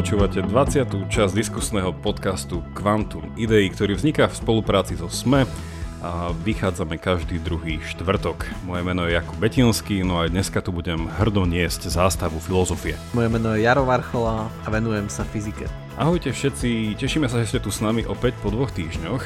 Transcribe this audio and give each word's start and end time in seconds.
Počúvate 0.00 0.40
20. 0.40 1.12
časť 1.12 1.36
diskusného 1.36 1.92
podcastu 1.92 2.64
Quantum 2.72 3.20
Idei, 3.36 3.68
ktorý 3.68 4.00
vzniká 4.00 4.32
v 4.32 4.38
spolupráci 4.40 4.96
so 4.96 5.12
SME 5.12 5.44
a 6.00 6.32
vychádzame 6.40 6.96
každý 6.96 7.36
druhý 7.36 7.84
štvrtok. 7.84 8.48
Moje 8.64 8.80
meno 8.80 9.04
je 9.04 9.12
Jakub 9.12 9.36
Betinský, 9.36 10.00
no 10.00 10.24
aj 10.24 10.32
dneska 10.32 10.64
tu 10.64 10.72
budem 10.72 11.04
hrdo 11.20 11.44
niesť 11.44 11.92
zástavu 11.92 12.40
filozofie. 12.40 12.96
Moje 13.12 13.28
meno 13.28 13.52
je 13.52 13.68
Jaro 13.68 13.84
Varchola 13.84 14.48
a 14.48 14.68
venujem 14.72 15.12
sa 15.12 15.20
fyzike. 15.20 15.68
Ahojte 16.00 16.32
všetci, 16.32 16.96
tešíme 16.96 17.28
sa, 17.28 17.44
že 17.44 17.52
ste 17.52 17.60
tu 17.60 17.68
s 17.68 17.84
nami 17.84 18.00
opäť 18.08 18.40
po 18.40 18.48
dvoch 18.48 18.72
týždňoch. 18.72 19.24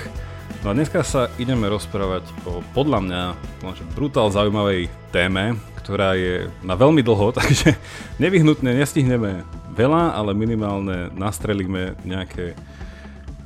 No 0.66 0.66
a 0.66 0.74
dneska 0.74 1.06
sa 1.06 1.30
ideme 1.38 1.70
rozprávať 1.70 2.26
o 2.50 2.66
podľa 2.74 2.98
mňa 2.98 3.22
brutál 3.94 4.34
zaujímavej 4.34 4.90
téme, 5.14 5.54
ktorá 5.78 6.18
je 6.18 6.50
na 6.66 6.74
veľmi 6.74 6.98
dlho, 6.98 7.30
takže 7.38 7.78
nevyhnutne 8.18 8.74
nestihneme 8.74 9.46
veľa, 9.74 10.14
ale 10.14 10.30
minimálne 10.32 11.10
nastrelíme 11.12 11.98
nejaké 12.06 12.54
e, 12.54 12.56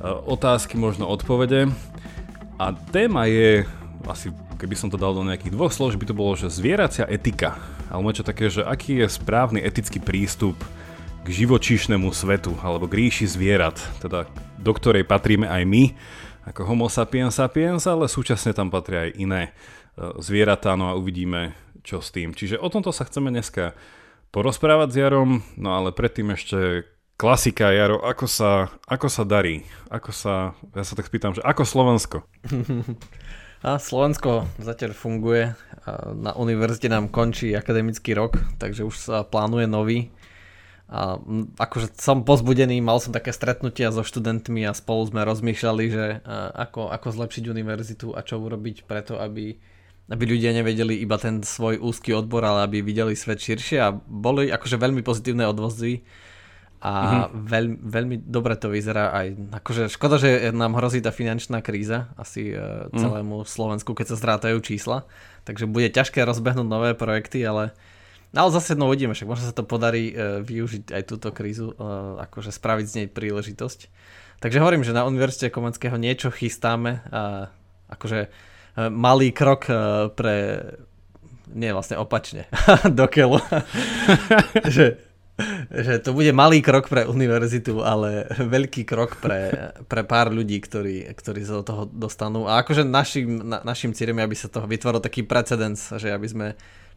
otázky, 0.05 0.77
možno 0.77 1.09
odpovede. 1.09 1.67
A 2.61 2.71
téma 2.93 3.25
je, 3.25 3.65
asi 4.05 4.29
keby 4.59 4.75
som 4.75 4.91
to 4.91 4.99
dal 4.99 5.15
do 5.15 5.25
nejakých 5.25 5.55
dvoch 5.55 5.73
slov, 5.73 5.95
že 5.95 5.99
by 5.99 6.05
to 6.05 6.15
bolo, 6.17 6.37
že 6.37 6.53
zvieracia 6.53 7.07
etika. 7.09 7.57
Alebo 7.89 8.13
niečo 8.13 8.27
také, 8.27 8.51
že 8.51 8.61
aký 8.61 9.01
je 9.01 9.07
správny 9.09 9.63
etický 9.63 9.97
prístup 9.97 10.59
k 11.23 11.27
živočíšnemu 11.27 12.11
svetu, 12.13 12.53
alebo 12.61 12.85
k 12.85 13.07
ríši 13.07 13.25
zvierat, 13.25 13.79
teda 13.99 14.29
do 14.59 14.71
ktorej 14.71 15.07
patríme 15.07 15.47
aj 15.49 15.63
my, 15.65 15.83
ako 16.47 16.61
homo 16.65 16.87
sapiens 16.87 17.35
sapiens, 17.35 17.83
ale 17.87 18.07
súčasne 18.07 18.55
tam 18.55 18.71
patria 18.71 19.09
aj 19.09 19.11
iné 19.17 19.41
e, 19.45 19.51
zvieratá, 20.19 20.75
no 20.75 20.91
a 20.91 20.97
uvidíme, 20.97 21.55
čo 21.83 22.03
s 22.03 22.11
tým. 22.11 22.35
Čiže 22.35 22.59
o 22.59 22.67
tomto 22.67 22.91
sa 22.91 23.07
chceme 23.07 23.31
dneska 23.31 23.73
porozprávať 24.29 24.89
s 24.93 24.97
Jarom, 24.97 25.29
no 25.57 25.69
ale 25.73 25.93
predtým 25.93 26.33
ešte 26.33 26.85
klasika, 27.19 27.75
Jaro, 27.75 27.99
ako 27.99 28.25
sa, 28.25 28.71
ako 28.87 29.07
sa 29.11 29.27
darí? 29.27 29.67
Ako 29.91 30.15
sa, 30.15 30.55
ja 30.71 30.83
sa 30.87 30.95
tak 30.95 31.11
spýtam, 31.11 31.35
že 31.35 31.43
ako 31.43 31.63
Slovensko? 31.67 32.17
A 33.59 33.75
Slovensko 33.75 34.47
zatiaľ 34.55 34.95
funguje. 34.95 35.51
Na 36.15 36.31
univerzite 36.31 36.87
nám 36.87 37.11
končí 37.11 37.51
akademický 37.51 38.15
rok, 38.15 38.39
takže 38.55 38.87
už 38.87 38.95
sa 38.95 39.27
plánuje 39.27 39.67
nový. 39.67 40.15
A 40.87 41.19
akože 41.59 41.91
som 41.99 42.23
pozbudený, 42.23 42.79
mal 42.79 43.03
som 43.03 43.11
také 43.11 43.35
stretnutia 43.35 43.91
so 43.91 44.01
študentmi 44.07 44.63
a 44.63 44.71
spolu 44.71 45.11
sme 45.11 45.27
rozmýšľali, 45.27 45.85
že 45.91 46.23
ako, 46.55 46.87
ako 46.87 47.07
zlepšiť 47.19 47.43
univerzitu 47.51 48.15
a 48.15 48.23
čo 48.23 48.39
urobiť 48.39 48.87
preto, 48.87 49.19
aby 49.19 49.59
aby 50.09 50.23
ľudia 50.25 50.51
nevedeli 50.57 50.97
iba 50.97 51.21
ten 51.21 51.45
svoj 51.45 51.77
úzky 51.77 52.17
odbor, 52.17 52.41
ale 52.41 52.65
aby 52.65 52.81
videli 52.81 53.13
svet 53.13 53.37
širšie 53.37 53.77
a 53.77 53.93
boli 53.93 54.49
akože 54.49 54.81
veľmi 54.81 55.05
pozitívne 55.05 55.45
odvozdy 55.45 56.01
a 56.79 56.91
mm-hmm. 57.27 57.43
veľ, 57.45 57.65
veľmi 57.83 58.15
dobre 58.23 58.55
to 58.55 58.71
vyzerá 58.71 59.11
aj, 59.11 59.27
akože 59.61 59.91
škoda, 59.91 60.15
že 60.15 60.49
nám 60.55 60.79
hrozí 60.79 61.03
tá 61.03 61.11
finančná 61.11 61.59
kríza 61.59 62.07
asi 62.15 62.55
mm. 62.55 62.95
celému 62.95 63.43
Slovensku, 63.43 63.91
keď 63.91 64.15
sa 64.15 64.17
zrátajú 64.17 64.57
čísla, 64.63 65.03
takže 65.43 65.67
bude 65.67 65.91
ťažké 65.91 66.23
rozbehnúť 66.23 66.67
nové 66.67 66.91
projekty, 66.95 67.43
ale 67.43 67.75
ale 68.29 68.53
zase 68.53 68.77
no 68.77 68.85
uvidíme, 68.85 69.17
však 69.17 69.25
možno 69.25 69.49
sa 69.49 69.57
to 69.57 69.65
podarí 69.65 70.13
uh, 70.13 70.45
využiť 70.45 70.93
aj 70.93 71.03
túto 71.09 71.33
krízu, 71.33 71.73
uh, 71.73 72.21
akože 72.29 72.53
spraviť 72.53 72.85
z 72.85 72.95
nej 73.01 73.07
príležitosť. 73.09 73.79
Takže 74.37 74.61
hovorím, 74.61 74.85
že 74.85 74.93
na 74.93 75.03
Univerzite 75.03 75.49
Komenského 75.49 75.97
niečo 75.97 76.29
chystáme 76.29 77.01
a 77.09 77.49
akože 77.89 78.29
malý 78.77 79.33
krok 79.33 79.69
eh, 79.69 79.77
pre 80.13 80.35
nie 81.49 81.73
vlastne 81.73 81.97
opačne, 81.97 82.45
do 82.99 83.09
keľu. 83.09 83.41
že, 84.75 85.01
že 85.73 85.93
to 85.97 86.13
bude 86.13 86.29
malý 86.29 86.61
krok 86.61 86.85
pre 86.85 87.09
univerzitu, 87.09 87.81
ale 87.81 88.29
veľký 88.37 88.85
krok 88.85 89.17
pre, 89.17 89.73
pre 89.89 90.05
pár 90.05 90.29
ľudí, 90.29 90.61
ktorí, 90.61 91.09
ktorí 91.09 91.41
sa 91.41 91.61
do 91.61 91.63
toho 91.65 91.83
dostanú. 91.89 92.45
A 92.45 92.61
akože 92.61 92.85
našim, 92.85 93.41
na, 93.41 93.65
našim 93.65 93.97
cieľom 93.97 94.21
je, 94.21 94.27
aby 94.29 94.37
sa 94.37 94.45
to 94.45 94.61
vytvoril 94.61 95.01
taký 95.01 95.25
precedens, 95.25 95.89
že 95.97 96.13
aby 96.13 96.27
sme 96.29 96.47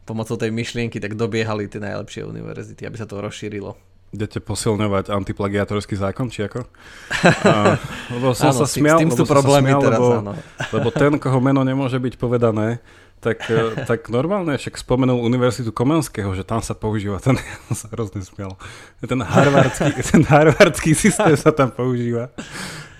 pomocou 0.05 0.37
tej 0.37 0.53
myšlienky 0.53 1.01
tak 1.01 1.17
dobiehali 1.17 1.65
tie 1.65 1.81
najlepšie 1.81 2.27
univerzity, 2.27 2.85
aby 2.85 2.97
sa 2.99 3.09
to 3.09 3.23
rozšírilo 3.23 3.92
idete 4.13 4.37
posilňovať 4.37 5.09
antiplagiatorský 5.09 5.97
zákon, 5.97 6.29
či 6.29 6.45
ako? 6.45 6.69
A, 7.49 7.75
lebo 8.13 8.37
som 8.37 8.53
áno, 8.53 8.63
sa 8.63 8.65
smial, 8.69 9.01
s 9.01 9.01
tým 9.01 9.11
sú 9.11 9.25
problémy 9.25 9.73
smial, 9.73 9.81
teraz, 9.81 9.99
lebo, 9.99 10.09
áno. 10.21 10.33
lebo 10.69 10.87
ten, 10.93 11.11
koho 11.17 11.39
meno 11.41 11.65
nemôže 11.65 11.97
byť 11.97 12.13
povedané, 12.21 12.77
tak, 13.23 13.47
e, 13.47 13.71
tak 13.89 14.11
normálne 14.11 14.59
však 14.59 14.75
spomenul 14.75 15.23
Univerzitu 15.23 15.71
Komenského, 15.71 16.35
že 16.35 16.43
tam 16.43 16.59
sa 16.59 16.75
používa 16.75 17.23
ten, 17.23 17.39
ja 17.39 17.73
sa 17.81 17.87
hrozne 17.89 18.21
smial, 18.21 18.59
ten 19.01 19.17
harvardský, 19.17 19.91
ten 20.03 20.21
harvardský 20.27 20.91
systém 20.93 21.33
sa 21.39 21.55
tam 21.55 21.71
používa. 21.71 22.29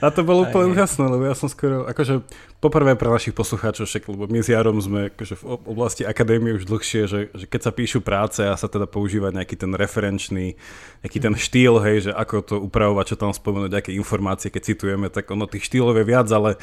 A 0.04 0.12
to 0.12 0.28
bolo 0.28 0.44
úplne 0.44 0.76
úžasné, 0.76 1.08
lebo 1.08 1.24
ja 1.24 1.32
som 1.32 1.48
skoro, 1.48 1.88
akože 1.88 2.28
poprvé 2.60 3.00
pre 3.00 3.08
našich 3.08 3.32
poslucháčov, 3.32 3.88
však, 3.88 4.12
lebo 4.12 4.28
my 4.28 4.44
s 4.44 4.52
Jarom 4.52 4.76
sme 4.84 5.08
akože 5.16 5.40
v 5.40 5.44
oblasti 5.64 6.04
akadémie 6.04 6.60
už 6.60 6.68
dlhšie, 6.68 7.08
že, 7.08 7.20
že 7.32 7.46
keď 7.48 7.62
sa 7.64 7.72
píšu 7.72 8.04
práce 8.04 8.44
a 8.44 8.60
sa 8.60 8.68
teda 8.68 8.84
používa 8.84 9.32
nejaký 9.32 9.56
ten 9.56 9.72
referenčný, 9.72 10.60
nejaký 11.08 11.20
ten 11.24 11.40
štýl, 11.40 11.80
hej, 11.80 11.98
že 12.08 12.12
ako 12.12 12.36
to 12.44 12.56
upravovať, 12.60 13.16
čo 13.16 13.22
tam 13.24 13.32
spomenúť, 13.32 13.80
aké 13.80 13.96
informácie, 13.96 14.52
keď 14.52 14.76
citujeme, 14.76 15.08
tak 15.08 15.32
ono 15.32 15.48
tých 15.48 15.72
štýlov 15.72 15.96
je 15.96 16.04
viac, 16.04 16.28
ale 16.28 16.60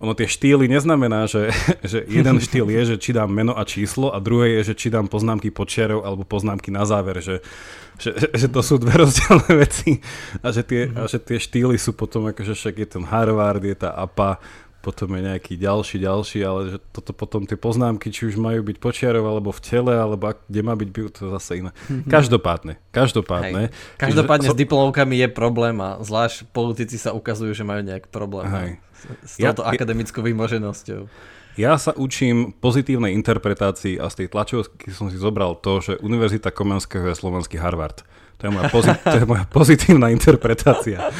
ono 0.00 0.16
tie 0.16 0.24
štýly 0.24 0.64
neznamená, 0.66 1.28
že, 1.28 1.52
že 1.84 2.02
jeden 2.08 2.40
štýl 2.40 2.72
je, 2.72 2.96
že 2.96 2.96
či 2.96 3.12
dám 3.12 3.28
meno 3.28 3.52
a 3.52 3.62
číslo 3.68 4.08
a 4.10 4.18
druhé 4.18 4.58
je, 4.60 4.72
že 4.72 4.74
či 4.74 4.88
dám 4.88 5.06
poznámky 5.06 5.52
počiarov 5.52 6.02
alebo 6.08 6.24
poznámky 6.24 6.72
na 6.72 6.88
záver, 6.88 7.20
že, 7.20 7.44
že, 8.00 8.16
že 8.40 8.48
to 8.48 8.64
sú 8.64 8.80
dve 8.80 9.04
rozdielne 9.04 9.52
veci 9.62 10.00
a 10.40 10.48
že 10.50 10.64
tie, 10.64 10.88
a 10.90 11.04
že 11.04 11.20
tie 11.20 11.36
štýly 11.36 11.76
sú 11.76 11.92
potom 11.92 12.32
akože 12.32 12.56
však 12.56 12.74
je 12.80 12.88
ten 12.96 13.04
Harvard, 13.04 13.60
je 13.60 13.76
tá 13.76 13.92
APA, 13.92 14.40
potom 14.80 15.12
je 15.12 15.28
nejaký 15.28 15.60
ďalší, 15.60 16.00
ďalší, 16.00 16.40
ale 16.40 16.60
že 16.72 16.78
toto 16.96 17.12
potom 17.12 17.44
tie 17.44 17.60
poznámky, 17.60 18.08
či 18.08 18.32
už 18.32 18.40
majú 18.40 18.64
byť 18.64 18.80
počiarov 18.80 19.28
alebo 19.28 19.52
v 19.52 19.60
tele, 19.60 19.92
alebo 19.92 20.32
ak, 20.32 20.48
kde 20.48 20.60
má 20.64 20.72
byť 20.72 20.88
to 21.12 21.20
je 21.28 21.30
zase 21.36 21.52
iné. 21.60 21.70
Mhm. 21.92 22.08
Každopádne, 22.08 22.74
každopádne. 22.88 23.68
Hej. 23.68 23.76
Každopádne 24.00 24.48
Čiže, 24.48 24.56
s 24.56 24.60
diplomovkami 24.64 25.14
je 25.20 25.28
problém 25.28 25.76
a 25.84 26.00
zvlášť 26.00 26.48
politici 26.56 26.96
sa 26.96 27.12
ukazujú, 27.12 27.52
že 27.52 27.60
majú 27.60 27.84
nejak 27.84 28.08
problém 28.08 28.48
hej. 28.48 28.70
S 29.24 29.36
touto 29.36 29.62
ja, 29.62 29.70
akademickou 29.70 30.20
vymoženosťou. 30.24 31.08
Ja 31.58 31.74
sa 31.76 31.90
učím 31.92 32.54
pozitívnej 32.56 33.10
interpretácii 33.18 33.98
a 33.98 34.06
z 34.08 34.24
tej 34.24 34.28
tlačovky 34.30 34.94
som 34.94 35.10
si 35.10 35.18
zobral 35.18 35.58
to, 35.58 35.82
že 35.82 35.98
Univerzita 35.98 36.54
Komenského 36.54 37.10
je 37.10 37.18
slovenský 37.18 37.58
Harvard. 37.58 38.06
To 38.40 38.48
je 38.48 38.50
moja, 38.54 38.72
pozit- 38.72 39.02
to 39.12 39.18
je 39.20 39.26
moja 39.26 39.44
pozitívna 39.50 40.08
interpretácia. 40.08 41.10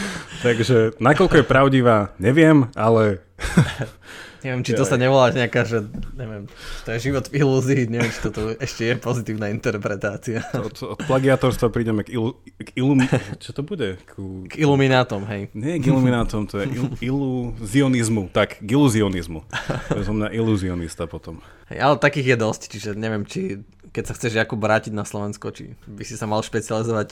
Takže 0.41 0.97
nakoľko 0.97 1.43
je 1.43 1.45
pravdivá, 1.45 2.17
neviem, 2.17 2.71
ale 2.73 3.21
Neviem, 4.41 4.65
či 4.65 4.73
to 4.73 4.89
sa 4.89 4.97
nevolá 4.97 5.29
nejaká, 5.37 5.69
že 5.69 5.85
neviem, 6.17 6.49
to 6.85 6.89
je 6.97 6.99
život 7.13 7.29
v 7.29 7.45
ilúzii, 7.45 7.83
neviem, 7.93 8.09
či 8.09 8.21
toto 8.25 8.57
ešte 8.57 8.83
je 8.89 8.95
pozitívna 8.97 9.53
interpretácia. 9.53 10.41
To, 10.57 10.73
to, 10.73 10.85
od 10.97 11.01
plagiatorstva 11.05 11.69
prídeme 11.69 12.05
k, 12.05 12.17
ilu, 12.17 12.41
k 12.57 12.73
ilum... 12.81 13.05
Čo 13.37 13.53
to 13.53 13.63
bude? 13.63 14.01
Ku, 14.09 14.49
k 14.49 14.61
iluminátom, 14.65 15.29
hej. 15.29 15.53
Nie 15.53 15.77
k 15.77 15.93
iluminátom, 15.93 16.49
to 16.49 16.65
je 16.65 16.73
il, 16.73 16.85
iluzionizmu. 17.05 18.33
Tak, 18.33 18.65
k 18.65 18.69
iluzionizmu. 18.69 19.45
To 19.93 20.01
som 20.01 20.17
na 20.17 20.33
iluzionista 20.33 21.05
potom. 21.05 21.45
Hej, 21.69 21.79
ale 21.85 21.95
takých 22.01 22.35
je 22.35 22.37
dosť, 22.41 22.63
čiže 22.73 22.91
neviem, 22.97 23.29
či 23.29 23.61
keď 23.91 24.05
sa 24.07 24.15
chceš 24.15 24.39
Jakub 24.39 24.59
vrátiť 24.63 24.95
na 24.95 25.03
Slovensko, 25.03 25.51
či 25.51 25.75
by 25.87 26.03
si 26.07 26.15
sa 26.15 26.31
mal 26.31 26.43
špecializovať 26.43 27.09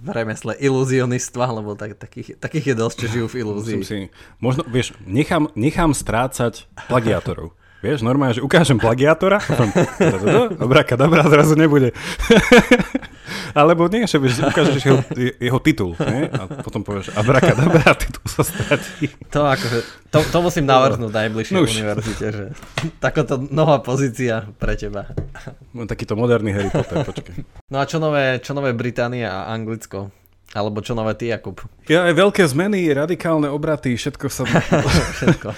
v 0.00 0.06
remesle 0.08 0.56
ilúzionistva, 0.56 1.52
lebo 1.52 1.76
tak, 1.76 2.00
takých, 2.00 2.40
takých 2.40 2.72
je 2.72 2.74
dosť, 2.76 2.96
čo 2.96 3.06
žijú 3.08 3.26
v 3.28 3.36
ilúzii. 3.44 3.80
Si, 3.84 3.98
možno, 4.40 4.64
vieš, 4.64 4.96
nechám, 5.04 5.52
nechám 5.52 5.92
strácať 5.92 6.66
plagiátorov. 6.88 7.52
Vieš, 7.82 8.06
normálne, 8.06 8.38
že 8.38 8.46
ukážem 8.46 8.78
plagiátora, 8.78 9.42
a 9.42 10.94
dobrá, 10.94 11.26
zrazu 11.26 11.58
nebude. 11.58 11.90
Alebo 13.58 13.90
nie, 13.90 14.06
že 14.06 14.22
vieš, 14.22 14.38
ukážeš 14.38 14.82
jeho, 14.86 15.00
jeho 15.18 15.58
titul, 15.58 15.98
ne? 15.98 16.30
a 16.30 16.46
potom 16.62 16.86
povieš 16.86 17.10
abrakadabra, 17.18 17.98
titul 17.98 18.22
sa 18.30 18.46
stratí. 18.46 19.10
To 19.34 19.50
akože, 19.50 19.82
to, 20.14 20.18
to 20.30 20.38
musím 20.38 20.70
navrhnúť 20.70 21.10
najbližšej 21.10 21.54
no 21.58 21.66
univerzite, 21.66 22.26
že 22.30 22.44
takáto 23.02 23.42
nová 23.50 23.82
pozícia 23.82 24.46
pre 24.62 24.78
teba. 24.78 25.10
No, 25.74 25.82
takýto 25.90 26.14
moderný 26.14 26.54
Harry 26.54 26.70
Potter, 26.70 27.02
počkej. 27.02 27.42
No 27.66 27.82
a 27.82 27.84
čo 27.84 27.98
nové, 27.98 28.38
čo 28.38 28.54
nové 28.54 28.70
Británia 28.78 29.42
a 29.42 29.50
Anglicko? 29.50 30.14
Alebo 30.54 30.84
čo 30.84 30.92
nové 30.94 31.18
ty, 31.18 31.32
Jakub? 31.32 31.58
Ja 31.88 32.06
aj 32.06 32.14
veľké 32.14 32.44
zmeny, 32.44 32.86
radikálne 32.94 33.48
obraty, 33.48 33.96
všetko 33.96 34.26
sa... 34.30 34.46
všetko. 35.18 35.50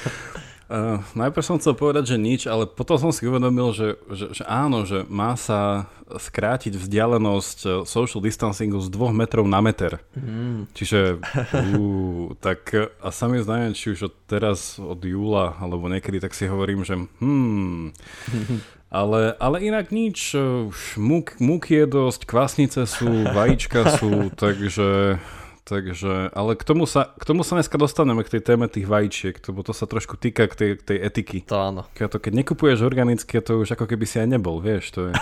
Uh, 0.64 1.04
najprv 1.12 1.44
som 1.44 1.60
chcel 1.60 1.76
povedať, 1.76 2.16
že 2.16 2.16
nič, 2.16 2.48
ale 2.48 2.64
potom 2.64 2.96
som 2.96 3.12
si 3.12 3.28
uvedomil, 3.28 3.76
že, 3.76 4.00
že, 4.08 4.40
že 4.40 4.44
áno, 4.48 4.88
že 4.88 5.04
má 5.12 5.36
sa 5.36 5.92
skrátiť 6.08 6.76
vzdialenosť 6.80 7.58
eh, 7.64 7.72
social 7.84 8.20
distancingu 8.24 8.80
z 8.80 8.88
2 8.88 9.12
metrov 9.12 9.44
na 9.44 9.60
meter. 9.60 10.00
Mm. 10.16 10.64
Čiže, 10.72 11.20
uh, 11.20 12.32
tak 12.40 12.72
a 12.76 13.08
sami 13.12 13.44
znajem, 13.44 13.76
či 13.76 13.92
už 13.92 14.08
od 14.08 14.14
teraz, 14.24 14.80
od 14.80 15.04
júla, 15.04 15.52
alebo 15.60 15.84
niekedy, 15.92 16.16
tak 16.16 16.32
si 16.32 16.48
hovorím, 16.48 16.80
že 16.80 16.96
hmm, 16.96 17.92
ale, 19.04 19.36
ale 19.36 19.56
inak 19.68 19.92
nič, 19.92 20.32
už 20.72 20.96
múk, 20.96 21.36
múk 21.44 21.68
je 21.68 21.84
dosť, 21.84 22.24
kvasnice 22.24 22.88
sú, 22.88 23.28
vajíčka 23.36 24.00
sú, 24.00 24.32
takže 24.32 25.20
takže, 25.64 26.28
ale 26.36 26.52
k 26.56 26.64
tomu, 26.64 26.84
sa, 26.84 27.16
k 27.16 27.24
tomu 27.24 27.40
sa 27.40 27.56
dneska 27.56 27.80
dostaneme, 27.80 28.20
k 28.20 28.36
tej 28.36 28.42
téme 28.44 28.68
tých 28.68 28.84
vajíčiek, 28.84 29.40
lebo 29.48 29.64
to 29.64 29.72
sa 29.72 29.88
trošku 29.88 30.20
týka 30.20 30.44
k 30.46 30.54
tej, 30.54 30.70
k 30.78 30.82
tej 30.84 30.98
etiky. 31.00 31.38
To 31.48 31.56
áno. 31.56 31.82
Keď, 31.96 32.06
to, 32.12 32.18
keď 32.20 32.32
nekupuješ 32.44 32.84
organické, 32.84 33.40
to 33.40 33.64
už 33.64 33.72
ako 33.74 33.88
keby 33.88 34.04
si 34.04 34.20
aj 34.20 34.28
nebol, 34.28 34.60
vieš, 34.60 34.92
to 34.92 35.00
je. 35.10 35.12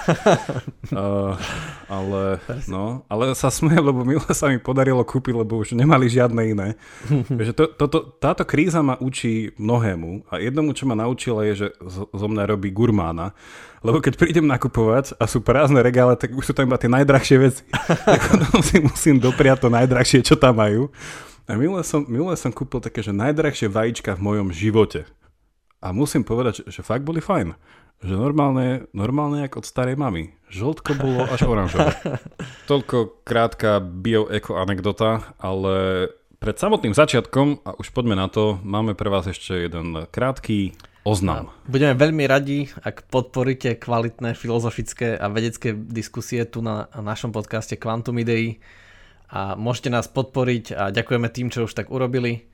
uh, 0.92 1.38
ale, 1.98 2.42
no, 2.66 3.06
ale 3.06 3.38
sa 3.38 3.48
smejem, 3.48 3.86
lebo 3.86 4.02
milé 4.02 4.26
sa 4.34 4.50
mi 4.50 4.58
podarilo 4.58 5.06
kúpiť, 5.06 5.34
lebo 5.38 5.62
už 5.62 5.78
nemali 5.78 6.10
žiadne 6.10 6.42
iné. 6.42 6.68
že 7.46 7.54
to, 7.54 7.70
to, 7.70 7.86
to, 7.86 7.98
táto 8.18 8.42
kríza 8.42 8.82
ma 8.82 8.98
učí 8.98 9.54
mnohému 9.56 10.26
a 10.26 10.42
jednomu, 10.42 10.74
čo 10.74 10.90
ma 10.90 10.98
naučila 10.98 11.46
je, 11.48 11.66
že 11.66 11.68
zo 11.90 12.26
mňa 12.28 12.44
robí 12.50 12.74
gurmána. 12.74 13.32
Lebo 13.82 13.98
keď 13.98 14.14
prídem 14.14 14.46
nakupovať 14.46 15.18
a 15.18 15.26
sú 15.26 15.42
prázdne 15.42 15.82
regále, 15.82 16.14
tak 16.14 16.30
už 16.30 16.50
sú 16.50 16.52
tam 16.54 16.70
iba 16.70 16.78
tie 16.78 16.90
najdrahšie 16.90 17.36
veci. 17.42 17.62
tak 18.08 18.22
potom 18.30 18.62
si 18.62 18.78
musím 18.78 19.18
dopriať 19.18 19.66
to 19.66 19.68
najdrahšie, 19.74 20.22
čo 20.22 20.38
tam 20.38 20.62
majú. 20.62 20.88
A 21.50 21.58
minule 21.58 21.82
som, 21.82 22.06
minule 22.06 22.38
som 22.38 22.54
kúpil 22.54 22.78
také, 22.78 23.02
že 23.02 23.10
najdrahšie 23.10 23.66
vajíčka 23.66 24.14
v 24.14 24.22
mojom 24.22 24.48
živote. 24.54 25.10
A 25.82 25.90
musím 25.90 26.22
povedať, 26.22 26.62
že, 26.62 26.78
že 26.78 26.86
fakt 26.86 27.02
boli 27.02 27.18
fajn. 27.18 27.58
Že 28.06 28.14
normálne, 28.14 28.86
normálne 28.94 29.42
jak 29.42 29.58
od 29.58 29.66
starej 29.66 29.98
mamy. 29.98 30.34
Žltko 30.50 30.94
bolo 30.94 31.26
až 31.26 31.42
oranžové. 31.42 31.90
Toľko 32.70 33.26
krátka 33.26 33.82
bio-eko 33.82 34.62
anekdota, 34.62 35.34
ale 35.42 36.06
pred 36.38 36.54
samotným 36.54 36.94
začiatkom, 36.94 37.66
a 37.66 37.74
už 37.78 37.90
poďme 37.90 38.14
na 38.14 38.30
to, 38.30 38.62
máme 38.62 38.94
pre 38.94 39.10
vás 39.10 39.26
ešte 39.26 39.66
jeden 39.66 40.06
krátky 40.10 40.74
oznam. 41.02 41.50
Budeme 41.66 41.98
veľmi 41.98 42.24
radi, 42.30 42.70
ak 42.82 43.10
podporíte 43.10 43.78
kvalitné 43.78 44.38
filozofické 44.38 45.18
a 45.18 45.26
vedecké 45.26 45.74
diskusie 45.74 46.46
tu 46.46 46.62
na 46.62 46.86
našom 46.94 47.34
podcaste 47.34 47.74
Quantum 47.74 48.18
Idei 48.22 48.62
a 49.26 49.58
môžete 49.58 49.90
nás 49.90 50.06
podporiť 50.06 50.64
a 50.74 50.82
ďakujeme 50.94 51.28
tým, 51.30 51.50
čo 51.50 51.66
už 51.66 51.74
tak 51.74 51.90
urobili 51.90 52.46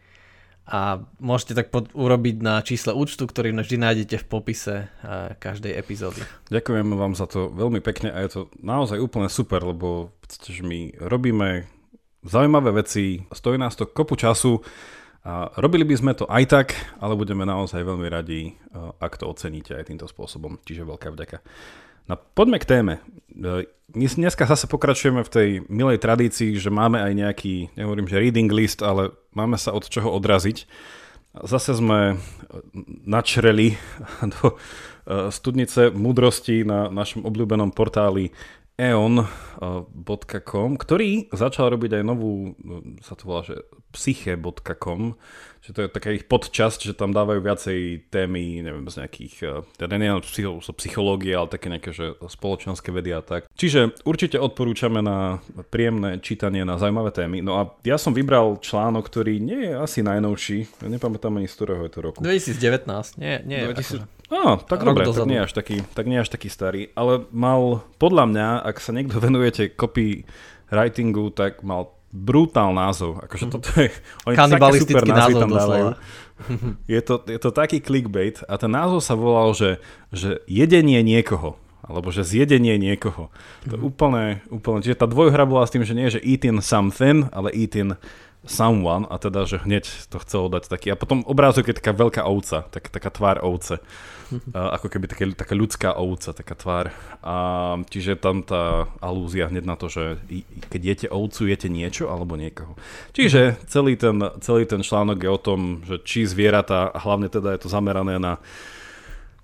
a 0.69 1.01
môžete 1.17 1.57
tak 1.57 1.73
pod, 1.73 1.89
urobiť 1.97 2.37
na 2.45 2.61
čísle 2.61 2.93
účtu, 2.93 3.25
ktorý 3.25 3.57
vždy 3.57 3.77
nájdete 3.81 4.17
v 4.21 4.27
popise 4.29 4.75
každej 5.41 5.73
epizódy. 5.77 6.21
Ďakujeme 6.53 6.93
vám 6.93 7.17
za 7.17 7.25
to 7.25 7.49
veľmi 7.49 7.81
pekne 7.81 8.13
a 8.13 8.21
je 8.21 8.31
to 8.37 8.41
naozaj 8.61 9.01
úplne 9.01 9.33
super, 9.33 9.65
lebo 9.65 10.13
my 10.61 10.93
robíme 11.01 11.65
zaujímavé 12.21 12.85
veci, 12.85 13.25
stojí 13.33 13.57
nás 13.57 13.77
to 13.81 13.89
kopu 13.89 14.17
času 14.17 14.61
a 15.27 15.51
robili 15.59 15.83
by 15.83 15.95
sme 15.99 16.13
to 16.15 16.31
aj 16.31 16.45
tak, 16.47 16.69
ale 17.03 17.19
budeme 17.19 17.43
naozaj 17.43 17.83
veľmi 17.83 18.07
radi, 18.07 18.55
eh, 18.55 19.03
ak 19.03 19.19
to 19.19 19.27
oceníte 19.27 19.75
aj 19.75 19.91
týmto 19.91 20.07
spôsobom. 20.07 20.63
Čiže 20.63 20.87
veľká 20.87 21.11
vďaka. 21.11 21.43
No 22.09 22.17
poďme 22.17 22.63
k 22.63 22.69
téme. 22.69 22.95
Eh, 23.35 23.67
dneska 23.91 24.47
zase 24.47 24.71
pokračujeme 24.71 25.27
v 25.27 25.33
tej 25.33 25.49
milej 25.67 25.99
tradícii, 25.99 26.55
že 26.55 26.71
máme 26.71 27.03
aj 27.03 27.13
nejaký, 27.19 27.75
nehovorím, 27.75 28.07
že 28.07 28.23
reading 28.23 28.51
list, 28.51 28.81
ale 28.81 29.11
máme 29.35 29.59
sa 29.59 29.75
od 29.75 29.91
čoho 29.91 30.15
odraziť. 30.15 30.71
Zase 31.35 31.75
sme 31.75 32.15
eh, 32.15 32.19
načreli 33.05 33.75
do 34.39 34.55
studnice 35.33 35.89
múdrosti 35.89 36.69
na 36.69 36.93
našom 36.93 37.25
obľúbenom 37.25 37.73
portáli 37.73 38.29
eon.com, 38.79 40.71
ktorý 40.79 41.33
začal 41.33 41.73
robiť 41.73 41.99
aj 41.99 42.05
novú, 42.05 42.53
sa 43.01 43.17
to 43.17 43.25
volá, 43.25 43.41
že 43.41 43.57
psyche.com, 43.93 45.17
že 45.65 45.71
to 45.77 45.85
je 45.85 45.89
taká 45.93 46.17
ich 46.17 46.25
podčasť, 46.25 46.89
že 46.89 46.95
tam 46.97 47.13
dávajú 47.13 47.45
viacej 47.45 48.09
témy, 48.09 48.65
neviem, 48.65 48.89
z 48.89 49.05
nejakých, 49.05 49.35
eh, 49.45 49.61
teda 49.77 50.01
nie 50.01 50.09
psycho, 50.25 50.65
psychológie, 50.77 51.37
ale 51.37 51.53
také 51.53 51.69
nejaké, 51.69 51.93
že 51.93 52.17
spoločenské 52.25 52.89
vedy 52.89 53.13
a 53.13 53.21
tak. 53.21 53.45
Čiže 53.53 54.01
určite 54.09 54.41
odporúčame 54.41 55.05
na 55.05 55.45
príjemné 55.69 56.25
čítanie 56.25 56.65
na 56.65 56.81
zaujímavé 56.81 57.13
témy. 57.13 57.45
No 57.45 57.61
a 57.61 57.63
ja 57.85 58.01
som 58.01 58.17
vybral 58.17 58.57
článok, 58.65 59.05
ktorý 59.09 59.41
nie 59.41 59.69
je 59.69 59.75
asi 59.77 60.01
najnovší, 60.01 60.85
ja 60.85 60.89
nepamätám 60.89 61.37
ani 61.37 61.49
z 61.49 61.55
ktorého 61.61 61.83
je 61.85 61.93
to 61.93 62.01
roku. 62.01 62.21
2019, 62.25 63.21
nie, 63.21 63.45
nie 63.45 63.61
2000... 63.69 63.77
Akože... 63.77 64.19
No, 64.29 64.61
tak 64.61 64.85
dobre, 64.85 65.09
tak 65.09 65.25
nie, 65.25 65.41
až 65.41 65.57
taký, 65.57 65.81
tak 65.97 66.05
nie 66.05 66.21
až 66.21 66.29
taký 66.29 66.53
starý, 66.53 66.93
ale 66.93 67.25
mal, 67.33 67.81
podľa 67.97 68.25
mňa, 68.29 68.49
ak 68.61 68.77
sa 68.77 68.93
niekto 68.93 69.17
venujete 69.25 69.73
copywritingu, 69.73 71.33
tak 71.33 71.65
mal 71.65 71.98
brutál 72.13 72.73
názov. 72.73 73.21
Akože 73.25 73.45
mhm. 73.49 73.53
toto 73.53 73.69
je... 73.77 73.89
Oni 74.29 74.37
také 74.37 74.81
super 74.81 75.05
názvy 75.05 75.35
tam 75.37 75.51
dávajú. 75.53 75.87
Je 76.87 77.01
to, 77.03 77.19
je 77.27 77.39
to 77.43 77.51
taký 77.51 77.83
clickbait 77.83 78.39
a 78.47 78.55
ten 78.55 78.71
názov 78.71 79.03
sa 79.03 79.19
volal, 79.19 79.51
že, 79.59 79.83
že 80.15 80.39
jedenie 80.47 81.03
niekoho 81.03 81.59
alebo 81.89 82.13
že 82.13 82.21
zjedenie 82.21 82.77
niekoho. 82.77 83.33
To 83.65 83.73
je 83.75 83.81
mhm. 83.81 83.89
úplne, 83.89 84.25
úplne, 84.53 84.85
čiže 84.85 85.01
tá 85.01 85.09
dvojhra 85.09 85.49
bola 85.49 85.65
s 85.65 85.73
tým, 85.73 85.89
že 85.89 85.97
nie, 85.97 86.13
že 86.13 86.21
eating 86.21 86.61
something, 86.61 87.33
ale 87.33 87.49
eating 87.57 87.97
someone 88.49 89.05
a 89.07 89.21
teda, 89.21 89.45
že 89.45 89.61
hneď 89.61 89.85
to 90.09 90.17
chcelo 90.25 90.49
dať 90.49 90.73
taký. 90.73 90.91
A 90.91 90.99
potom 90.99 91.23
obrázok 91.29 91.71
je 91.71 91.79
taká 91.79 91.93
veľká 91.93 92.25
ovca, 92.25 92.65
tak, 92.73 92.89
taká 92.89 93.13
tvár 93.13 93.45
ovce. 93.45 93.79
Ako 94.77 94.89
keby 94.89 95.07
také, 95.09 95.25
taká 95.37 95.55
ľudská 95.55 95.91
ovca, 95.95 96.33
taká 96.33 96.57
tvár. 96.57 96.87
A 97.21 97.37
čiže 97.93 98.17
tam 98.17 98.41
tá 98.41 98.89
alúzia 99.05 99.53
hneď 99.53 99.65
na 99.69 99.77
to, 99.77 99.93
že 99.93 100.19
keď 100.73 100.81
jete 100.81 101.07
ovcu, 101.13 101.49
jete 101.49 101.69
niečo 101.69 102.09
alebo 102.09 102.41
niekoho. 102.41 102.75
Čiže 103.13 103.61
celý 103.69 104.01
ten, 104.01 104.17
celý 104.41 104.65
ten 104.65 104.81
článok 104.81 105.19
je 105.21 105.31
o 105.31 105.41
tom, 105.41 105.61
že 105.85 106.01
či 106.03 106.25
zvieratá, 106.25 106.89
a 106.89 106.99
hlavne 106.99 107.29
teda 107.29 107.53
je 107.57 107.61
to 107.65 107.69
zamerané 107.69 108.17
na 108.17 108.41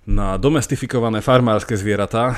na 0.05 0.37
domestifikované 0.37 1.21
farmárske 1.21 1.73
zvieratá, 1.73 2.37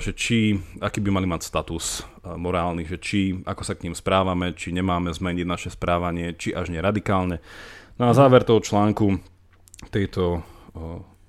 že 0.00 0.16
či, 0.16 0.56
aký 0.80 1.04
by 1.04 1.10
mali 1.12 1.28
mať 1.28 1.44
status 1.44 2.08
morálny, 2.24 2.88
že 2.88 2.96
či, 2.96 3.20
ako 3.44 3.62
sa 3.62 3.76
k 3.76 3.88
ním 3.88 3.94
správame, 3.94 4.56
či 4.56 4.72
nemáme 4.72 5.12
zmeniť 5.12 5.46
naše 5.46 5.68
správanie, 5.68 6.32
či 6.32 6.56
až 6.56 6.72
neradikálne. 6.72 7.44
No 8.00 8.08
a 8.08 8.16
záver 8.16 8.48
toho 8.48 8.64
článku 8.64 9.20
tejto 9.92 10.40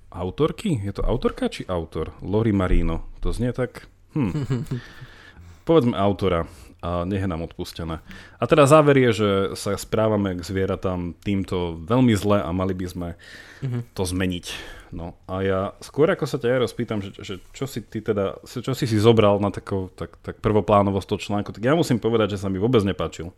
autorky, 0.08 0.80
je 0.80 0.92
to 0.96 1.04
autorka 1.04 1.52
či 1.52 1.68
autor? 1.68 2.16
Lori 2.24 2.56
Marino, 2.56 3.12
to 3.20 3.32
znie 3.32 3.52
tak... 3.52 3.84
Hm. 4.16 4.32
Povedzme 5.68 5.92
autora 6.00 6.48
a 6.78 7.02
nech 7.02 7.20
je 7.20 7.28
nám 7.28 7.42
odpustené. 7.42 7.98
A 8.38 8.44
teda 8.46 8.64
záver 8.70 8.96
je, 8.96 9.10
že 9.12 9.30
sa 9.58 9.74
správame 9.74 10.38
k 10.38 10.46
zvieratám 10.46 11.12
týmto 11.18 11.76
veľmi 11.82 12.14
zle 12.14 12.38
a 12.38 12.48
mali 12.54 12.72
by 12.72 12.86
sme 12.86 13.08
mm-hmm. 13.60 13.82
to 13.92 14.02
zmeniť. 14.06 14.46
No 14.92 15.16
a 15.28 15.44
ja 15.44 15.60
skôr 15.84 16.08
ako 16.08 16.24
sa 16.24 16.40
ťa 16.40 16.48
ja 16.48 16.58
rozpýtam, 16.64 16.98
že, 17.04 17.12
že 17.20 17.34
čo 17.52 17.68
si 17.68 17.84
ty 17.84 18.00
teda, 18.00 18.40
čo 18.44 18.72
si 18.72 18.88
si 18.88 18.96
zobral 18.96 19.36
na 19.38 19.52
tako, 19.52 19.92
tak, 19.92 20.16
tak 20.24 20.40
prvoplánovo 20.40 20.98
z 21.04 21.08
toho 21.08 21.20
článku, 21.20 21.52
tak 21.52 21.60
ja 21.60 21.76
musím 21.76 22.00
povedať, 22.00 22.36
že 22.36 22.40
sa 22.40 22.48
mi 22.48 22.56
vôbec 22.56 22.80
nepáčil. 22.84 23.30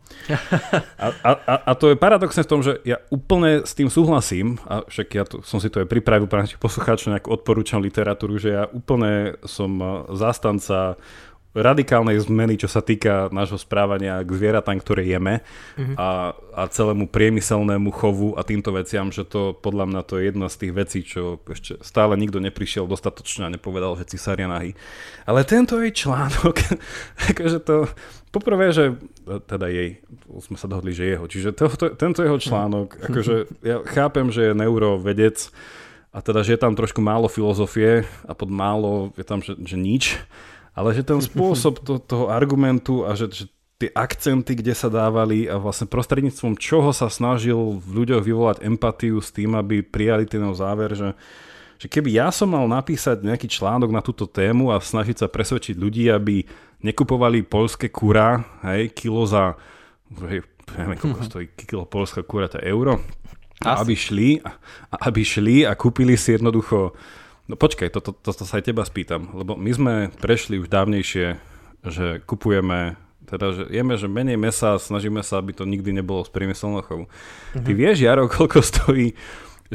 A, 1.00 1.33
a, 1.33 1.54
a 1.64 1.73
to 1.76 1.92
je 1.92 1.97
paradoxné 1.97 2.45
v 2.45 2.50
tom, 2.50 2.61
že 2.61 2.76
ja 2.85 3.00
úplne 3.09 3.64
s 3.64 3.73
tým 3.73 3.88
súhlasím, 3.88 4.61
a 4.69 4.85
však 4.85 5.09
ja 5.16 5.25
tu, 5.25 5.40
som 5.40 5.57
si 5.57 5.73
to 5.73 5.80
aj 5.80 5.88
pripravil 5.88 6.28
pre 6.28 6.45
našich 6.45 6.61
poslucháčov, 6.61 7.12
nejakú 7.12 7.33
odporúčam 7.33 7.80
literatúru, 7.80 8.37
že 8.37 8.52
ja 8.52 8.64
úplne 8.69 9.40
som 9.49 9.80
zástanca 10.12 11.00
radikálnej 11.50 12.14
zmeny, 12.23 12.54
čo 12.54 12.71
sa 12.71 12.78
týka 12.78 13.26
nášho 13.35 13.59
správania 13.59 14.23
k 14.23 14.30
zvieratám, 14.30 14.78
ktoré 14.78 15.02
jeme 15.02 15.42
mm-hmm. 15.75 15.99
a, 15.99 16.30
a 16.54 16.62
celému 16.71 17.11
priemyselnému 17.11 17.90
chovu 17.90 18.38
a 18.38 18.47
týmto 18.47 18.71
veciam, 18.71 19.11
že 19.11 19.26
to 19.26 19.59
podľa 19.59 19.90
mňa 19.90 20.00
to 20.07 20.14
je 20.19 20.23
jedna 20.30 20.47
z 20.47 20.57
tých 20.62 20.73
vecí, 20.73 20.99
čo 21.02 21.42
ešte 21.50 21.83
stále 21.83 22.14
nikto 22.14 22.38
neprišiel 22.38 22.87
dostatočne 22.87 23.50
a 23.50 23.54
nepovedal, 23.54 23.99
že 23.99 24.14
cisária 24.14 24.47
nahy. 24.47 24.78
Ale 25.26 25.42
tento 25.42 25.83
jej 25.83 25.90
článok, 25.90 26.54
akože 27.35 27.59
to, 27.66 27.90
poprvé, 28.30 28.71
že 28.71 28.95
teda 29.26 29.66
jej, 29.75 29.99
sme 30.38 30.54
sa 30.54 30.71
dohodli, 30.71 30.95
že 30.95 31.19
jeho, 31.19 31.26
čiže 31.26 31.50
to, 31.50 31.66
to, 31.66 31.87
tento 31.99 32.23
jeho 32.23 32.38
článok, 32.38 32.95
mm-hmm. 32.95 33.07
akože 33.11 33.35
ja 33.66 33.83
chápem, 33.90 34.30
že 34.30 34.50
je 34.50 34.52
neurovedec 34.54 35.50
a 36.14 36.19
teda, 36.23 36.47
že 36.47 36.54
je 36.54 36.62
tam 36.62 36.78
trošku 36.78 37.02
málo 37.02 37.26
filozofie 37.26 38.07
a 38.23 38.38
pod 38.38 38.50
málo 38.50 39.11
je 39.19 39.26
tam, 39.26 39.42
že, 39.42 39.59
že 39.59 39.75
nič, 39.75 40.19
ale 40.74 40.94
že 40.94 41.02
ten 41.02 41.18
spôsob 41.18 41.82
to, 41.82 41.98
toho 41.98 42.30
argumentu 42.30 43.02
a 43.02 43.18
že, 43.18 43.30
že 43.30 43.44
tie 43.80 43.88
akcenty, 43.96 44.60
kde 44.60 44.76
sa 44.76 44.92
dávali 44.92 45.48
a 45.48 45.56
vlastne 45.56 45.88
prostredníctvom 45.88 46.60
čoho 46.60 46.92
sa 46.92 47.08
snažil 47.08 47.80
v 47.80 48.04
ľuďoch 48.04 48.20
vyvolať 48.20 48.56
empatiu 48.60 49.24
s 49.24 49.32
tým, 49.32 49.56
aby 49.56 49.80
prijali 49.80 50.28
ten 50.28 50.44
záver, 50.52 50.92
že, 50.92 51.16
že 51.80 51.88
keby 51.88 52.12
ja 52.12 52.28
som 52.28 52.52
mal 52.52 52.68
napísať 52.68 53.24
nejaký 53.24 53.48
článok 53.48 53.88
na 53.88 54.04
túto 54.04 54.28
tému 54.28 54.68
a 54.68 54.76
snažiť 54.76 55.24
sa 55.24 55.32
presvedčiť 55.32 55.80
ľudí, 55.80 56.12
aby 56.12 56.44
nekupovali 56.84 57.40
polské 57.48 57.88
kura, 57.88 58.44
hej, 58.68 58.92
kilo 58.92 59.24
za, 59.24 59.56
hej, 60.28 60.44
neviem, 60.76 61.00
koľko 61.00 61.20
stojí 61.24 61.46
kilo 61.56 61.88
polská 61.88 62.20
kura, 62.20 62.52
to 62.52 62.60
euro, 62.60 63.00
a 63.64 63.80
aby 63.80 63.96
šli, 63.96 64.40
a 64.92 64.96
aby 65.08 65.20
šli 65.24 65.68
a 65.68 65.72
kúpili 65.76 66.16
si 66.16 66.36
jednoducho 66.36 66.96
No 67.50 67.59
počkaj, 67.59 67.90
toto 67.90 68.14
to, 68.14 68.30
to, 68.30 68.30
to 68.30 68.45
sa 68.47 68.62
aj 68.62 68.71
teba 68.71 68.87
spýtam, 68.87 69.35
lebo 69.35 69.59
my 69.59 69.71
sme 69.75 69.95
prešli 70.23 70.62
už 70.62 70.71
dávnejšie, 70.71 71.35
že 71.83 72.23
kupujeme, 72.23 72.95
teda 73.26 73.47
že 73.50 73.62
jeme, 73.75 73.99
že 73.99 74.07
menej 74.07 74.38
mesa, 74.38 74.78
snažíme 74.78 75.26
sa, 75.26 75.42
aby 75.42 75.50
to 75.50 75.66
nikdy 75.66 75.90
nebolo 75.90 76.23
z 76.23 76.30
priemyselného 76.30 76.87
chovu. 76.87 77.04
Mm-hmm. 77.11 77.64
Ty 77.66 77.71
vieš, 77.75 77.97
Jaro, 78.07 78.30
koľko 78.30 78.62
stojí, 78.71 79.19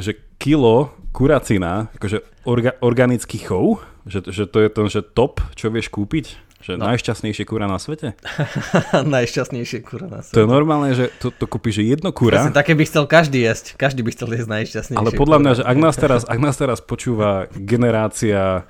že 0.00 0.16
kilo 0.40 0.96
kuracina, 1.12 1.92
akože 2.00 2.48
orga, 2.48 2.80
organický 2.80 3.44
chov, 3.44 3.84
že, 4.08 4.24
že 4.24 4.48
to 4.48 4.64
je 4.64 4.68
ten, 4.72 4.86
že 4.88 5.04
top, 5.04 5.44
čo 5.52 5.68
vieš 5.68 5.92
kúpiť? 5.92 6.45
Že 6.56 6.80
no. 6.80 6.88
najšťastnejšie 6.88 7.44
kura 7.44 7.68
na 7.68 7.76
svete? 7.76 8.16
najšťastnejšie 9.16 9.78
kura 9.84 10.08
na 10.08 10.24
svete. 10.24 10.36
To 10.36 10.40
je 10.44 10.48
normálne, 10.48 10.90
že 10.96 11.12
to, 11.20 11.28
to 11.28 11.44
kúpiš, 11.44 11.84
jedno 11.84 12.10
kura. 12.16 12.40
Presne, 12.40 12.56
také 12.56 12.72
by 12.72 12.84
chcel 12.88 13.04
každý 13.04 13.44
jesť. 13.44 13.76
Každý 13.76 14.00
by 14.00 14.10
chcel 14.16 14.28
jesť 14.32 14.48
najšťastnejšie 14.48 15.00
Ale 15.00 15.12
podľa 15.12 15.38
mňa, 15.44 15.52
že 15.60 15.62
ak 15.68 15.76
nás 15.76 15.94
teraz, 16.00 16.22
ak 16.24 16.38
nás 16.40 16.56
teraz 16.56 16.80
počúva 16.80 17.52
generácia 17.52 18.64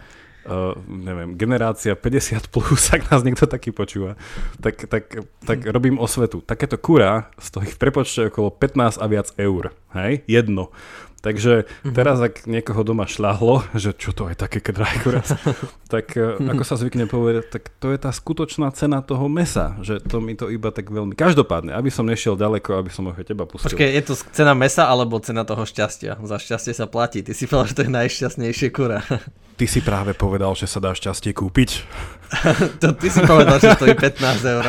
uh, 0.47 0.75
neviem, 0.87 1.35
generácia 1.35 1.93
50 1.99 2.49
plus, 2.55 2.90
ak 2.95 3.11
nás 3.11 3.26
niekto 3.26 3.45
taký 3.50 3.75
počúva, 3.75 4.14
tak, 4.62 4.87
tak, 4.87 5.26
tak 5.43 5.59
robím 5.66 5.99
osvetu. 5.99 6.40
Takéto 6.40 6.78
kura 6.78 7.31
stojí 7.37 7.66
v 7.66 7.78
prepočte 7.78 8.31
okolo 8.31 8.55
15 8.55 9.02
a 9.02 9.07
viac 9.11 9.28
eur. 9.37 9.75
Hej? 9.93 10.23
Jedno. 10.31 10.71
Takže 11.25 11.67
mm-hmm. 11.67 11.95
teraz, 11.97 12.23
ak 12.23 12.47
niekoho 12.47 12.87
doma 12.87 13.09
šľahlo, 13.09 13.67
že 13.75 13.97
čo 13.97 14.15
to 14.15 14.31
je 14.31 14.37
také 14.39 14.63
kuras, 14.63 15.35
tak 15.93 16.15
mm-hmm. 16.15 16.53
ako 16.55 16.63
sa 16.63 16.79
zvykne 16.79 17.11
povedať, 17.11 17.51
tak 17.51 17.73
to 17.83 17.91
je 17.91 17.99
tá 17.99 18.15
skutočná 18.15 18.71
cena 18.77 19.03
toho 19.03 19.27
mesa, 19.27 19.75
že 19.83 19.99
to 19.99 20.23
mi 20.23 20.39
to 20.39 20.53
iba 20.53 20.71
tak 20.71 20.93
veľmi... 20.93 21.19
Každopádne, 21.19 21.75
aby 21.75 21.91
som 21.91 22.07
nešiel 22.07 22.39
ďaleko, 22.39 22.79
aby 22.79 22.91
som 22.93 23.11
ho 23.11 23.13
teba 23.25 23.49
pustil. 23.49 23.75
Počkej, 23.75 23.91
je 23.91 24.03
to 24.07 24.15
cena 24.31 24.55
mesa 24.55 24.87
alebo 24.87 25.19
cena 25.19 25.43
toho 25.43 25.67
šťastia? 25.67 26.21
Za 26.23 26.39
šťastie 26.39 26.73
sa 26.77 26.87
platí. 26.87 27.27
Ty 27.27 27.33
si 27.35 27.51
povedal, 27.51 27.69
že 27.73 27.77
to 27.77 27.85
je 27.89 27.93
najšťastnejšie 27.93 28.69
kura. 28.71 29.03
Ty 29.57 29.65
si 29.65 29.81
práve 29.81 30.13
povedal, 30.13 30.53
že 30.53 30.69
sa 30.69 30.85
dá 30.85 30.93
šťastie 30.93 31.33
kúpiť. 31.33 31.71
to 32.83 32.93
ty 32.93 33.09
si 33.09 33.25
povedal, 33.25 33.57
že 33.57 33.73
stojí 33.73 33.97
15 33.97 34.53
eur. 34.53 34.65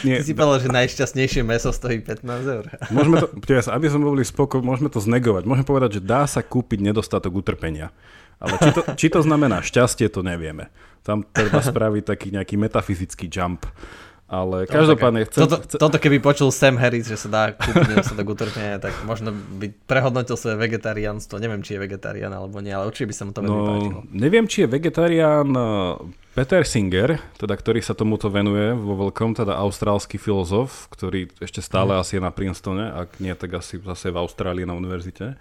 Nie. 0.00 0.16
Ty 0.16 0.24
si 0.24 0.32
povedal, 0.32 0.64
že 0.64 0.68
najšťastnejšie 0.72 1.42
meso 1.44 1.68
stojí 1.76 2.00
15 2.00 2.24
eur. 2.48 2.64
môžeme 2.88 3.20
to, 3.20 3.28
aby 3.68 3.86
sme 3.92 4.00
boli 4.08 4.24
spokojní, 4.24 4.64
môžeme 4.64 4.88
to 4.88 4.96
znegovať. 4.96 5.44
Môžeme 5.44 5.66
povedať, 5.68 5.89
že 5.90 6.02
dá 6.02 6.28
sa 6.28 6.44
kúpiť 6.44 6.78
nedostatok 6.78 7.42
utrpenia. 7.42 7.90
Ale 8.40 8.56
či 8.56 8.70
to, 8.72 8.80
či 8.96 9.06
to 9.12 9.20
znamená 9.20 9.60
šťastie, 9.60 10.08
to 10.08 10.24
nevieme. 10.24 10.72
Tam 11.04 11.24
treba 11.24 11.60
spraviť 11.60 12.02
taký 12.08 12.28
nejaký 12.32 12.56
metafyzický 12.56 13.28
jump. 13.28 13.68
Ale 14.30 14.62
každopádne 14.70 15.26
chcem... 15.26 15.42
Toto, 15.42 15.58
chcem... 15.66 15.78
toto 15.82 15.98
keby 15.98 16.22
počul 16.22 16.54
Sam 16.54 16.78
Harris, 16.78 17.10
že 17.10 17.18
sa 17.18 17.26
dá 17.26 17.42
kúpiť 17.50 17.98
nedostatok 17.98 18.38
utrpenia, 18.38 18.78
tak 18.78 18.94
možno 19.02 19.34
by 19.34 19.74
prehodnotil 19.90 20.38
svoje 20.38 20.54
vegetariánstvo. 20.54 21.42
Neviem, 21.42 21.66
či 21.66 21.74
je 21.74 21.82
vegetarián 21.82 22.30
alebo 22.30 22.62
nie, 22.62 22.70
ale 22.70 22.86
určite 22.86 23.10
by 23.10 23.14
sa 23.18 23.22
mu 23.26 23.34
to 23.34 23.42
veľmi 23.42 23.58
no, 23.58 23.66
páčilo. 23.66 24.00
Neviem, 24.14 24.46
či 24.46 24.62
je 24.62 24.68
vegetarián 24.70 25.50
eh, 25.50 25.66
Peter 26.30 26.62
Singer, 26.62 27.18
teda, 27.42 27.58
ktorý 27.58 27.82
sa 27.82 27.98
tomuto 27.98 28.30
venuje 28.30 28.70
vo 28.70 28.94
veľkom, 29.02 29.34
teda 29.34 29.58
austrálsky 29.58 30.14
filozof, 30.14 30.86
ktorý 30.94 31.26
ešte 31.42 31.58
stále 31.58 31.98
hmm. 31.98 32.00
asi 32.06 32.12
je 32.16 32.22
na 32.22 32.30
Princetone, 32.30 32.86
ak 32.86 33.18
nie, 33.18 33.34
tak 33.34 33.58
asi 33.58 33.82
zase 33.82 34.14
v 34.14 34.22
Austrálii 34.22 34.62
na 34.62 34.78
univerzite. 34.78 35.34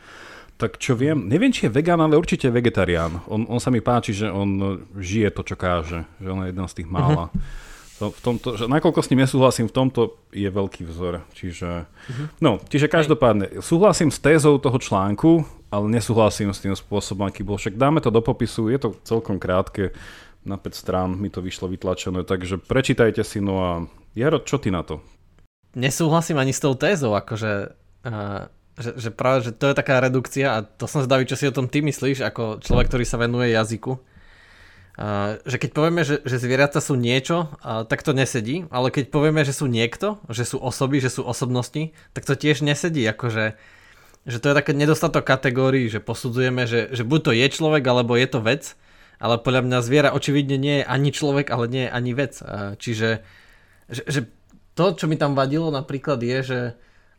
Tak 0.59 0.75
čo 0.75 0.91
viem, 0.99 1.15
neviem, 1.31 1.55
či 1.55 1.71
je 1.71 1.71
vegán, 1.71 2.03
ale 2.03 2.19
určite 2.19 2.51
vegetarián. 2.51 3.23
On, 3.31 3.47
on 3.47 3.63
sa 3.63 3.71
mi 3.71 3.79
páči, 3.79 4.11
že 4.11 4.27
on 4.27 4.83
žije 4.99 5.31
to, 5.31 5.47
čo 5.47 5.55
káže. 5.55 6.03
Že 6.19 6.27
on 6.27 6.39
je 6.43 6.49
jeden 6.51 6.67
z 6.67 6.75
tých 6.83 6.89
mála. 6.91 7.31
Uh-huh 7.31 7.67
to, 7.99 8.15
v 8.15 8.19
tomto, 8.23 8.47
že 8.55 8.65
nakoľko 8.71 9.03
s 9.03 9.09
ním 9.11 9.27
nesúhlasím, 9.27 9.67
v 9.67 9.75
tomto 9.75 10.01
je 10.31 10.47
veľký 10.47 10.87
vzor. 10.87 11.27
Čiže, 11.35 11.83
uh-huh. 11.83 12.27
no, 12.39 12.63
čiže 12.71 12.87
každopádne, 12.87 13.59
súhlasím 13.59 14.07
s 14.07 14.23
tézou 14.23 14.55
toho 14.55 14.79
článku, 14.79 15.43
ale 15.67 15.85
nesúhlasím 15.91 16.55
s 16.55 16.63
tým 16.63 16.71
spôsobom, 16.71 17.27
aký 17.27 17.43
bol. 17.43 17.59
Však 17.59 17.75
dáme 17.75 17.99
to 17.99 18.07
do 18.07 18.23
popisu, 18.23 18.71
je 18.71 18.79
to 18.79 18.95
celkom 19.03 19.35
krátke, 19.35 19.91
na 20.47 20.55
5 20.55 20.71
strán 20.71 21.19
mi 21.19 21.27
to 21.27 21.43
vyšlo 21.43 21.67
vytlačené, 21.67 22.23
takže 22.23 22.63
prečítajte 22.63 23.27
si, 23.27 23.43
no 23.43 23.59
a 23.59 23.71
Jaro, 24.15 24.39
čo 24.39 24.55
ty 24.55 24.71
na 24.71 24.87
to? 24.87 25.03
Nesúhlasím 25.75 26.39
ani 26.39 26.55
s 26.55 26.63
tou 26.63 26.73
tézou, 26.79 27.13
akože... 27.19 27.75
Uh... 28.07 28.47
Že, 28.79 28.91
že 28.95 29.09
práve, 29.11 29.43
že 29.43 29.51
to 29.51 29.67
je 29.67 29.75
taká 29.75 29.99
redukcia 29.99 30.47
a 30.55 30.63
to 30.63 30.87
som 30.87 31.03
zdavý, 31.03 31.27
čo 31.27 31.35
si 31.35 31.43
o 31.43 31.55
tom 31.55 31.67
ty 31.67 31.83
myslíš, 31.83 32.23
ako 32.23 32.63
človek, 32.63 32.87
ktorý 32.87 33.03
sa 33.03 33.19
venuje 33.19 33.51
jazyku 33.51 33.99
že 35.47 35.55
keď 35.55 35.69
povieme, 35.71 36.01
že, 36.03 36.19
že 36.27 36.43
zvieratá 36.43 36.83
sú 36.83 36.99
niečo, 36.99 37.55
uh, 37.63 37.87
tak 37.87 38.03
to 38.03 38.11
nesedí, 38.11 38.67
ale 38.67 38.91
keď 38.91 39.07
povieme, 39.07 39.47
že 39.47 39.55
sú 39.55 39.71
niekto, 39.71 40.19
že 40.27 40.43
sú 40.43 40.59
osoby, 40.59 40.99
že 40.99 41.07
sú 41.07 41.23
osobnosti, 41.23 41.95
tak 42.11 42.27
to 42.27 42.35
tiež 42.35 42.59
nesedí, 42.59 43.07
akože 43.07 43.55
že 44.27 44.37
to 44.43 44.51
je 44.51 44.59
také 44.59 44.75
nedostatok 44.75 45.23
kategórií, 45.23 45.87
že 45.87 46.03
posudzujeme, 46.03 46.67
že, 46.67 46.91
že 46.91 47.07
buď 47.07 47.19
to 47.23 47.31
je 47.31 47.47
človek, 47.47 47.83
alebo 47.87 48.19
je 48.19 48.27
to 48.27 48.43
vec, 48.43 48.75
ale 49.15 49.39
podľa 49.39 49.63
mňa 49.71 49.77
zviera 49.79 50.09
očividne 50.11 50.59
nie 50.59 50.83
je 50.83 50.85
ani 50.85 51.09
človek, 51.15 51.47
ale 51.47 51.71
nie 51.71 51.83
je 51.87 51.91
ani 51.95 52.11
vec. 52.11 52.33
Uh, 52.43 52.75
čiže 52.75 53.23
že, 53.87 54.03
že 54.05 54.19
to, 54.75 54.99
čo 54.99 55.07
mi 55.07 55.15
tam 55.15 55.33
vadilo 55.33 55.71
napríklad 55.71 56.19
je, 56.19 56.37
že 56.43 56.59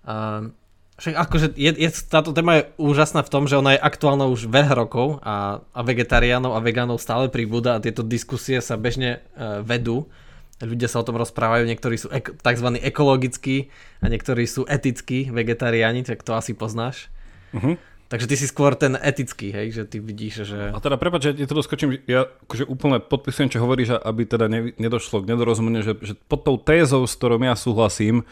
uh, 0.05 0.53
však 1.01 1.15
akože 1.17 1.47
je, 1.57 1.73
je, 1.81 1.91
táto 2.13 2.37
téma 2.37 2.61
je 2.61 2.63
úžasná 2.77 3.25
v 3.25 3.33
tom, 3.33 3.49
že 3.49 3.57
ona 3.57 3.73
je 3.73 3.81
aktuálna 3.81 4.29
už 4.29 4.53
veľa 4.53 4.77
rokov 4.77 5.17
a, 5.25 5.65
a 5.65 5.81
vegetariánov 5.81 6.53
a 6.53 6.61
vegánov 6.61 7.01
stále 7.01 7.33
pribúda 7.33 7.81
a 7.81 7.83
tieto 7.83 8.05
diskusie 8.05 8.61
sa 8.61 8.77
bežne 8.77 9.25
uh, 9.33 9.65
vedú. 9.65 10.13
Ľudia 10.61 10.93
sa 10.93 11.01
o 11.01 11.07
tom 11.09 11.17
rozprávajú, 11.17 11.65
niektorí 11.65 11.97
sú 11.97 12.13
ek, 12.13 12.37
tzv. 12.37 12.69
ekologickí 12.85 13.73
a 14.05 14.13
niektorí 14.13 14.45
sú 14.45 14.69
etickí 14.69 15.33
vegetariáni, 15.33 16.05
tak 16.05 16.21
to 16.21 16.37
asi 16.37 16.53
poznáš. 16.53 17.09
Uh-huh. 17.57 17.81
Takže 18.13 18.29
ty 18.29 18.37
si 18.37 18.45
skôr 18.45 18.77
ten 18.77 18.93
etický, 19.01 19.57
hej, 19.57 19.73
že 19.73 19.83
ty 19.89 20.05
vidíš, 20.05 20.45
že... 20.45 20.75
A 20.75 20.83
teda 20.85 21.01
prepáč, 21.01 21.33
ja 21.33 21.47
to 21.49 21.57
doskočím, 21.57 21.97
ja 22.05 22.29
akože 22.45 22.69
úplne 22.69 23.01
podpisujem, 23.01 23.49
čo 23.49 23.65
hovoríš, 23.65 24.05
aby 24.05 24.29
teda 24.29 24.53
ne, 24.53 24.77
nedošlo 24.77 25.25
k 25.25 25.31
nedorozumeniu, 25.33 25.81
že, 25.81 25.97
že 26.03 26.13
pod 26.29 26.45
tou 26.45 26.61
tézou, 26.61 27.09
s 27.09 27.17
ktorou 27.17 27.41
ja 27.41 27.57
súhlasím, 27.57 28.29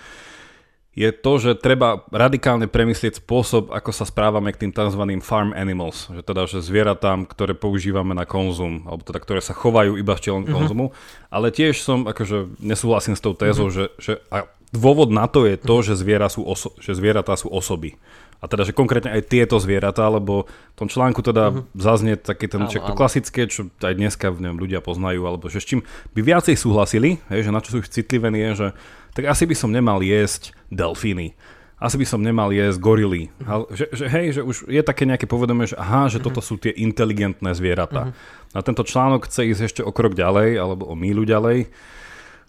je 0.99 1.15
to, 1.15 1.33
že 1.39 1.51
treba 1.63 2.03
radikálne 2.11 2.67
premyslieť 2.67 3.23
spôsob, 3.23 3.71
ako 3.71 3.95
sa 3.95 4.03
správame 4.03 4.51
k 4.51 4.67
tým 4.67 4.73
tzv. 4.75 4.99
farm 5.23 5.55
animals, 5.55 6.11
že 6.11 6.27
teda, 6.27 6.51
že 6.51 6.59
zvieratám, 6.59 7.23
ktoré 7.31 7.55
používame 7.55 8.19
na 8.19 8.27
konzum, 8.27 8.83
alebo 8.83 9.07
teda, 9.07 9.23
ktoré 9.23 9.39
sa 9.39 9.55
chovajú 9.55 9.95
iba 9.95 10.19
v 10.19 10.23
čelom 10.27 10.43
uh-huh. 10.43 10.59
konzumu, 10.59 10.87
ale 11.31 11.55
tiež 11.55 11.79
som, 11.79 12.03
akože 12.03 12.59
nesúhlasím 12.59 13.15
s 13.15 13.23
tou 13.23 13.31
tézou, 13.31 13.71
uh-huh. 13.71 13.95
že, 13.95 14.03
že 14.03 14.13
a 14.35 14.51
dôvod 14.75 15.15
na 15.15 15.31
to 15.31 15.47
je 15.47 15.55
to, 15.55 15.79
uh-huh. 15.79 15.87
že, 15.87 16.03
zviera 16.03 16.27
sú 16.27 16.43
oso- 16.43 16.75
že 16.83 16.99
zvieratá 16.99 17.39
sú 17.39 17.47
osoby. 17.47 17.95
A 18.43 18.51
teda, 18.51 18.67
že 18.67 18.75
konkrétne 18.75 19.15
aj 19.15 19.31
tieto 19.31 19.59
zvieratá, 19.59 20.07
lebo 20.11 20.51
v 20.51 20.77
tom 20.79 20.91
článku 20.91 21.23
teda 21.23 21.55
uh-huh. 21.55 21.79
zaznie 21.79 22.19
také 22.19 22.51
ten, 22.51 22.67
áno, 22.67 22.75
to 22.75 22.99
klasické, 22.99 23.47
čo 23.47 23.71
aj 23.87 23.95
dneska 23.95 24.35
neviem, 24.35 24.59
ľudia 24.59 24.83
poznajú, 24.83 25.23
alebo 25.23 25.47
že 25.47 25.63
s 25.63 25.67
čím 25.71 25.87
by 26.19 26.27
viacej 26.27 26.59
súhlasili, 26.59 27.23
hej, 27.31 27.47
že 27.47 27.55
na 27.55 27.63
čo 27.63 27.79
sú 27.79 27.87
ich 27.87 27.91
citlivení 27.91 28.51
je, 28.51 28.53
že 28.67 28.69
tak 29.15 29.31
asi 29.31 29.47
by 29.47 29.55
som 29.55 29.71
nemal 29.71 30.03
jesť 30.03 30.58
delfíny. 30.69 31.37
Asi 31.79 31.95
by 31.95 32.07
som 32.11 32.27
nemal 32.27 32.51
jesť 32.51 32.83
gorily. 32.83 33.31
Že, 33.71 33.87
že, 33.95 34.05
hej, 34.11 34.27
že 34.35 34.43
už 34.43 34.67
je 34.67 34.83
také 34.83 35.07
nejaké 35.07 35.31
povedomie, 35.31 35.71
že 35.71 35.79
aha, 35.79 36.11
že 36.11 36.19
toto 36.19 36.43
sú 36.43 36.59
tie 36.59 36.75
inteligentné 36.75 37.55
zvieratá. 37.55 38.11
Uh-huh. 38.11 38.59
A 38.59 38.67
tento 38.67 38.83
článok 38.83 39.31
chce 39.31 39.47
ísť 39.47 39.63
ešte 39.63 39.83
o 39.87 39.95
krok 39.95 40.19
ďalej, 40.19 40.59
alebo 40.59 40.91
o 40.91 40.99
míľu 40.99 41.23
ďalej. 41.23 41.71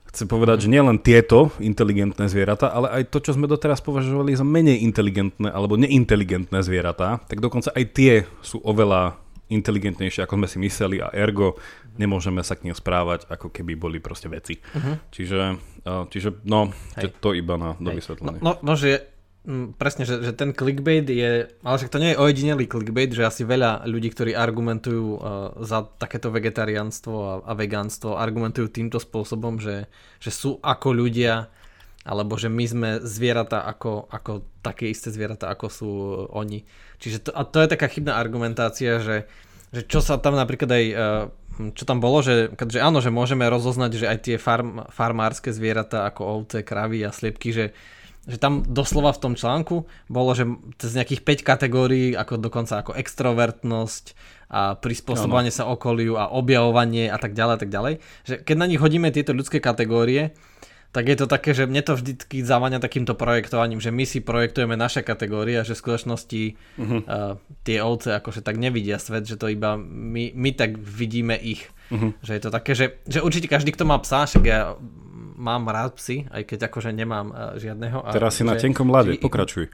Chce 0.09 0.25
povedať, 0.25 0.65
že 0.65 0.73
nielen 0.73 0.97
tieto 0.97 1.53
inteligentné 1.61 2.25
zvieratá, 2.25 2.73
ale 2.73 2.89
aj 2.89 3.13
to, 3.13 3.21
čo 3.21 3.37
sme 3.37 3.45
doteraz 3.45 3.85
považovali 3.85 4.33
za 4.33 4.41
menej 4.41 4.81
inteligentné 4.81 5.53
alebo 5.53 5.77
neinteligentné 5.77 6.65
zvieratá, 6.65 7.21
tak 7.29 7.37
dokonca 7.37 7.69
aj 7.77 7.85
tie 7.93 8.25
sú 8.41 8.57
oveľa 8.65 9.21
inteligentnejšie, 9.49 10.23
ako 10.23 10.37
sme 10.39 10.47
si 10.47 10.57
mysleli 10.61 10.97
a 11.01 11.09
ergo 11.09 11.57
nemôžeme 11.97 12.39
sa 12.45 12.55
k 12.55 12.69
nim 12.69 12.75
správať, 12.77 13.27
ako 13.27 13.51
keby 13.51 13.75
boli 13.75 13.99
proste 13.99 14.31
veci. 14.31 14.55
Uh-huh. 14.61 14.95
Čiže, 15.11 15.59
čiže 16.13 16.29
no, 16.47 16.71
Hej. 16.95 17.11
to 17.19 17.35
iba 17.35 17.59
na 17.59 17.75
do 17.75 17.91
vysvetlenie. 17.91 18.39
No, 18.39 18.55
no, 18.61 18.71
no 18.71 18.73
že 18.79 19.09
m, 19.43 19.75
presne, 19.75 20.07
že, 20.07 20.23
že 20.23 20.31
ten 20.31 20.55
clickbait 20.55 21.03
je, 21.03 21.49
ale 21.49 21.75
však 21.75 21.91
to 21.91 21.99
nie 21.99 22.15
je 22.15 22.21
ojedinelý 22.21 22.65
clickbait, 22.71 23.11
že 23.11 23.27
asi 23.27 23.43
veľa 23.43 23.83
ľudí, 23.89 24.13
ktorí 24.15 24.31
argumentujú 24.31 25.07
uh, 25.17 25.19
za 25.65 25.91
takéto 25.99 26.31
vegetariánstvo 26.31 27.15
a, 27.19 27.33
a 27.43 27.53
vegánstvo, 27.57 28.15
argumentujú 28.15 28.71
týmto 28.71 29.01
spôsobom, 29.01 29.59
že, 29.59 29.89
že 30.23 30.31
sú 30.31 30.61
ako 30.63 30.95
ľudia, 30.95 31.51
alebo 32.09 32.41
že 32.41 32.49
my 32.49 32.65
sme 32.65 32.89
zvieratá 33.05 33.61
ako, 33.69 34.09
ako 34.09 34.41
také 34.65 34.89
isté 34.89 35.13
zvieratá, 35.13 35.53
ako 35.53 35.67
sú 35.69 35.89
oni. 36.33 36.65
Čiže 36.97 37.29
to, 37.29 37.31
a 37.37 37.45
to 37.45 37.61
je 37.61 37.69
taká 37.69 37.85
chybná 37.85 38.17
argumentácia, 38.17 38.97
že, 38.97 39.29
že 39.69 39.85
čo 39.85 40.01
sa 40.01 40.17
tam 40.17 40.33
napríklad 40.33 40.73
aj, 40.73 40.85
e, 40.89 40.95
čo 41.77 41.85
tam 41.85 42.01
bolo, 42.01 42.25
že, 42.25 42.49
že 42.57 42.81
áno, 42.81 42.97
že 42.97 43.13
môžeme 43.13 43.45
rozoznať, 43.45 43.91
že 43.93 44.09
aj 44.09 44.19
tie 44.25 44.35
farm, 44.41 44.89
farmárske 44.89 45.53
zvieratá 45.53 46.09
ako 46.09 46.41
ovce, 46.41 46.65
kravy 46.65 47.05
a 47.05 47.13
sliepky, 47.13 47.53
že, 47.53 47.77
že 48.25 48.41
tam 48.41 48.65
doslova 48.65 49.13
v 49.13 49.21
tom 49.29 49.33
článku 49.37 49.85
bolo, 50.09 50.33
že 50.33 50.49
cez 50.81 50.97
nejakých 50.97 51.45
5 51.45 51.45
kategórií, 51.45 52.17
ako 52.17 52.41
dokonca 52.41 52.81
ako 52.81 52.97
extrovertnosť 52.97 54.17
a 54.49 54.73
prispôsobovanie 54.81 55.53
sa 55.53 55.69
okoliu 55.69 56.17
a 56.17 56.33
objavovanie 56.33 57.05
a 57.05 57.21
tak 57.21 57.37
ďalej 57.37 57.53
a 57.53 57.59
tak 57.61 57.69
ďalej, 57.69 57.93
že 58.25 58.41
keď 58.41 58.55
na 58.57 58.65
nich 58.65 58.81
hodíme 58.81 59.13
tieto 59.13 59.29
ľudské 59.37 59.61
kategórie, 59.61 60.33
tak 60.89 61.05
je 61.05 61.17
to 61.21 61.29
také, 61.29 61.53
že 61.53 61.69
mne 61.69 61.85
to 61.85 61.93
vždycky 61.93 62.41
závania 62.41 62.81
takýmto 62.81 63.13
projektovaním, 63.13 63.77
že 63.77 63.93
my 63.93 64.09
si 64.09 64.25
projektujeme 64.25 64.73
naše 64.73 65.05
kategórie 65.05 65.61
a 65.61 65.67
že 65.67 65.77
v 65.77 65.81
skutočnosti 65.85 66.43
uh-huh. 66.81 66.99
uh, 67.05 67.33
tie 67.61 67.77
ovce 67.85 68.17
akože 68.17 68.41
tak 68.41 68.57
nevidia 68.57 68.97
svet, 68.97 69.29
že 69.29 69.37
to 69.37 69.53
iba 69.53 69.77
my, 69.77 70.33
my 70.33 70.49
tak 70.57 70.81
vidíme 70.81 71.37
ich. 71.37 71.69
Uh-huh. 71.93 72.17
Že 72.25 72.31
je 72.33 72.41
to 72.41 72.49
také, 72.49 72.71
že, 72.73 72.85
že 73.05 73.21
určite 73.21 73.45
každý, 73.45 73.69
kto 73.69 73.85
má 73.85 74.01
psa, 74.01 74.25
však 74.25 74.43
ja 74.49 74.73
mám 75.39 75.69
rád 75.69 75.95
psy, 75.95 76.27
aj 76.33 76.43
keď 76.43 76.59
akože 76.67 76.89
nemám 76.91 77.31
uh, 77.31 77.55
žiadneho. 77.55 78.03
A 78.03 78.09
Teraz 78.09 78.35
si 78.35 78.43
že, 78.43 78.49
na 78.49 78.57
tenkom 78.57 78.89
ľade, 78.89 79.15
či... 79.15 79.21
pokračuj. 79.21 79.65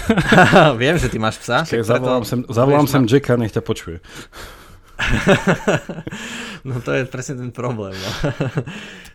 Viem, 0.80 0.96
že 1.00 1.08
ty 1.08 1.16
máš 1.16 1.40
psa. 1.40 1.64
Keď 1.64 1.82
zavolám, 1.82 2.24
sem, 2.28 2.44
zavolám 2.46 2.86
sem 2.86 3.02
Jacka, 3.08 3.34
nech 3.40 3.50
ťa 3.50 3.64
počuje. 3.64 3.98
No 6.64 6.80
to 6.80 6.96
je 6.96 7.04
presne 7.04 7.36
ten 7.36 7.52
problém. 7.52 7.92
No. 7.92 8.10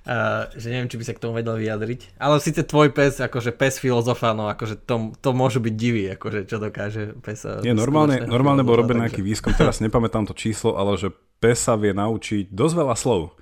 uh, 0.06 0.54
že 0.54 0.70
neviem, 0.70 0.86
či 0.86 1.02
by 1.02 1.04
sa 1.10 1.18
k 1.18 1.24
tomu 1.26 1.34
vedel 1.34 1.58
vyjadriť. 1.58 2.22
Ale 2.22 2.38
síce 2.38 2.62
tvoj 2.62 2.94
pes, 2.94 3.18
akože 3.18 3.58
pes 3.58 3.82
filozofa, 3.82 4.38
no 4.38 4.46
akože 4.54 4.86
to, 4.86 5.18
to 5.18 5.34
môžu 5.34 5.58
byť 5.58 5.74
divy, 5.74 6.14
akože 6.14 6.46
čo 6.46 6.62
dokáže 6.62 7.18
pes. 7.26 7.50
Nie, 7.66 7.74
normálne, 7.74 8.22
normálne 8.30 8.62
bol 8.62 8.78
robený 8.78 9.10
nejaký 9.10 9.26
výskum, 9.26 9.58
teraz 9.58 9.82
nepamätám 9.82 10.30
to 10.30 10.38
číslo, 10.38 10.78
ale 10.78 10.94
že 11.02 11.10
pes 11.42 11.58
sa 11.58 11.74
vie 11.74 11.90
naučiť 11.90 12.54
dosť 12.54 12.76
veľa 12.78 12.96
slov 12.96 13.34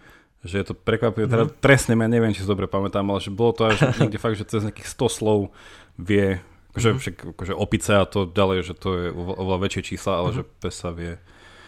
že 0.48 0.64
je 0.64 0.66
to 0.72 0.76
prekvapivé, 0.78 1.28
teda 1.28 1.46
mm. 1.50 1.54
presne, 1.60 1.94
ja 1.98 2.08
neviem, 2.08 2.32
či 2.32 2.46
si 2.46 2.48
dobre 2.48 2.72
pamätám, 2.72 3.04
ale 3.10 3.20
že 3.20 3.34
bolo 3.34 3.52
to 3.52 3.68
až 3.68 3.84
niekde 4.00 4.22
fakt, 4.22 4.40
že 4.40 4.48
cez 4.48 4.64
nejakých 4.64 4.88
100 4.96 5.18
slov 5.18 5.52
vie, 6.00 6.40
že 6.78 6.94
mm. 6.94 6.98
však, 7.02 7.16
akože 7.36 7.54
opice 7.58 7.92
a 7.98 8.08
to 8.08 8.30
ďalej, 8.30 8.58
že 8.64 8.74
to 8.78 8.90
je 8.96 9.06
oveľa 9.12 9.60
väčšie 9.68 9.82
čísla, 9.94 10.24
ale 10.24 10.30
mm. 10.32 10.36
že 10.40 10.44
pes 10.64 10.76
sa 10.78 10.90
vie. 10.96 11.20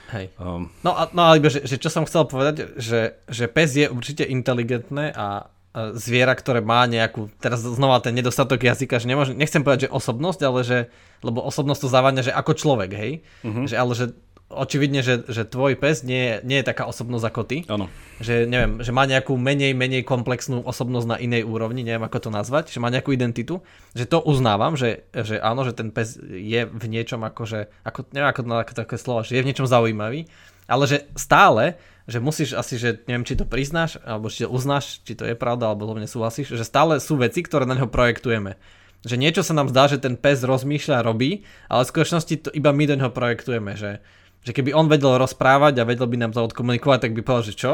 Hej. 0.09 0.33
Um, 0.41 0.73
no, 0.81 0.91
a, 0.97 1.09
no 1.13 1.21
ale 1.29 1.41
že, 1.47 1.65
že 1.65 1.77
čo 1.77 1.93
som 1.93 2.05
chcel 2.09 2.25
povedať, 2.25 2.77
že, 2.81 3.17
že 3.29 3.45
pes 3.45 3.77
je 3.77 3.85
určite 3.85 4.25
inteligentné 4.25 5.13
a 5.13 5.49
zviera, 5.93 6.33
ktoré 6.33 6.65
má 6.65 6.89
nejakú, 6.89 7.29
teraz 7.37 7.61
znova 7.61 8.01
ten 8.01 8.17
nedostatok 8.17 8.57
jazyka, 8.57 8.97
že 8.97 9.05
nemôžem, 9.05 9.37
nechcem 9.37 9.61
povedať, 9.61 9.85
že 9.85 9.93
osobnosť, 9.93 10.39
ale 10.41 10.59
že, 10.65 10.79
lebo 11.21 11.45
osobnosť 11.45 11.81
to 11.85 11.93
závania, 11.93 12.25
že 12.25 12.33
ako 12.33 12.57
človek, 12.57 12.91
hej, 12.97 13.11
uh-huh. 13.45 13.69
že, 13.69 13.75
ale 13.77 13.93
že 13.93 14.05
očividne, 14.49 15.05
že, 15.05 15.29
že 15.29 15.45
tvoj 15.45 15.77
pes 15.77 16.01
nie 16.01 16.17
je, 16.17 16.35
nie 16.41 16.57
je 16.59 16.65
taká 16.65 16.89
osobnosť 16.89 17.25
ako 17.29 17.41
ty. 17.45 17.57
Áno. 17.69 17.85
Že 18.17 18.49
neviem, 18.49 18.81
že 18.81 18.89
má 18.89 19.05
nejakú 19.05 19.37
menej, 19.37 19.77
menej 19.77 20.01
komplexnú 20.01 20.65
osobnosť 20.65 21.07
na 21.07 21.17
inej 21.21 21.45
úrovni, 21.45 21.85
neviem 21.85 22.01
ako 22.01 22.27
to 22.27 22.29
nazvať, 22.33 22.73
že 22.73 22.81
má 22.81 22.89
nejakú 22.89 23.13
identitu. 23.13 23.61
Že 23.93 24.05
to 24.09 24.17
uznávam, 24.25 24.73
že, 24.73 25.05
že 25.13 25.37
áno, 25.37 25.61
že 25.61 25.77
ten 25.77 25.93
pes 25.93 26.17
je 26.25 26.65
v 26.65 26.85
niečom 26.89 27.21
akože, 27.21 27.69
ako, 27.85 28.09
neviem 28.09 28.29
ako 28.33 28.41
ako 28.49 28.73
také 28.73 28.95
slovo, 28.97 29.21
že 29.21 29.37
je 29.37 29.43
v 29.45 29.49
niečom 29.53 29.69
zaujímavý, 29.69 30.25
ale 30.65 30.83
že 30.89 31.05
stále, 31.13 31.77
že 32.09 32.17
musíš 32.17 32.57
asi, 32.57 32.81
že 32.81 33.05
neviem, 33.05 33.25
či 33.25 33.37
to 33.37 33.45
priznáš, 33.45 34.01
alebo 34.01 34.33
či 34.33 34.45
to 34.45 34.49
uznáš, 34.49 35.05
či 35.05 35.13
to 35.13 35.29
je 35.29 35.37
pravda, 35.37 35.69
alebo 35.69 35.85
hlavne 35.85 36.09
súhlasíš, 36.09 36.57
že 36.57 36.65
stále 36.65 36.97
sú 36.97 37.21
veci, 37.21 37.45
ktoré 37.45 37.69
na 37.69 37.77
neho 37.77 37.89
projektujeme. 37.89 38.57
Že 39.05 39.15
niečo 39.15 39.41
sa 39.45 39.53
nám 39.53 39.69
zdá, 39.69 39.87
že 39.87 40.01
ten 40.01 40.17
pes 40.17 40.41
rozmýšľa 40.41 40.95
a 40.99 41.05
robí, 41.05 41.45
ale 41.69 41.85
v 41.85 41.91
skutočnosti 41.93 42.35
to 42.43 42.49
iba 42.51 42.73
my 42.73 42.83
do 42.89 42.97
neho 42.97 43.13
projektujeme, 43.13 43.77
že 43.77 44.01
že 44.43 44.51
keby 44.55 44.72
on 44.72 44.88
vedel 44.88 45.19
rozprávať 45.19 45.84
a 45.84 45.88
vedel 45.88 46.08
by 46.08 46.17
nám 46.19 46.31
to 46.31 46.43
odkomunikovať, 46.43 47.10
tak 47.10 47.12
by 47.15 47.22
povedal, 47.22 47.46
že 47.48 47.55
čo? 47.55 47.74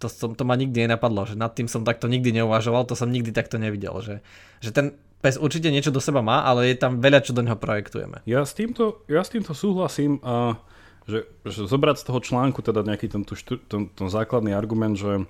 To, 0.00 0.08
som, 0.08 0.32
to 0.32 0.48
ma 0.48 0.56
nikdy 0.56 0.88
nenapadlo, 0.88 1.28
že 1.28 1.36
nad 1.36 1.52
tým 1.52 1.68
som 1.68 1.84
takto 1.84 2.08
nikdy 2.08 2.32
neuvažoval, 2.40 2.88
to 2.88 2.96
som 2.96 3.12
nikdy 3.12 3.36
takto 3.36 3.60
nevidel, 3.60 4.00
že, 4.00 4.24
že 4.64 4.72
ten 4.72 4.96
pes 5.20 5.36
určite 5.36 5.68
niečo 5.68 5.92
do 5.92 6.00
seba 6.00 6.24
má, 6.24 6.40
ale 6.40 6.72
je 6.72 6.80
tam 6.80 7.04
veľa, 7.04 7.20
čo 7.20 7.36
do 7.36 7.44
neho 7.44 7.56
projektujeme. 7.60 8.24
Ja 8.24 8.48
s 8.48 8.56
týmto, 8.56 9.04
ja 9.12 9.20
s 9.20 9.28
týmto 9.28 9.52
súhlasím 9.52 10.16
a 10.24 10.56
že, 11.04 11.28
že 11.44 11.68
zobrať 11.68 12.00
z 12.00 12.06
toho 12.08 12.20
článku 12.24 12.64
teda 12.64 12.80
nejaký 12.80 13.12
ten, 13.12 13.22
ten, 13.68 13.82
ten 13.92 14.08
základný 14.08 14.56
argument, 14.56 14.96
že, 14.96 15.28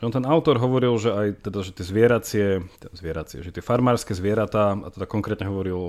že 0.00 0.02
on 0.04 0.12
ten 0.14 0.24
autor 0.24 0.56
hovoril, 0.56 0.96
že 0.96 1.10
aj 1.12 1.28
teda, 1.44 1.58
že 1.60 1.72
tie 1.76 1.84
zvieracie, 1.84 2.46
zvieracie, 2.96 3.44
že 3.44 3.52
tie 3.52 3.64
farmárske 3.64 4.16
zvieratá, 4.16 4.72
a 4.76 4.88
teda 4.88 5.04
konkrétne 5.04 5.50
hovoril 5.50 5.80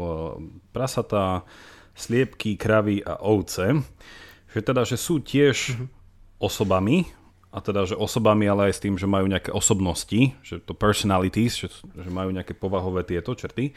prasatá, 0.76 1.48
sliepky, 1.98 2.60
kravy 2.60 3.02
a 3.02 3.18
ovce, 3.24 3.82
že 4.52 4.60
teda, 4.64 4.88
že 4.88 4.96
sú 4.96 5.20
tiež 5.20 5.76
mm-hmm. 5.76 5.88
osobami, 6.40 7.08
a 7.48 7.64
teda, 7.64 7.88
že 7.88 7.96
osobami, 7.98 8.46
ale 8.46 8.70
aj 8.70 8.74
s 8.78 8.84
tým, 8.84 9.00
že 9.00 9.10
majú 9.10 9.26
nejaké 9.26 9.50
osobnosti, 9.56 10.36
že 10.44 10.60
to 10.62 10.78
personalities, 10.78 11.58
že, 11.58 11.72
že 11.82 12.12
majú 12.12 12.30
nejaké 12.30 12.54
povahové 12.54 13.08
tieto 13.08 13.34
črty. 13.34 13.74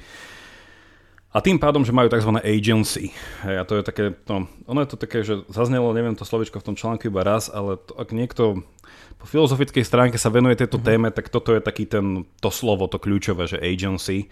A 1.30 1.38
tým 1.38 1.62
pádom, 1.62 1.86
že 1.86 1.94
majú 1.94 2.10
tzv. 2.10 2.42
agency. 2.42 3.14
Hej, 3.46 3.56
a 3.56 3.64
to 3.64 3.78
je 3.78 3.82
také, 3.86 4.18
no, 4.26 4.50
ono 4.66 4.82
je 4.82 4.90
to 4.90 4.98
také, 4.98 5.22
že 5.22 5.46
zaznelo, 5.46 5.94
neviem 5.94 6.18
to 6.18 6.26
slovičko 6.26 6.58
v 6.58 6.66
tom 6.66 6.76
článku 6.76 7.06
iba 7.06 7.22
raz, 7.22 7.46
ale 7.46 7.78
to, 7.78 7.94
ak 7.94 8.10
niekto 8.10 8.66
po 9.14 9.26
filozofickej 9.30 9.86
stránke 9.86 10.18
sa 10.18 10.34
venuje 10.34 10.58
tejto 10.58 10.82
mm-hmm. 10.82 10.90
téme, 10.90 11.08
tak 11.14 11.30
toto 11.30 11.54
je 11.54 11.62
taký 11.62 11.86
ten, 11.86 12.26
to 12.42 12.50
slovo, 12.50 12.90
to 12.90 12.98
kľúčové, 12.98 13.46
že 13.46 13.62
agency. 13.62 14.26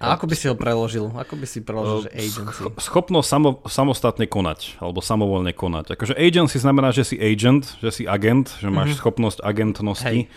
A 0.00 0.16
ako 0.16 0.32
by 0.32 0.34
si 0.34 0.48
ho 0.48 0.56
preložil? 0.56 1.12
Ako 1.12 1.36
by 1.36 1.44
si 1.44 1.60
preložil, 1.60 2.08
že 2.08 2.10
agency? 2.16 2.60
Schopnosť 2.80 3.28
samo, 3.28 3.50
samostatne 3.68 4.24
konať, 4.24 4.80
alebo 4.80 5.04
samovolne 5.04 5.52
konať. 5.52 5.92
Akože 5.92 6.16
agency 6.16 6.56
znamená, 6.56 6.88
že 6.88 7.04
si 7.04 7.20
agent, 7.20 7.76
že 7.84 7.92
si 7.92 8.02
agent, 8.08 8.48
že 8.64 8.72
máš 8.72 8.96
mm-hmm. 8.96 9.00
schopnosť 9.04 9.38
agentnosti. 9.44 10.08
Hej. 10.08 10.32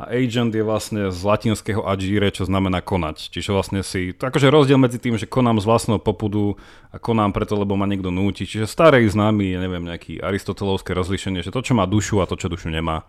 A 0.00 0.08
agent 0.08 0.56
je 0.56 0.64
vlastne 0.64 1.12
z 1.12 1.20
latinského 1.20 1.84
agire, 1.84 2.32
čo 2.32 2.48
znamená 2.48 2.80
konať. 2.80 3.28
Čiže 3.36 3.52
vlastne 3.52 3.84
si, 3.84 4.16
akože 4.16 4.48
rozdiel 4.48 4.80
medzi 4.80 4.96
tým, 4.96 5.20
že 5.20 5.28
konám 5.28 5.60
z 5.60 5.68
vlastného 5.68 6.00
popudu 6.00 6.56
a 6.88 6.96
konám 6.96 7.36
preto, 7.36 7.54
lebo 7.54 7.76
ma 7.76 7.84
niekto 7.84 8.08
núti. 8.08 8.48
Čiže 8.48 8.64
starý 8.64 9.04
známy, 9.12 9.60
neviem, 9.60 9.84
nejaký 9.84 10.24
aristotelovské 10.24 10.96
rozlišenie, 10.96 11.44
že 11.44 11.52
to, 11.52 11.60
čo 11.60 11.76
má 11.76 11.84
dušu 11.84 12.24
a 12.24 12.26
to, 12.26 12.40
čo 12.40 12.48
dušu 12.48 12.72
nemá. 12.72 13.04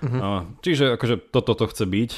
Mm-hmm. 0.00 0.20
A, 0.22 0.46
čiže 0.62 0.94
akože 0.94 1.18
toto 1.34 1.58
to 1.58 1.66
chce 1.66 1.84
byť. 1.84 2.10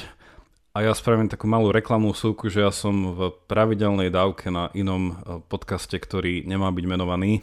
A 0.77 0.85
ja 0.85 0.93
spravím 0.93 1.25
takú 1.25 1.49
malú 1.49 1.73
reklamnú 1.73 2.13
súku, 2.13 2.53
že 2.53 2.61
ja 2.61 2.69
som 2.69 3.17
v 3.17 3.33
pravidelnej 3.49 4.13
dávke 4.13 4.53
na 4.53 4.69
inom 4.77 5.17
e, 5.17 5.41
podcaste, 5.49 5.97
ktorý 5.97 6.45
nemá 6.45 6.69
byť 6.69 6.85
menovaný. 6.85 7.41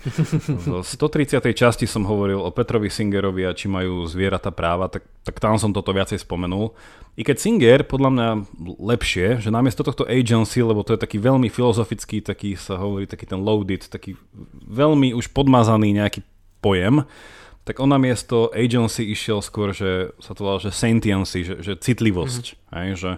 V 0.70 0.86
130. 0.86 1.42
časti 1.58 1.90
som 1.90 2.06
hovoril 2.06 2.38
o 2.38 2.54
Petrovi 2.54 2.94
Singerovi 2.94 3.50
a 3.50 3.58
či 3.58 3.66
majú 3.66 4.06
zvieratá 4.06 4.54
práva, 4.54 4.86
tak, 4.86 5.10
tak 5.26 5.42
tam 5.42 5.58
som 5.58 5.74
toto 5.74 5.90
viacej 5.98 6.22
spomenul. 6.22 6.78
I 7.18 7.26
keď 7.26 7.42
Singer, 7.42 7.82
podľa 7.82 8.10
mňa 8.14 8.30
lepšie, 8.78 9.42
že 9.42 9.50
namiesto 9.50 9.82
tohto 9.82 10.06
agency, 10.06 10.62
lebo 10.62 10.86
to 10.86 10.94
je 10.94 11.02
taký 11.02 11.18
veľmi 11.18 11.50
filozofický, 11.50 12.22
taký 12.22 12.54
sa 12.54 12.78
hovorí, 12.78 13.10
taký 13.10 13.26
ten 13.26 13.42
loaded, 13.42 13.82
taký 13.90 14.14
veľmi 14.70 15.10
už 15.18 15.34
podmazaný 15.34 15.90
nejaký 15.98 16.22
pojem, 16.62 17.02
tak 17.64 17.80
on 17.80 17.90
na 17.92 18.00
miesto 18.00 18.52
agency 18.52 19.08
išiel 19.08 19.40
skôr, 19.40 19.72
že 19.72 20.12
sa 20.20 20.36
to 20.36 20.44
volá, 20.44 20.60
že 20.60 20.76
sentiency, 20.76 21.48
že, 21.48 21.56
že 21.64 21.74
citlivosť. 21.80 22.44
Mm-hmm. 22.44 22.76
Hej, 22.76 22.90
že, 23.00 23.12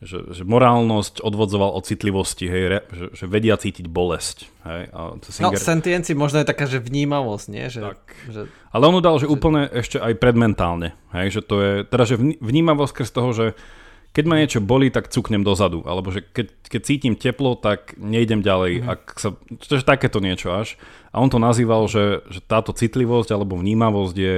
že, 0.00 0.18
že 0.30 0.42
morálnosť 0.46 1.20
odvodzoval 1.20 1.74
od 1.74 1.84
citlivosti, 1.84 2.46
hej, 2.46 2.64
re, 2.70 2.80
že, 2.94 3.06
že 3.12 3.24
vedia 3.26 3.58
cítiť 3.58 3.90
bolesť. 3.90 4.46
Hej, 4.62 4.82
a 4.94 5.00
Singer... 5.26 5.52
No, 5.52 5.58
sentiency 5.58 6.14
možno 6.14 6.40
je 6.40 6.46
taká, 6.46 6.70
že 6.70 6.78
vnímavosť, 6.78 7.46
nie? 7.50 7.66
Že, 7.66 7.80
tak. 7.90 8.02
Že... 8.30 8.40
Ale 8.70 8.82
on 8.86 9.02
dal, 9.02 9.18
že, 9.18 9.26
že 9.26 9.32
úplne 9.34 9.66
ešte 9.66 9.98
aj 9.98 10.14
predmentálne. 10.22 10.94
Hej, 11.10 11.26
že 11.36 11.40
to 11.42 11.56
je, 11.58 11.72
teda, 11.82 12.04
že 12.06 12.16
vnímavosť 12.38 13.02
z 13.02 13.12
toho, 13.12 13.30
že 13.34 13.46
keď 14.10 14.24
ma 14.26 14.42
niečo 14.42 14.58
bolí, 14.58 14.90
tak 14.90 15.06
cuknem 15.06 15.46
dozadu. 15.46 15.86
Alebo 15.86 16.10
že 16.10 16.26
keď, 16.26 16.50
keď 16.66 16.80
cítim 16.82 17.14
teplo, 17.14 17.54
tak 17.54 17.94
nejdem 17.94 18.42
ďalej. 18.42 18.82
Mm-hmm. 18.82 18.90
Ak 18.90 19.02
sa, 19.22 19.38
je 19.62 19.86
takéto 19.86 20.18
niečo 20.18 20.50
až. 20.50 20.74
A 21.14 21.22
on 21.22 21.30
to 21.30 21.38
nazýval, 21.38 21.86
že, 21.86 22.26
že 22.26 22.42
táto 22.42 22.74
citlivosť 22.74 23.30
alebo 23.30 23.54
vnímavosť 23.54 24.16
je, 24.18 24.36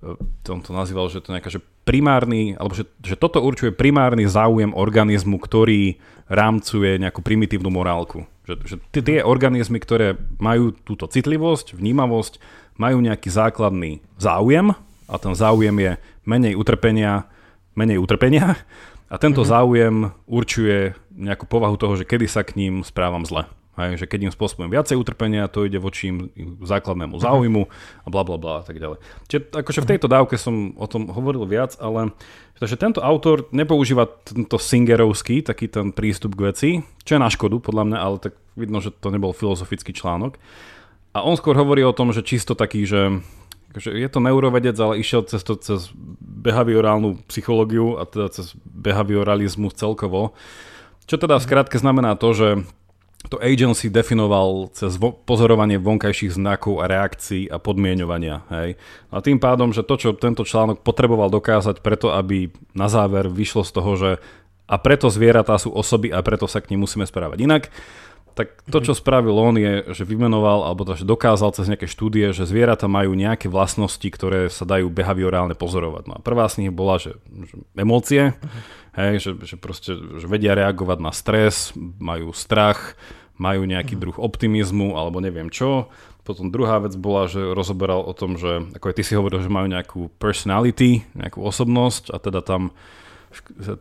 e, 0.00 0.48
on 0.48 0.60
to 0.64 0.72
nazýval, 0.72 1.12
že 1.12 1.20
to 1.20 1.36
nejaká, 1.36 1.52
že 1.52 1.60
primárny, 1.84 2.56
alebo 2.56 2.72
že, 2.72 2.88
že 3.04 3.20
toto 3.20 3.44
určuje 3.44 3.76
primárny 3.76 4.24
záujem 4.24 4.72
organizmu, 4.72 5.36
ktorý 5.36 6.00
rámcuje 6.32 6.96
nejakú 6.96 7.20
primitívnu 7.20 7.68
morálku. 7.68 8.24
Že, 8.48 8.54
že 8.64 8.76
tie 9.04 9.20
organizmy, 9.20 9.84
ktoré 9.84 10.16
majú 10.40 10.72
túto 10.72 11.04
citlivosť, 11.04 11.76
vnímavosť, 11.76 12.40
majú 12.80 13.04
nejaký 13.04 13.28
základný 13.28 14.00
záujem 14.16 14.72
a 15.04 15.14
ten 15.20 15.36
záujem 15.36 15.76
je 15.76 15.92
menej 16.24 16.56
utrpenia, 16.56 17.28
menej 17.76 18.00
utrpenia 18.00 18.56
a 19.14 19.16
tento 19.22 19.46
mm-hmm. 19.46 19.54
záujem 19.54 19.96
určuje 20.26 20.98
nejakú 21.14 21.46
povahu 21.46 21.78
toho, 21.78 21.94
že 21.94 22.02
kedy 22.02 22.26
sa 22.26 22.42
k 22.42 22.58
ním 22.58 22.82
správam 22.82 23.22
zle. 23.22 23.46
Hej, 23.74 24.02
že 24.02 24.06
keď 24.06 24.30
im 24.30 24.32
spôsobujem 24.34 24.70
viacej 24.70 24.94
utrpenia, 24.94 25.50
to 25.50 25.66
ide 25.66 25.82
voči 25.82 26.14
im 26.14 26.30
základnému 26.62 27.18
mhm. 27.18 27.22
záujmu 27.22 27.62
a 28.06 28.08
bla 28.10 28.22
bla 28.22 28.38
bla 28.38 28.54
a 28.58 28.64
tak 28.66 28.78
ďalej. 28.78 29.02
Čiže 29.26 29.40
akože 29.50 29.80
v 29.82 29.90
tejto 29.90 30.06
dávke 30.06 30.38
som 30.38 30.78
o 30.78 30.86
tom 30.86 31.10
hovoril 31.10 31.42
viac, 31.42 31.74
ale 31.82 32.14
takže 32.58 32.78
tento 32.78 33.02
autor 33.02 33.50
nepoužíva 33.50 34.06
tento 34.22 34.62
Singerovský, 34.62 35.42
taký 35.42 35.66
ten 35.66 35.90
prístup 35.90 36.38
k 36.38 36.44
veci, 36.54 36.70
čo 37.02 37.18
je 37.18 37.22
na 37.22 37.26
škodu 37.26 37.58
podľa 37.58 37.84
mňa, 37.90 37.98
ale 37.98 38.16
tak 38.22 38.38
vidno, 38.54 38.78
že 38.78 38.94
to 38.94 39.10
nebol 39.10 39.34
filozofický 39.34 39.90
článok. 39.90 40.38
A 41.14 41.22
on 41.26 41.34
skôr 41.34 41.58
hovorí 41.58 41.82
o 41.82 41.94
tom, 41.94 42.14
že 42.14 42.26
čisto 42.26 42.54
taký, 42.54 42.86
že 42.86 43.22
akože 43.74 43.90
je 43.90 44.06
to 44.06 44.22
neurovedec, 44.22 44.78
ale 44.78 45.02
išiel 45.02 45.26
cez 45.26 45.42
to 45.42 45.58
cez 45.58 45.90
behaviorálnu 46.22 47.26
psychológiu 47.26 47.98
a 47.98 48.06
teda 48.06 48.30
cez 48.30 48.54
behavioralizmus 48.62 49.74
celkovo. 49.74 50.38
Čo 51.10 51.18
teda 51.18 51.42
skrátke 51.42 51.74
znamená 51.74 52.14
to, 52.14 52.30
že 52.30 52.48
to 53.26 53.42
agency 53.42 53.90
definoval 53.90 54.70
cez 54.76 54.94
vo- 54.94 55.16
pozorovanie 55.16 55.80
vonkajších 55.82 56.38
znakov 56.38 56.84
a 56.84 56.88
reakcií 56.88 57.50
a 57.50 57.58
podmienovania. 57.58 58.46
Hej. 58.52 58.78
A 59.10 59.18
tým 59.24 59.42
pádom, 59.42 59.74
že 59.74 59.82
to, 59.82 59.98
čo 59.98 60.14
tento 60.14 60.46
článok 60.46 60.86
potreboval 60.86 61.32
dokázať 61.32 61.80
preto, 61.80 62.12
aby 62.12 62.52
na 62.76 62.86
záver 62.86 63.26
vyšlo 63.26 63.66
z 63.66 63.72
toho, 63.74 63.90
že 63.98 64.10
a 64.64 64.76
preto 64.80 65.12
zvieratá 65.12 65.60
sú 65.60 65.72
osoby 65.72 66.08
a 66.08 66.24
preto 66.24 66.48
sa 66.48 66.60
k 66.62 66.72
nim 66.72 66.80
musíme 66.84 67.04
správať 67.04 67.44
inak, 67.44 67.68
tak 68.34 68.66
to, 68.66 68.82
čo 68.82 68.98
spravil 68.98 69.38
on, 69.38 69.54
je, 69.54 69.94
že 69.94 70.02
vymenoval, 70.02 70.66
alebo 70.66 70.82
že 70.90 71.06
dokázal 71.06 71.54
cez 71.54 71.70
nejaké 71.70 71.86
štúdie, 71.86 72.34
že 72.34 72.50
zvieratá 72.50 72.90
majú 72.90 73.14
nejaké 73.14 73.46
vlastnosti, 73.46 74.02
ktoré 74.02 74.50
sa 74.50 74.66
dajú 74.66 74.90
behaviorálne 74.90 75.54
pozorovať. 75.54 76.02
No 76.10 76.14
a 76.18 76.20
prvá 76.20 76.50
z 76.50 76.66
nich 76.66 76.72
bola, 76.74 76.98
že, 76.98 77.14
že 77.30 77.54
emócie, 77.78 78.34
hej, 78.98 79.14
že, 79.22 79.30
že 79.38 79.54
proste 79.54 79.94
že 79.94 80.26
vedia 80.26 80.58
reagovať 80.58 80.98
na 80.98 81.14
stres, 81.14 81.70
majú 81.78 82.34
strach, 82.34 82.98
majú 83.38 83.66
nejaký 83.66 83.94
druh 83.94 84.18
optimizmu, 84.18 84.98
alebo 84.98 85.22
neviem 85.22 85.50
čo. 85.50 85.90
Potom 86.26 86.48
druhá 86.48 86.80
vec 86.80 86.96
bola, 86.96 87.28
že 87.28 87.38
rozoberal 87.38 88.02
o 88.02 88.16
tom, 88.16 88.40
že 88.40 88.66
ako 88.74 88.86
aj 88.90 88.94
ty 88.96 89.02
si 89.04 89.14
hovoril, 89.14 89.44
že 89.44 89.52
majú 89.52 89.68
nejakú 89.68 90.00
personality, 90.16 91.04
nejakú 91.14 91.38
osobnosť 91.38 92.10
a 92.10 92.16
teda 92.18 92.40
tam 92.40 92.74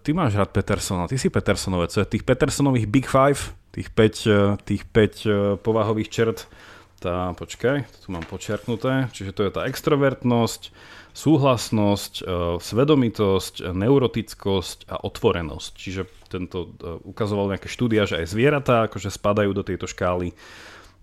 ty 0.02 0.12
máš 0.14 0.40
rád 0.40 0.50
Petersona, 0.50 1.10
ty 1.10 1.18
si 1.18 1.30
Petersonovec, 1.30 1.92
tých 2.08 2.24
Petersonových 2.24 2.88
Big 2.88 3.08
Five, 3.10 3.54
tých 3.74 3.90
5, 3.90 4.30
e, 4.30 4.40
tých 4.64 4.84
5 4.86 5.26
e, 5.26 5.30
povahových 5.58 6.10
čert, 6.14 6.40
tá, 7.02 7.36
počkaj, 7.36 7.84
tu 8.06 8.08
mám 8.16 8.24
počiarknuté, 8.24 9.12
čiže 9.12 9.36
to 9.36 9.42
je 9.44 9.52
tá 9.52 9.68
extrovertnosť, 9.68 10.72
súhlasnosť, 11.12 12.14
e, 12.22 12.24
svedomitosť, 12.62 13.74
neurotickosť 13.74 14.88
a 14.88 14.96
otvorenosť. 15.04 15.72
Čiže 15.76 16.02
tento 16.32 16.74
ukazoval 17.04 17.54
nejaké 17.54 17.68
štúdia, 17.70 18.08
že 18.08 18.24
aj 18.24 18.32
zvieratá 18.32 18.88
akože 18.88 19.10
spadajú 19.12 19.52
do 19.52 19.66
tejto 19.66 19.86
škály. 19.90 20.34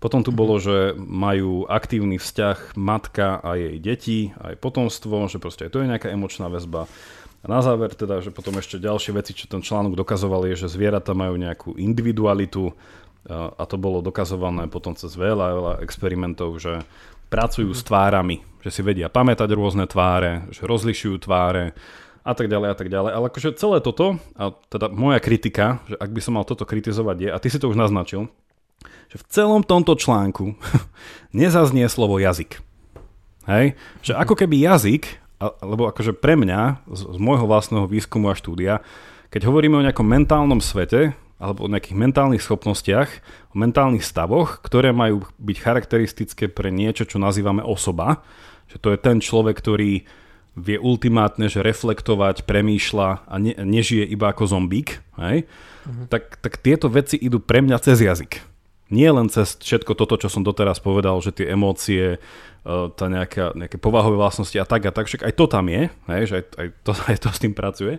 Potom 0.01 0.25
tu 0.25 0.33
bolo, 0.33 0.57
že 0.57 0.97
majú 0.97 1.69
aktívny 1.69 2.17
vzťah 2.17 2.73
matka 2.73 3.37
a 3.37 3.53
jej 3.53 3.77
deti, 3.77 4.19
aj 4.41 4.57
potomstvo, 4.57 5.29
že 5.29 5.37
proste 5.37 5.69
aj 5.69 5.77
to 5.77 5.85
je 5.85 5.91
nejaká 5.93 6.09
emočná 6.09 6.49
väzba. 6.49 6.89
A 7.41 7.45
na 7.49 7.59
záver 7.65 7.97
teda, 7.97 8.21
že 8.21 8.29
potom 8.29 8.53
ešte 8.61 8.77
ďalšie 8.77 9.17
veci, 9.17 9.33
čo 9.33 9.49
ten 9.49 9.65
článok 9.65 9.97
dokazoval, 9.97 10.45
je, 10.53 10.65
že 10.65 10.73
zvieratá 10.77 11.17
majú 11.17 11.41
nejakú 11.41 11.73
individualitu 11.73 12.69
a 13.29 13.63
to 13.69 13.77
bolo 13.77 14.01
dokazované 14.01 14.65
potom 14.65 14.97
cez 14.97 15.13
veľa, 15.13 15.47
veľa 15.53 15.73
experimentov, 15.85 16.57
že 16.57 16.81
pracujú 17.29 17.69
s 17.73 17.85
tvárami, 17.85 18.41
že 18.65 18.73
si 18.73 18.81
vedia 18.81 19.09
pamätať 19.09 19.49
rôzne 19.53 19.85
tváre, 19.85 20.49
že 20.53 20.65
rozlišujú 20.65 21.25
tváre 21.25 21.73
a 22.21 22.33
tak 22.37 22.49
ďalej 22.49 22.69
a 22.69 22.75
tak 22.77 22.89
ďalej. 22.89 23.11
Ale 23.13 23.25
akože 23.29 23.57
celé 23.57 23.77
toto, 23.81 24.21
a 24.37 24.53
teda 24.69 24.89
moja 24.89 25.21
kritika, 25.21 25.81
že 25.89 25.97
ak 25.97 26.09
by 26.13 26.21
som 26.21 26.33
mal 26.37 26.45
toto 26.45 26.65
kritizovať 26.65 27.17
je, 27.17 27.29
a 27.29 27.37
ty 27.41 27.47
si 27.49 27.57
to 27.57 27.69
už 27.69 27.77
naznačil, 27.77 28.29
že 29.09 29.17
v 29.21 29.27
celom 29.29 29.61
tomto 29.61 29.93
článku 29.97 30.57
nezaznie 31.33 31.85
slovo 31.89 32.17
jazyk. 32.17 32.61
Hej? 33.49 33.73
Že 34.05 34.13
ako 34.17 34.33
keby 34.37 34.65
jazyk, 34.65 35.03
lebo 35.61 35.89
akože 35.89 36.13
pre 36.13 36.37
mňa, 36.37 36.85
z, 36.85 37.01
z 37.15 37.17
môjho 37.17 37.49
vlastného 37.49 37.89
výskumu 37.89 38.29
a 38.29 38.37
štúdia, 38.37 38.85
keď 39.33 39.47
hovoríme 39.49 39.79
o 39.79 39.85
nejakom 39.85 40.05
mentálnom 40.05 40.61
svete, 40.61 41.17
alebo 41.41 41.65
o 41.65 41.71
nejakých 41.71 41.97
mentálnych 41.97 42.45
schopnostiach, 42.45 43.09
o 43.49 43.55
mentálnych 43.57 44.05
stavoch, 44.05 44.61
ktoré 44.61 44.93
majú 44.93 45.25
byť 45.41 45.57
charakteristické 45.57 46.45
pre 46.45 46.69
niečo, 46.69 47.09
čo 47.09 47.17
nazývame 47.17 47.65
osoba, 47.65 48.21
že 48.69 48.77
to 48.77 48.93
je 48.93 49.01
ten 49.01 49.17
človek, 49.17 49.57
ktorý 49.57 50.05
vie 50.51 50.77
ultimátne, 50.77 51.47
že 51.47 51.63
reflektovať, 51.63 52.43
premýšľa 52.45 53.09
a 53.25 53.35
ne, 53.39 53.55
nežije 53.55 54.03
iba 54.05 54.29
ako 54.29 54.51
zombík, 54.51 54.99
hej? 55.17 55.47
Uh-huh. 55.87 56.05
Tak, 56.11 56.43
tak 56.43 56.59
tieto 56.59 56.91
veci 56.91 57.15
idú 57.17 57.39
pre 57.39 57.63
mňa 57.63 57.77
cez 57.81 58.03
jazyk 58.03 58.51
nie 58.91 59.07
len 59.07 59.31
cez 59.31 59.55
všetko 59.55 59.95
toto, 59.95 60.19
čo 60.19 60.27
som 60.27 60.43
doteraz 60.43 60.83
povedal, 60.83 61.15
že 61.23 61.31
tie 61.31 61.47
emócie, 61.55 62.19
tá 62.67 63.05
nejaká, 63.09 63.57
nejaké 63.57 63.81
povahové 63.81 64.21
vlastnosti 64.21 64.53
a 64.61 64.69
tak 64.69 64.85
a 64.85 64.93
tak, 64.93 65.09
však 65.09 65.25
aj 65.25 65.33
to 65.33 65.45
tam 65.49 65.65
je, 65.65 65.89
hej, 65.89 66.23
že 66.29 66.33
aj, 66.37 66.45
aj, 66.61 66.67
to, 66.85 66.91
aj 67.09 67.17
to 67.17 67.29
s 67.33 67.39
tým 67.41 67.53
pracuje. 67.57 67.97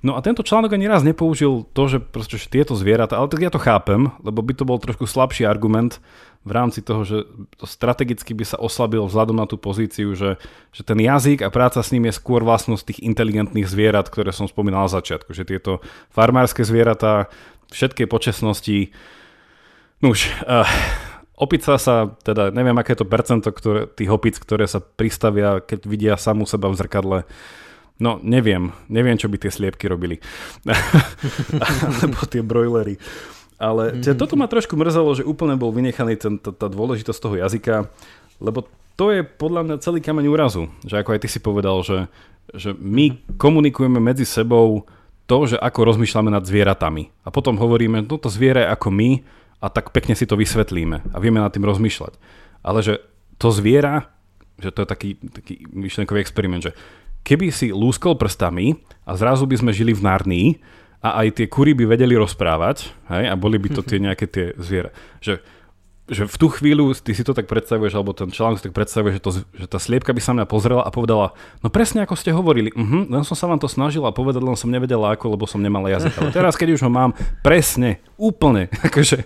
No 0.00 0.16
a 0.16 0.24
tento 0.24 0.40
článok 0.40 0.72
ani 0.72 0.88
raz 0.88 1.04
nepoužil 1.04 1.68
to, 1.76 1.82
že 1.84 2.00
proste 2.00 2.40
že 2.40 2.48
tieto 2.48 2.72
zvieratá, 2.72 3.20
ale 3.20 3.28
tak 3.28 3.44
ja 3.44 3.52
to 3.52 3.60
chápem, 3.60 4.08
lebo 4.24 4.40
by 4.40 4.56
to 4.56 4.64
bol 4.64 4.80
trošku 4.80 5.04
slabší 5.04 5.44
argument 5.44 6.00
v 6.40 6.56
rámci 6.56 6.80
toho, 6.80 7.04
že 7.04 7.28
to 7.60 7.68
strategicky 7.68 8.32
by 8.32 8.48
sa 8.48 8.56
oslabil 8.56 9.04
vzhľadom 9.04 9.36
na 9.36 9.44
tú 9.44 9.60
pozíciu, 9.60 10.16
že, 10.16 10.40
že 10.72 10.82
ten 10.88 10.96
jazyk 10.96 11.44
a 11.44 11.52
práca 11.52 11.84
s 11.84 11.92
ním 11.92 12.08
je 12.08 12.16
skôr 12.16 12.40
vlastnosť 12.40 12.96
tých 12.96 13.00
inteligentných 13.04 13.68
zvierat, 13.68 14.08
ktoré 14.08 14.32
som 14.32 14.48
spomínal 14.48 14.88
na 14.88 14.92
začiatku, 14.96 15.36
že 15.36 15.44
tieto 15.44 15.84
farmárske 16.08 16.64
zvieratá 16.64 17.28
všetkej 17.68 18.08
počesnosti 18.08 18.96
už, 20.00 20.18
uh, 20.48 20.64
opica 21.40 21.80
sa, 21.80 22.12
teda 22.20 22.52
neviem, 22.52 22.76
aké 22.76 22.92
je 22.92 23.00
to 23.00 23.08
percento 23.08 23.48
ktoré, 23.48 23.88
tých 23.88 24.12
opic, 24.12 24.36
ktoré 24.36 24.68
sa 24.68 24.84
pristavia, 24.84 25.64
keď 25.64 25.80
vidia 25.88 26.14
samú 26.20 26.44
seba 26.44 26.68
v 26.68 26.76
zrkadle. 26.76 27.18
No, 28.00 28.20
neviem. 28.20 28.72
Neviem, 28.88 29.16
čo 29.16 29.28
by 29.28 29.36
tie 29.40 29.52
sliepky 29.52 29.88
robili. 29.88 30.20
Alebo 32.00 32.24
tie 32.28 32.44
brojlery. 32.44 33.00
Ale 33.60 33.92
mm-hmm. 33.92 34.16
toto 34.16 34.40
ma 34.40 34.48
trošku 34.48 34.72
mrzelo, 34.72 35.20
že 35.20 35.28
úplne 35.28 35.56
bol 35.56 35.68
vynechaný 35.68 36.16
ten, 36.16 36.40
tá, 36.40 36.48
tá 36.48 36.68
dôležitosť 36.68 37.20
toho 37.20 37.36
jazyka, 37.36 37.92
lebo 38.40 38.64
to 38.96 39.12
je 39.12 39.20
podľa 39.20 39.68
mňa 39.68 39.76
celý 39.84 40.00
kameň 40.00 40.26
úrazu. 40.32 40.72
Že 40.88 41.04
ako 41.04 41.10
aj 41.12 41.20
ty 41.20 41.28
si 41.28 41.40
povedal, 41.44 41.76
že, 41.84 42.08
že 42.56 42.72
my 42.72 43.20
komunikujeme 43.36 44.00
medzi 44.00 44.24
sebou 44.24 44.88
to, 45.28 45.44
že 45.44 45.60
ako 45.60 45.92
rozmýšľame 45.92 46.32
nad 46.32 46.44
zvieratami. 46.44 47.12
A 47.24 47.28
potom 47.28 47.60
hovoríme, 47.60 48.00
no 48.00 48.16
to 48.16 48.32
zviera 48.32 48.64
je 48.64 48.72
ako 48.72 48.88
my, 48.88 49.10
a 49.60 49.66
tak 49.68 49.92
pekne 49.92 50.16
si 50.16 50.24
to 50.24 50.40
vysvetlíme 50.40 51.12
a 51.12 51.16
vieme 51.20 51.38
nad 51.40 51.52
tým 51.52 51.68
rozmýšľať. 51.68 52.16
Ale 52.64 52.80
že 52.80 53.00
to 53.36 53.52
zviera, 53.52 54.08
že 54.60 54.72
to 54.72 54.84
je 54.84 54.88
taký, 54.88 55.10
taký 55.20 55.54
myšlenkový 55.72 56.20
experiment, 56.20 56.64
že 56.64 56.72
keby 57.24 57.52
si 57.52 57.72
lúskol 57.72 58.16
prstami 58.16 58.80
a 59.04 59.16
zrazu 59.16 59.44
by 59.44 59.56
sme 59.60 59.72
žili 59.76 59.92
v 59.92 60.04
Narnii 60.04 60.48
a 61.00 61.24
aj 61.24 61.40
tie 61.40 61.46
kury 61.48 61.72
by 61.72 61.88
vedeli 61.88 62.16
rozprávať 62.16 62.92
hej, 63.08 63.24
a 63.28 63.34
boli 63.36 63.56
by 63.56 63.68
to 63.72 63.80
tie 63.84 64.00
nejaké 64.06 64.28
tie 64.28 64.52
zviera. 64.56 64.92
Že 65.20 65.40
že 66.10 66.26
v 66.26 66.36
tú 66.36 66.50
chvíľu 66.50 66.90
ty 66.98 67.14
si 67.14 67.22
to 67.22 67.30
tak 67.30 67.46
predstavuješ, 67.46 67.94
alebo 67.94 68.10
ten 68.10 68.34
článok 68.34 68.58
si 68.58 68.66
tak 68.66 68.74
predstavuje, 68.74 69.16
že, 69.16 69.22
to, 69.22 69.30
že 69.54 69.66
tá 69.70 69.78
sliepka 69.78 70.10
by 70.10 70.18
sa 70.18 70.34
mňa 70.34 70.46
pozrela 70.50 70.82
a 70.82 70.90
povedala, 70.90 71.38
no 71.62 71.70
presne 71.70 72.02
ako 72.02 72.18
ste 72.18 72.34
hovorili, 72.34 72.74
uh-huh, 72.74 73.06
len 73.06 73.22
som 73.22 73.38
sa 73.38 73.46
vám 73.46 73.62
to 73.62 73.70
snažila 73.70 74.10
povedať, 74.10 74.42
len 74.42 74.58
som 74.58 74.68
nevedela 74.68 75.14
ako, 75.14 75.38
lebo 75.38 75.46
som 75.46 75.62
nemala 75.62 75.86
jazyk. 75.94 76.18
Ale 76.18 76.34
teraz, 76.34 76.58
keď 76.58 76.74
už 76.74 76.82
ho 76.82 76.90
mám, 76.90 77.14
presne, 77.46 78.02
úplne. 78.18 78.66
akože, 78.90 79.22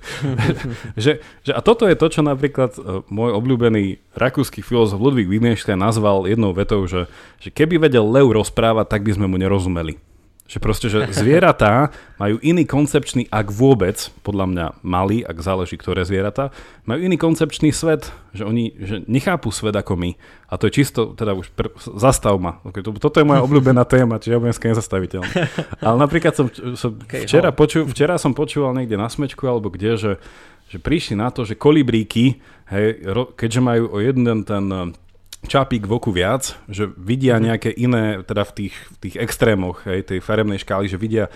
že, 0.94 1.24
že, 1.40 1.50
a 1.56 1.60
toto 1.64 1.88
je 1.88 1.96
to, 1.96 2.06
čo 2.12 2.20
napríklad 2.20 2.76
uh, 2.76 3.00
môj 3.08 3.32
obľúbený 3.32 4.04
rakúsky 4.12 4.60
filozof 4.60 5.00
Ludvík 5.00 5.26
Wittgenstein 5.26 5.80
nazval 5.80 6.28
jednou 6.28 6.52
vetou, 6.52 6.84
že, 6.84 7.08
že 7.40 7.48
keby 7.48 7.80
vedel 7.80 8.04
lev 8.04 8.28
rozprávať, 8.28 8.86
tak 8.92 9.02
by 9.08 9.16
sme 9.16 9.26
mu 9.26 9.40
nerozumeli. 9.40 9.96
Že 10.44 10.58
proste, 10.60 10.92
že 10.92 11.08
zvieratá 11.08 11.88
majú 12.20 12.36
iný 12.44 12.68
koncepčný, 12.68 13.32
ak 13.32 13.48
vôbec, 13.48 13.96
podľa 14.20 14.46
mňa 14.52 14.66
mali, 14.84 15.24
ak 15.24 15.40
záleží 15.40 15.80
ktoré 15.80 16.04
zvieratá, 16.04 16.52
majú 16.84 17.00
iný 17.00 17.16
koncepčný 17.16 17.72
svet, 17.72 18.12
že 18.36 18.44
oni 18.44 18.76
že 18.76 19.00
nechápu 19.08 19.48
svet 19.48 19.72
ako 19.72 19.96
my. 19.96 20.10
A 20.52 20.60
to 20.60 20.68
je 20.68 20.84
čisto, 20.84 21.16
teda 21.16 21.32
už 21.32 21.48
pr- 21.56 21.72
zastav 21.96 22.36
ma. 22.36 22.60
Toto 22.76 23.16
je 23.16 23.24
moja 23.24 23.40
obľúbená 23.48 23.88
téma, 23.88 24.20
čiže 24.20 24.36
ja 24.36 24.40
budem 24.44 24.52
skôr 24.52 24.76
nezastaviteľný. 24.76 25.32
Ale 25.80 25.96
napríklad 25.96 26.36
som, 26.36 26.46
som 26.76 26.92
včera, 27.08 27.48
poču, 27.48 27.88
včera 27.88 28.20
som 28.20 28.36
počúval 28.36 28.76
niekde 28.76 29.00
na 29.00 29.08
smečku 29.08 29.48
alebo 29.48 29.72
kde, 29.72 29.96
že, 29.96 30.12
že 30.68 30.76
prišli 30.76 31.16
na 31.16 31.32
to, 31.32 31.48
že 31.48 31.56
kolibríky, 31.56 32.44
hej, 32.68 33.00
keďže 33.32 33.60
majú 33.64 33.96
o 33.96 33.98
jeden 34.04 34.44
ten 34.44 34.92
čapík 35.44 35.86
v 35.86 35.94
oku 35.96 36.10
viac, 36.10 36.56
že 36.66 36.90
vidia 36.98 37.36
mhm. 37.36 37.42
nejaké 37.44 37.70
iné, 37.74 38.20
teda 38.24 38.42
v 38.48 38.52
tých, 38.52 38.74
v 38.74 38.96
tých 39.08 39.16
extrémoch 39.20 39.84
hej, 39.86 40.04
tej 40.04 40.18
farebnej 40.24 40.60
škály, 40.60 40.88
že 40.88 41.00
vidia 41.00 41.28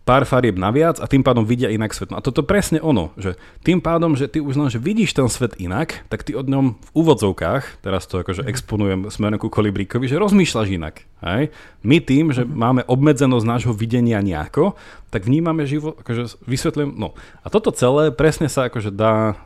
pár 0.00 0.24
farieb 0.26 0.56
naviac 0.58 0.98
a 0.98 1.06
tým 1.06 1.22
pádom 1.22 1.46
vidia 1.46 1.70
inak 1.70 1.92
svet. 1.94 2.10
No 2.10 2.18
a 2.18 2.24
toto 2.24 2.42
presne 2.42 2.80
ono, 2.82 3.14
že 3.20 3.36
tým 3.62 3.78
pádom, 3.78 4.16
že 4.18 4.26
ty 4.26 4.42
už 4.42 4.58
len, 4.58 4.66
že 4.72 4.80
vidíš 4.80 5.14
ten 5.14 5.28
svet 5.30 5.54
inak, 5.60 6.02
tak 6.08 6.26
ty 6.26 6.34
od 6.34 6.50
ňom 6.50 6.80
v 6.80 6.90
úvodzovkách, 6.96 7.84
teraz 7.84 8.08
to 8.10 8.18
akože 8.24 8.42
mhm. 8.42 8.48
exponujem 8.50 9.00
smerom 9.12 9.38
ku 9.38 9.52
kolibríkovi, 9.52 10.10
že 10.10 10.18
rozmýšľaš 10.18 10.68
inak. 10.72 11.06
Hej? 11.22 11.54
My 11.84 12.02
tým, 12.02 12.32
že 12.34 12.42
mhm. 12.42 12.50
máme 12.56 12.82
obmedzenosť 12.88 13.46
nášho 13.46 13.72
videnia 13.76 14.18
nejako, 14.24 14.74
tak 15.14 15.26
vnímame 15.26 15.62
život, 15.68 16.00
akože 16.02 16.42
vysvetľujem, 16.46 16.96
no. 16.96 17.14
A 17.42 17.46
toto 17.50 17.70
celé 17.74 18.10
presne 18.10 18.50
sa 18.50 18.66
akože 18.66 18.94
dá 18.94 19.38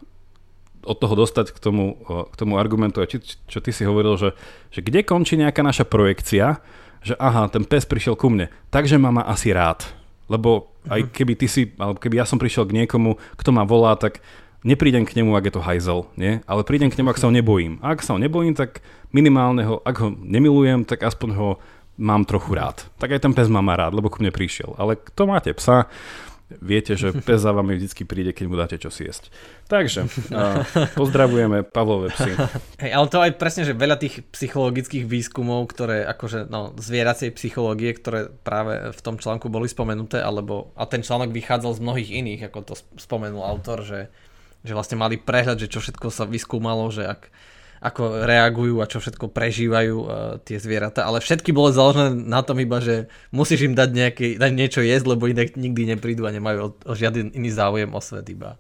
od 0.85 0.97
toho 1.01 1.15
dostať 1.17 1.57
k 1.57 1.59
tomu, 1.59 1.99
k 2.05 2.35
tomu 2.37 2.61
argumentu, 2.61 3.01
či, 3.09 3.21
čo 3.25 3.59
ty 3.59 3.73
si 3.73 3.89
hovoril, 3.89 4.21
že, 4.21 4.31
že 4.71 4.81
kde 4.85 5.03
končí 5.03 5.41
nejaká 5.41 5.65
naša 5.65 5.89
projekcia, 5.89 6.61
že 7.05 7.17
aha, 7.21 7.53
ten 7.53 7.65
pes 7.69 7.85
prišiel 7.85 8.17
ku 8.17 8.33
mne, 8.33 8.49
takže 8.73 8.97
ma 8.97 9.13
má 9.13 9.23
asi 9.29 9.53
rád. 9.53 9.85
Lebo 10.29 10.73
aj 10.89 11.05
mhm. 11.05 11.11
keby 11.13 11.33
ty 11.37 11.47
si, 11.49 11.63
alebo 11.77 12.01
keby 12.01 12.21
ja 12.21 12.27
som 12.29 12.41
prišiel 12.41 12.65
k 12.69 12.85
niekomu, 12.85 13.21
kto 13.37 13.51
ma 13.53 13.65
volá, 13.69 13.97
tak 13.97 14.25
neprídem 14.65 15.05
k 15.05 15.21
nemu, 15.21 15.37
ak 15.37 15.45
je 15.49 15.55
to 15.55 15.63
hajzel, 15.63 16.01
nie? 16.17 16.41
Ale 16.49 16.65
prídem 16.65 16.89
k 16.89 16.97
nemu, 16.97 17.13
ak 17.13 17.21
sa 17.21 17.29
ho 17.29 17.33
nebojím. 17.37 17.77
A 17.85 17.93
ak 17.93 18.01
sa 18.01 18.17
ho 18.17 18.19
nebojím, 18.19 18.57
tak 18.57 18.81
minimálne 19.13 19.69
ho, 19.69 19.77
ak 19.85 19.97
ho 20.01 20.09
nemilujem, 20.17 20.89
tak 20.89 21.05
aspoň 21.05 21.31
ho 21.37 21.49
mám 22.01 22.25
trochu 22.25 22.57
rád. 22.57 22.89
Tak 22.99 23.13
aj 23.13 23.21
ten 23.23 23.37
pes 23.37 23.47
má 23.53 23.61
rád, 23.77 23.95
lebo 23.95 24.11
ku 24.11 24.19
mne 24.25 24.35
prišiel. 24.35 24.75
Ale 24.81 24.97
kto 24.99 25.29
máte 25.29 25.53
psa, 25.55 25.87
viete, 26.49 26.93
že 26.95 27.17
pes 27.25 27.41
za 27.41 27.57
vami 27.57 27.81
vždy 27.81 28.05
príde, 28.05 28.33
keď 28.37 28.45
mu 28.49 28.57
dáte 28.61 28.77
čo 28.77 28.93
si 28.93 29.09
jesť. 29.09 29.33
Takže, 29.69 30.07
pozdravujeme 30.93 31.65
Pavlové 31.65 32.13
psy. 32.13 32.37
Hej, 32.85 32.93
ale 32.93 33.07
to 33.09 33.19
aj 33.25 33.33
presne, 33.41 33.65
že 33.65 33.73
veľa 33.73 33.97
tých 33.97 34.29
psychologických 34.29 35.09
výskumov, 35.09 35.73
ktoré 35.73 36.05
akože, 36.05 36.53
no, 36.53 36.77
zvieracej 36.77 37.33
psychológie, 37.35 37.97
ktoré 37.97 38.29
práve 38.29 38.93
v 38.93 39.01
tom 39.01 39.17
článku 39.17 39.49
boli 39.49 39.67
spomenuté, 39.73 40.21
alebo, 40.21 40.77
a 40.77 40.85
ten 40.85 41.01
článok 41.01 41.33
vychádzal 41.33 41.81
z 41.81 41.85
mnohých 41.85 42.11
iných, 42.13 42.41
ako 42.53 42.59
to 42.61 42.75
spomenul 43.01 43.41
autor, 43.41 43.81
že, 43.81 44.13
že 44.61 44.77
vlastne 44.77 45.01
mali 45.01 45.17
prehľad, 45.17 45.65
že 45.65 45.73
čo 45.73 45.81
všetko 45.81 46.13
sa 46.13 46.29
vyskúmalo, 46.29 46.93
že 46.93 47.09
ak 47.09 47.33
ako 47.85 48.25
reagujú 48.25 48.81
a 48.81 48.89
čo 48.89 48.97
všetko 48.97 49.29
prežívajú 49.29 49.97
uh, 50.01 50.09
tie 50.41 50.57
zvieratá, 50.57 51.05
ale 51.05 51.21
všetky 51.21 51.53
bolo 51.53 51.69
založené 51.69 52.17
na 52.17 52.41
tom 52.41 52.57
iba, 52.57 52.81
že 52.81 53.13
musíš 53.29 53.69
im 53.69 53.77
dať, 53.77 53.91
nejaký, 53.93 54.29
dať 54.41 54.53
niečo 54.57 54.81
jesť, 54.81 55.13
lebo 55.13 55.29
inak 55.29 55.53
nikdy 55.53 55.93
neprídu 55.93 56.25
a 56.25 56.33
nemajú 56.33 56.59
o, 56.65 56.69
o 56.73 56.93
žiaden 56.97 57.37
iný 57.37 57.53
záujem 57.53 57.93
o 57.93 58.01
svet, 58.01 58.25
iba, 58.33 58.57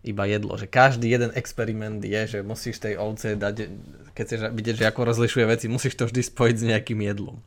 iba 0.00 0.24
jedlo. 0.24 0.56
Že 0.56 0.72
každý 0.72 1.12
jeden 1.12 1.28
experiment 1.36 2.00
je, 2.00 2.20
že 2.24 2.38
musíš 2.40 2.80
tej 2.80 2.96
ovce 2.96 3.36
dať, 3.36 3.68
keď 4.16 4.24
chceš 4.24 4.40
vidieť, 4.56 4.74
že 4.80 4.88
ako 4.88 5.00
rozlišuje 5.12 5.44
veci, 5.44 5.68
musíš 5.68 6.00
to 6.00 6.08
vždy 6.08 6.24
spojiť 6.24 6.56
s 6.56 6.64
nejakým 6.72 7.04
jedlom. 7.04 7.44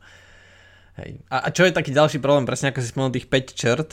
Hej. 1.02 1.18
A, 1.26 1.36
a 1.44 1.48
čo 1.50 1.66
je 1.66 1.74
taký 1.74 1.90
ďalší 1.90 2.22
problém, 2.22 2.46
presne 2.46 2.70
ako 2.70 2.78
si 2.78 2.94
spomenul 2.94 3.10
tých 3.18 3.26
5 3.26 3.58
čert, 3.58 3.90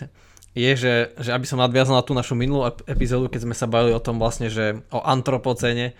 je, 0.54 0.72
že, 0.78 0.93
že 1.17 1.30
aby 1.34 1.45
som 1.50 1.58
nadviazal 1.58 1.98
na 1.98 2.06
tú 2.06 2.13
našu 2.13 2.38
minulú 2.38 2.69
epizódu, 2.86 3.34
keď 3.34 3.50
sme 3.50 3.56
sa 3.58 3.65
bavili 3.65 3.98
o 3.98 4.02
tom 4.02 4.22
vlastne, 4.22 4.50
že 4.50 4.82
o 4.93 5.02
antropocene 5.02 5.98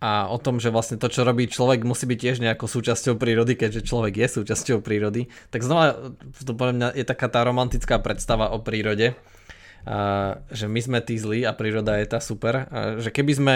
a 0.00 0.32
o 0.32 0.40
tom, 0.40 0.56
že 0.56 0.72
vlastne 0.72 0.96
to, 0.96 1.12
čo 1.12 1.28
robí 1.28 1.44
človek, 1.44 1.84
musí 1.84 2.08
byť 2.08 2.18
tiež 2.18 2.36
nejakou 2.40 2.64
súčasťou 2.64 3.20
prírody, 3.20 3.52
keďže 3.52 3.84
človek 3.84 4.16
je 4.16 4.26
súčasťou 4.40 4.80
prírody, 4.80 5.28
tak 5.52 5.60
znova 5.60 6.16
to 6.40 6.56
podľa 6.56 6.74
mňa 6.74 6.88
je 6.96 7.04
taká 7.04 7.28
tá 7.28 7.44
romantická 7.44 8.00
predstava 8.00 8.48
o 8.56 8.64
prírode, 8.64 9.12
a, 9.84 10.40
že 10.48 10.72
my 10.72 10.80
sme 10.80 10.98
tí 11.04 11.20
zlí 11.20 11.44
a 11.44 11.52
príroda 11.52 12.00
je 12.00 12.08
tá 12.08 12.18
super, 12.18 12.64
a, 12.64 12.96
že 12.96 13.12
keby 13.12 13.32
sme 13.36 13.54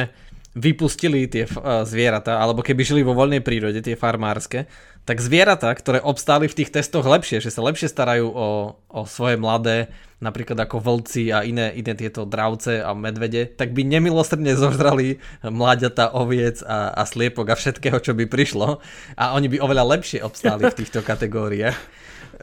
vypustili 0.54 1.26
tie 1.26 1.50
zvieratá, 1.82 2.38
alebo 2.38 2.62
keby 2.62 2.86
žili 2.86 3.02
vo 3.02 3.16
voľnej 3.18 3.42
prírode, 3.42 3.82
tie 3.82 3.98
farmárske, 3.98 4.70
tak 5.02 5.18
zvieratá, 5.18 5.68
ktoré 5.74 5.98
obstáli 5.98 6.46
v 6.46 6.62
tých 6.62 6.70
testoch 6.70 7.04
lepšie, 7.04 7.42
že 7.42 7.50
sa 7.50 7.60
lepšie 7.60 7.90
starajú 7.90 8.30
o, 8.30 8.78
o 8.86 9.00
svoje 9.04 9.34
mladé, 9.34 9.90
napríklad 10.24 10.56
ako 10.56 10.80
vlci 10.80 11.28
a 11.28 11.44
iné, 11.44 11.76
iné 11.76 11.92
tieto 11.92 12.24
dravce 12.24 12.80
a 12.80 12.96
medvede, 12.96 13.44
tak 13.44 13.76
by 13.76 13.84
nemilosrdne 13.84 14.56
zožrali 14.56 15.20
mláďata, 15.44 16.16
oviec 16.16 16.64
a, 16.64 16.96
a 16.96 17.04
sliepok 17.04 17.52
a 17.52 17.58
všetkého, 17.60 18.00
čo 18.00 18.16
by 18.16 18.24
prišlo. 18.24 18.80
A 19.20 19.36
oni 19.36 19.52
by 19.52 19.60
oveľa 19.60 19.84
lepšie 20.00 20.24
obstáli 20.24 20.64
v 20.72 20.78
týchto 20.80 21.04
kategóriách. 21.04 21.76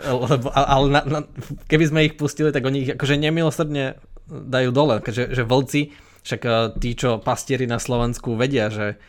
Lebo, 0.02 0.54
ale 0.54 0.86
na, 0.88 1.02
na, 1.04 1.20
keby 1.67 1.84
sme 1.89 2.06
ich 2.06 2.15
pustili, 2.15 2.54
tak 2.54 2.63
oni 2.63 2.78
ich 2.86 2.91
akože 2.96 3.17
nemilosrdne 3.17 4.00
dajú 4.30 4.70
dole, 4.72 5.04
keďže 5.04 5.36
že 5.36 5.44
vlci, 5.44 5.82
však 6.24 6.41
eh, 6.46 6.54
tí, 6.80 6.89
čo 6.96 7.20
pastieri 7.20 7.65
na 7.65 7.82
Slovensku 7.82 8.38
vedia, 8.38 8.70
že 8.70 9.02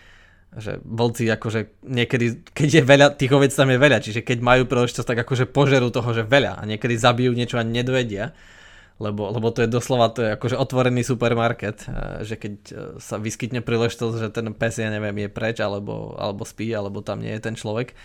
že 0.52 0.84
vlci 0.84 1.32
akože 1.32 1.80
niekedy, 1.80 2.44
keď 2.52 2.68
je 2.68 2.82
veľa, 2.84 3.06
tých 3.16 3.32
ovec 3.32 3.48
tam 3.56 3.72
je 3.72 3.78
veľa, 3.80 3.98
čiže 4.04 4.20
keď 4.20 4.38
majú 4.44 4.68
príležitosť, 4.68 5.08
tak 5.08 5.24
akože 5.24 5.48
požerú 5.48 5.88
toho, 5.88 6.12
že 6.12 6.28
veľa. 6.28 6.60
A 6.60 6.62
niekedy 6.68 6.92
zabijú 7.00 7.32
niečo 7.32 7.56
a 7.56 7.64
nedvedia, 7.64 8.36
lebo, 9.02 9.34
lebo 9.34 9.50
to 9.50 9.66
je 9.66 9.68
doslova 9.68 10.14
to 10.14 10.22
je 10.22 10.38
akože 10.38 10.54
otvorený 10.54 11.02
supermarket, 11.02 11.82
že 12.22 12.38
keď 12.38 12.54
e, 12.70 12.72
sa 13.02 13.18
vyskytne 13.18 13.58
príležitosť, 13.58 14.14
že 14.14 14.28
ten 14.30 14.46
pes, 14.54 14.78
ja 14.78 14.94
neviem, 14.94 15.26
je 15.26 15.28
preč 15.28 15.58
alebo, 15.58 16.14
alebo 16.14 16.46
spí, 16.46 16.70
alebo 16.70 17.02
tam 17.02 17.18
nie 17.18 17.34
je 17.34 17.42
ten 17.42 17.58
človek. 17.58 17.98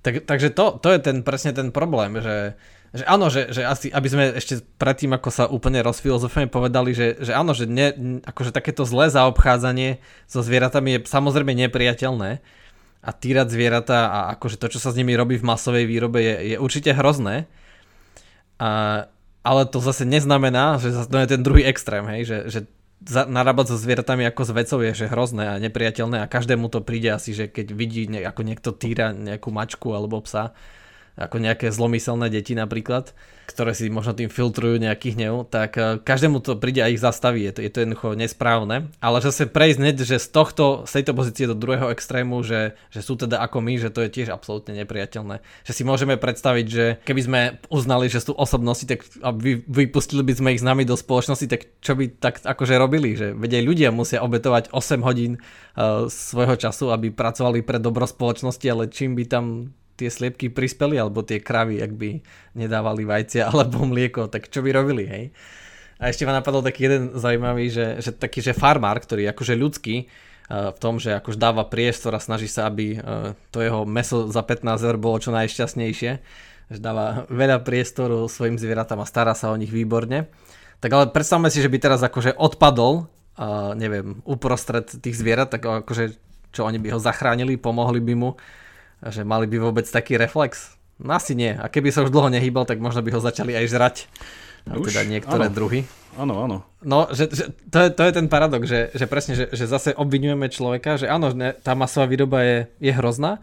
Tak, 0.00 0.24
takže 0.24 0.56
to, 0.56 0.80
to 0.80 0.88
je 0.94 0.98
ten, 1.04 1.20
presne 1.20 1.52
ten 1.52 1.68
problém, 1.68 2.16
že, 2.22 2.56
že 2.96 3.04
áno, 3.04 3.28
že, 3.28 3.52
že 3.52 3.68
asi, 3.68 3.92
aby 3.92 4.08
sme 4.08 4.24
ešte 4.32 4.64
predtým, 4.80 5.12
ako 5.12 5.28
sa 5.28 5.44
úplne 5.50 5.84
rozfilozofujeme, 5.84 6.48
povedali, 6.48 6.96
že, 6.96 7.20
že 7.20 7.36
áno, 7.36 7.52
že 7.52 7.68
ne, 7.68 8.20
akože 8.24 8.54
takéto 8.54 8.88
zlé 8.88 9.12
zaobchádzanie 9.12 10.00
so 10.24 10.40
zvieratami 10.40 10.96
je 10.96 11.00
samozrejme 11.04 11.52
nepriateľné 11.68 12.40
a 13.04 13.10
týrať 13.10 13.52
zvieratá 13.52 14.00
a 14.08 14.18
akože 14.38 14.56
to, 14.56 14.72
čo 14.72 14.78
sa 14.80 14.90
s 14.94 14.98
nimi 14.98 15.12
robí 15.12 15.36
v 15.36 15.46
masovej 15.46 15.84
výrobe 15.84 16.18
je, 16.24 16.34
je 16.54 16.56
určite 16.56 16.96
hrozné. 16.96 17.50
A, 18.58 19.06
ale 19.48 19.64
to 19.64 19.80
zase 19.80 20.04
neznamená, 20.04 20.76
že 20.76 20.92
to 21.08 21.16
je 21.16 21.32
ten 21.32 21.40
druhý 21.40 21.64
extrém, 21.64 22.04
hej, 22.04 22.22
že, 22.28 22.38
že 22.52 22.60
za, 23.08 23.24
narábať 23.24 23.72
so 23.72 23.76
zvieratami 23.80 24.28
ako 24.28 24.42
s 24.44 24.52
vecou 24.52 24.78
je 24.84 24.92
že 24.92 25.08
hrozné 25.08 25.56
a 25.56 25.62
nepriateľné 25.62 26.20
a 26.20 26.30
každému 26.30 26.68
to 26.68 26.84
príde 26.84 27.08
asi, 27.08 27.32
že 27.32 27.48
keď 27.48 27.66
vidí 27.72 28.04
ne, 28.10 28.20
ako 28.20 28.44
niekto 28.44 28.76
týra 28.76 29.16
nejakú 29.16 29.48
mačku 29.48 29.96
alebo 29.96 30.20
psa, 30.20 30.52
ako 31.18 31.42
nejaké 31.42 31.74
zlomyselné 31.74 32.30
deti 32.30 32.54
napríklad, 32.54 33.10
ktoré 33.48 33.72
si 33.72 33.90
možno 33.90 34.14
tým 34.14 34.30
filtrujú 34.30 34.78
nejaký 34.78 35.18
hnev, 35.18 35.48
tak 35.50 35.74
eh, 35.74 35.98
každému 35.98 36.38
to 36.44 36.60
príde 36.60 36.78
a 36.84 36.92
ich 36.92 37.02
zastaví, 37.02 37.42
je 37.48 37.52
to, 37.58 37.60
je 37.64 37.70
to 37.72 37.78
jednoducho 37.82 38.14
nesprávne. 38.14 38.92
Ale 39.02 39.18
zase 39.18 39.50
prejsť 39.50 39.78
hneď, 39.82 39.96
že 40.04 40.16
z, 40.22 40.28
tohto, 40.30 40.86
z 40.86 41.00
tejto 41.00 41.12
pozície 41.18 41.50
do 41.50 41.58
druhého 41.58 41.90
extrému, 41.90 42.44
že, 42.46 42.78
že 42.94 43.00
sú 43.02 43.18
teda 43.18 43.42
ako 43.42 43.58
my, 43.64 43.74
že 43.80 43.90
to 43.90 44.06
je 44.06 44.14
tiež 44.14 44.28
absolútne 44.30 44.76
nepriateľné. 44.78 45.40
Že 45.66 45.72
si 45.72 45.82
môžeme 45.82 46.14
predstaviť, 46.20 46.66
že 46.68 46.84
keby 47.02 47.20
sme 47.24 47.40
uznali, 47.72 48.06
že 48.06 48.22
sú 48.22 48.36
osobnosti, 48.36 48.86
tak 48.86 49.02
a 49.24 49.34
vy, 49.34 49.64
vypustili 49.66 50.22
by 50.22 50.34
sme 50.38 50.48
ich 50.54 50.62
s 50.62 50.68
nami 50.68 50.84
do 50.84 50.94
spoločnosti, 50.94 51.50
tak 51.50 51.66
čo 51.82 51.98
by 51.98 52.20
tak 52.20 52.44
akože 52.44 52.78
robili? 52.78 53.16
Že 53.16 53.34
vedia 53.34 53.64
ľudia 53.64 53.88
musia 53.90 54.22
obetovať 54.22 54.70
8 54.70 55.02
hodín 55.02 55.40
uh, 55.40 56.06
svojho 56.06 56.54
času, 56.60 56.92
aby 56.92 57.10
pracovali 57.10 57.64
pre 57.64 57.80
dobro 57.80 58.04
spoločnosti, 58.04 58.66
ale 58.68 58.92
čím 58.92 59.16
by 59.16 59.24
tam 59.26 59.72
tie 59.98 60.06
sliepky 60.06 60.54
prispeli, 60.54 60.94
alebo 60.94 61.26
tie 61.26 61.42
kravy, 61.42 61.82
ak 61.82 61.92
by 61.98 62.22
nedávali 62.54 63.02
vajcia 63.02 63.46
alebo 63.50 63.82
mlieko, 63.82 64.30
tak 64.30 64.46
čo 64.46 64.62
by 64.62 64.70
robili, 64.70 65.04
hej? 65.10 65.24
A 65.98 66.14
ešte 66.14 66.22
ma 66.22 66.30
napadol 66.30 66.62
taký 66.62 66.86
jeden 66.86 67.18
zaujímavý, 67.18 67.74
že, 67.74 67.98
že 67.98 68.14
taký, 68.14 68.38
že 68.38 68.54
farmár, 68.54 69.02
ktorý 69.02 69.26
je 69.26 69.32
akože 69.34 69.54
ľudský, 69.58 70.06
uh, 70.06 70.70
v 70.70 70.78
tom, 70.78 71.02
že 71.02 71.18
akož 71.18 71.34
dáva 71.34 71.66
priestor 71.66 72.14
a 72.14 72.22
snaží 72.22 72.46
sa, 72.46 72.70
aby 72.70 73.02
uh, 73.02 73.34
to 73.50 73.58
jeho 73.58 73.82
meso 73.82 74.30
za 74.30 74.46
15 74.46 74.78
eur 74.78 74.94
bolo 74.94 75.18
čo 75.18 75.34
najšťastnejšie, 75.34 76.10
že 76.70 76.78
dáva 76.78 77.26
veľa 77.42 77.66
priestoru 77.66 78.30
svojim 78.30 78.62
zvieratám 78.62 79.02
a 79.02 79.10
stará 79.10 79.34
sa 79.34 79.50
o 79.50 79.58
nich 79.58 79.74
výborne. 79.74 80.30
Tak 80.78 80.90
ale 80.94 81.04
predstavme 81.10 81.50
si, 81.50 81.58
že 81.58 81.66
by 81.66 81.78
teraz 81.82 81.98
akože 82.06 82.38
odpadol, 82.38 83.10
uh, 83.34 83.74
neviem, 83.74 84.22
uprostred 84.22 84.86
tých 85.02 85.18
zvierat, 85.18 85.50
tak 85.50 85.66
akože 85.66 86.14
čo 86.54 86.64
oni 86.64 86.78
by 86.78 86.94
ho 86.94 87.00
zachránili, 87.02 87.60
pomohli 87.60 88.00
by 88.00 88.14
mu 88.14 88.30
že 89.02 89.22
mali 89.22 89.46
by 89.46 89.56
vôbec 89.62 89.86
taký 89.86 90.18
reflex? 90.18 90.74
No 90.98 91.14
asi 91.14 91.38
nie. 91.38 91.54
A 91.54 91.70
keby 91.70 91.94
sa 91.94 92.02
už 92.02 92.10
dlho 92.10 92.30
nehýbal, 92.30 92.66
tak 92.66 92.82
možno 92.82 93.02
by 93.06 93.14
ho 93.14 93.20
začali 93.22 93.54
aj 93.54 93.66
žrať. 93.70 93.96
Už, 94.68 94.92
teda 94.92 95.06
niektoré 95.06 95.48
áno. 95.48 95.54
druhy. 95.54 95.80
Áno, 96.18 96.34
áno. 96.44 96.56
No, 96.82 97.06
že, 97.14 97.30
že 97.30 97.54
to, 97.70 97.78
je, 97.86 97.88
to 97.94 98.02
je 98.04 98.12
ten 98.12 98.26
paradox, 98.26 98.66
že, 98.66 98.90
že 98.92 99.06
presne, 99.06 99.38
že, 99.38 99.46
že 99.54 99.70
zase 99.70 99.94
obvinujeme 99.94 100.50
človeka, 100.50 100.98
že 100.98 101.06
áno, 101.06 101.30
ne, 101.30 101.54
tá 101.54 101.78
masová 101.78 102.10
výroba 102.10 102.42
je, 102.42 102.58
je 102.82 102.92
hrozná, 102.92 103.38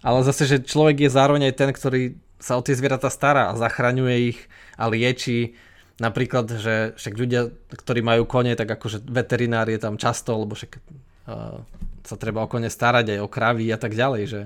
ale 0.00 0.24
zase, 0.24 0.46
že 0.46 0.56
človek 0.62 1.04
je 1.04 1.10
zároveň 1.10 1.50
aj 1.50 1.54
ten, 1.58 1.70
ktorý 1.74 2.02
sa 2.40 2.56
o 2.56 2.64
tie 2.64 2.72
zvieratá 2.72 3.12
stará 3.12 3.52
a 3.52 3.58
zachraňuje 3.58 4.16
ich 4.32 4.38
a 4.80 4.88
lieči. 4.88 5.58
Napríklad, 6.00 6.48
že 6.56 6.96
však 6.96 7.14
ľudia, 7.18 7.52
ktorí 7.68 8.00
majú 8.00 8.24
kone, 8.24 8.56
tak 8.56 8.72
akože 8.72 9.04
veterinár 9.04 9.68
je 9.68 9.76
tam 9.76 10.00
často, 10.00 10.32
lebo 10.32 10.56
však 10.56 10.80
uh, 11.28 11.60
sa 12.00 12.16
treba 12.16 12.40
o 12.40 12.48
kone 12.48 12.72
starať 12.72 13.12
aj 13.12 13.18
o 13.20 13.28
kravy 13.28 13.68
a 13.68 13.76
tak 13.76 13.92
ďalej, 13.92 14.22
že, 14.24 14.40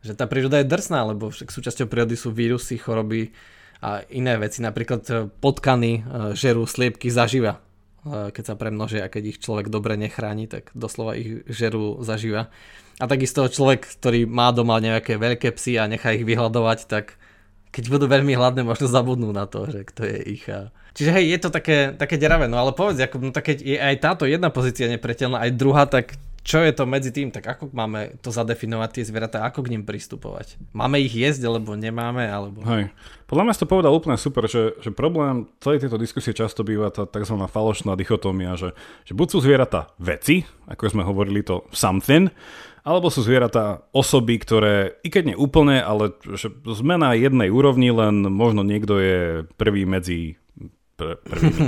že 0.00 0.16
tá 0.16 0.24
príroda 0.24 0.60
je 0.60 0.68
drsná, 0.68 1.04
lebo 1.04 1.28
však 1.28 1.52
súčasťou 1.52 1.86
prírody 1.88 2.16
sú 2.16 2.32
vírusy, 2.32 2.80
choroby 2.80 3.32
a 3.80 4.04
iné 4.12 4.36
veci. 4.36 4.60
Napríklad 4.60 5.02
e, 5.08 5.12
potkany 5.28 6.00
e, 6.00 6.02
žerú 6.36 6.68
sliepky 6.68 7.08
zaživa. 7.08 7.60
E, 8.04 8.32
keď 8.32 8.44
sa 8.44 8.54
premnožia 8.56 9.08
a 9.08 9.12
keď 9.12 9.36
ich 9.36 9.38
človek 9.40 9.72
dobre 9.72 9.96
nechráni, 9.96 10.48
tak 10.48 10.72
doslova 10.76 11.16
ich 11.16 11.44
žerú 11.48 12.00
zaživa. 12.04 12.52
A 13.00 13.08
takisto 13.08 13.48
človek, 13.48 13.88
ktorý 14.00 14.28
má 14.28 14.52
doma 14.52 14.76
nejaké 14.80 15.16
veľké 15.16 15.56
psy 15.56 15.80
a 15.80 15.88
nechá 15.88 16.12
ich 16.12 16.28
vyhľadovať, 16.28 16.84
tak 16.88 17.16
keď 17.72 17.84
budú 17.88 18.06
veľmi 18.10 18.36
hladné, 18.36 18.66
možno 18.66 18.90
zabudnú 18.90 19.32
na 19.32 19.48
to, 19.48 19.64
že 19.64 19.88
kto 19.88 20.04
je 20.04 20.18
ich. 20.36 20.44
A... 20.52 20.68
Čiže 20.92 21.10
hej, 21.16 21.24
je 21.32 21.38
to 21.40 21.48
také, 21.54 21.94
také 21.96 22.20
deravé, 22.20 22.50
no 22.50 22.58
ale 22.58 22.76
povedz, 22.76 23.00
ako, 23.00 23.30
no 23.30 23.32
tak 23.32 23.48
keď 23.48 23.58
je 23.62 23.78
aj 23.78 23.96
táto 24.02 24.24
jedna 24.26 24.50
pozícia 24.50 24.90
nepretelná, 24.90 25.40
aj 25.40 25.56
druhá, 25.56 25.86
tak 25.86 26.18
čo 26.40 26.64
je 26.64 26.72
to 26.72 26.88
medzi 26.88 27.12
tým, 27.12 27.28
tak 27.28 27.44
ako 27.44 27.68
máme 27.76 28.16
to 28.24 28.32
zadefinovať 28.32 28.90
tie 28.96 29.04
zvieratá, 29.04 29.44
ako 29.44 29.60
k 29.60 29.76
ním 29.76 29.84
pristupovať? 29.84 30.56
Máme 30.72 30.96
ich 30.96 31.12
jesť, 31.12 31.52
alebo 31.52 31.76
nemáme, 31.76 32.24
alebo... 32.24 32.64
Hej. 32.64 32.88
Podľa 33.28 33.44
mňa 33.44 33.54
si 33.54 33.62
to 33.62 33.68
povedal 33.68 33.92
úplne 33.92 34.16
super, 34.16 34.48
že, 34.48 34.74
že 34.80 34.88
problém 34.88 35.46
celej 35.60 35.84
tejto 35.84 36.00
diskusie 36.00 36.32
často 36.32 36.64
býva 36.64 36.88
tá 36.88 37.04
tzv. 37.04 37.36
falošná 37.44 37.92
dichotómia, 37.92 38.56
že, 38.56 38.72
že 39.04 39.12
buď 39.12 39.26
sú 39.36 39.38
zvieratá 39.44 39.92
veci, 40.00 40.48
ako 40.64 40.88
sme 40.88 41.04
hovorili 41.04 41.44
to 41.44 41.68
something, 41.76 42.32
alebo 42.80 43.12
sú 43.12 43.20
zvieratá 43.20 43.84
osoby, 43.92 44.40
ktoré, 44.40 44.96
i 45.04 45.12
keď 45.12 45.32
nie 45.32 45.36
úplne, 45.36 45.84
ale 45.84 46.16
že 46.24 46.48
sme 46.64 46.96
na 46.96 47.12
jednej 47.12 47.52
úrovni, 47.52 47.92
len 47.92 48.24
možno 48.32 48.64
niekto 48.64 48.96
je 48.96 49.44
prvý 49.60 49.84
medzi 49.84 50.39
pr- 51.00 51.18
prvými. 51.24 51.60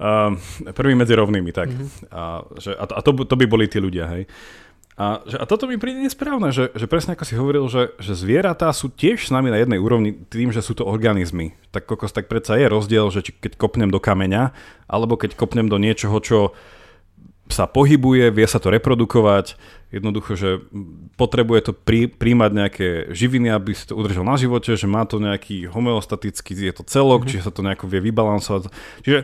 uh, 0.00 0.72
prvý 0.80 0.92
medzi 0.96 1.12
rovnými, 1.12 1.50
tak. 1.52 1.68
Mm-hmm. 1.68 2.08
A, 2.08 2.22
že, 2.56 2.72
a, 2.72 2.84
a 2.88 3.00
to, 3.04 3.12
to 3.12 3.34
by 3.36 3.44
boli 3.44 3.68
tí 3.68 3.76
ľudia, 3.76 4.08
hej. 4.08 4.24
A, 4.94 5.26
že, 5.26 5.42
a 5.42 5.44
toto 5.44 5.66
mi 5.66 5.74
príde 5.74 6.06
nesprávne, 6.06 6.54
že, 6.54 6.70
že 6.70 6.86
presne 6.86 7.18
ako 7.18 7.24
si 7.26 7.34
hovoril, 7.34 7.66
že, 7.66 7.98
že 7.98 8.14
zvieratá 8.14 8.70
sú 8.70 8.94
tiež 8.94 9.26
s 9.26 9.34
nami 9.34 9.50
na 9.50 9.58
jednej 9.58 9.82
úrovni 9.82 10.14
tým, 10.30 10.54
že 10.54 10.62
sú 10.62 10.78
to 10.78 10.86
organizmy. 10.86 11.58
Tak 11.74 11.90
kokos, 11.90 12.14
tak 12.14 12.30
predsa 12.30 12.54
je 12.54 12.70
rozdiel, 12.70 13.10
že 13.10 13.26
či, 13.26 13.34
keď 13.34 13.58
kopnem 13.58 13.90
do 13.90 13.98
kameňa, 13.98 14.54
alebo 14.86 15.18
keď 15.18 15.34
kopnem 15.34 15.66
do 15.66 15.82
niečoho, 15.82 16.14
čo 16.22 16.54
sa 17.50 17.66
pohybuje, 17.66 18.30
vie 18.30 18.46
sa 18.46 18.62
to 18.62 18.70
reprodukovať, 18.70 19.58
jednoducho, 19.94 20.34
že 20.34 20.50
potrebuje 21.14 21.70
to 21.70 21.72
prí, 21.72 22.10
príjmať 22.10 22.50
nejaké 22.50 22.88
živiny, 23.14 23.54
aby 23.54 23.70
si 23.78 23.86
to 23.86 23.94
udržal 23.94 24.26
na 24.26 24.34
živote, 24.34 24.74
že 24.74 24.90
má 24.90 25.06
to 25.06 25.22
nejaký 25.22 25.70
homeostatický, 25.70 26.58
je 26.58 26.74
to 26.74 26.82
celok, 26.82 27.22
mm-hmm. 27.22 27.30
čiže 27.30 27.46
sa 27.46 27.54
to 27.54 27.62
nejako 27.62 27.86
vie 27.86 28.02
vybalansovať. 28.10 28.74
Čiže 29.06 29.20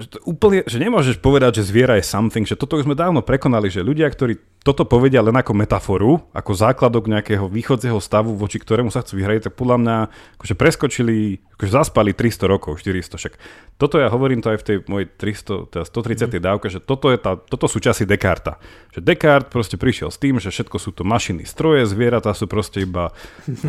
že 0.00 0.06
to 0.10 0.18
úplne, 0.26 0.66
že 0.66 0.82
nemôžeš 0.82 1.22
povedať, 1.22 1.62
že 1.62 1.70
zviera 1.70 1.94
je 2.00 2.04
something, 2.06 2.42
že 2.42 2.58
toto 2.58 2.74
už 2.74 2.88
sme 2.88 2.98
dávno 2.98 3.22
prekonali, 3.22 3.70
že 3.70 3.86
ľudia, 3.86 4.10
ktorí 4.10 4.38
toto 4.64 4.88
povedia 4.88 5.20
len 5.20 5.36
ako 5.36 5.52
metaforu, 5.52 6.24
ako 6.32 6.56
základok 6.56 7.04
nejakého 7.04 7.52
východzieho 7.52 8.00
stavu, 8.00 8.32
voči 8.32 8.56
ktorému 8.56 8.88
sa 8.88 9.04
chcú 9.04 9.20
vyhrať, 9.20 9.52
tak 9.52 9.60
podľa 9.60 9.76
mňa 9.76 9.96
akože 10.40 10.54
preskočili, 10.56 11.44
akože 11.60 11.70
zaspali 11.70 12.16
300 12.16 12.48
rokov, 12.48 12.80
400 12.80 13.20
však. 13.20 13.34
Toto 13.76 14.00
ja 14.00 14.08
hovorím 14.08 14.40
to 14.40 14.56
aj 14.56 14.64
v 14.64 14.66
tej 14.66 14.76
mojej 14.88 15.06
300, 15.20 15.68
teda 15.68 15.84
130. 15.84 16.32
Mm. 16.32 16.40
dávke, 16.40 16.66
že 16.72 16.80
toto, 16.80 17.12
je 17.12 17.20
tá, 17.20 17.36
toto 17.36 17.68
sú 17.68 17.76
časy 17.76 18.08
Descarta. 18.08 18.56
Že 18.96 19.04
Descartes 19.04 19.52
proste 19.52 19.76
prišiel 19.76 20.08
s 20.08 20.16
tým, 20.16 20.40
že 20.40 20.48
všetko 20.48 20.76
sú 20.80 20.96
to 20.96 21.04
mašiny, 21.04 21.44
stroje, 21.44 21.84
zvieratá 21.84 22.32
sú 22.32 22.48
proste 22.48 22.88
iba 22.88 23.12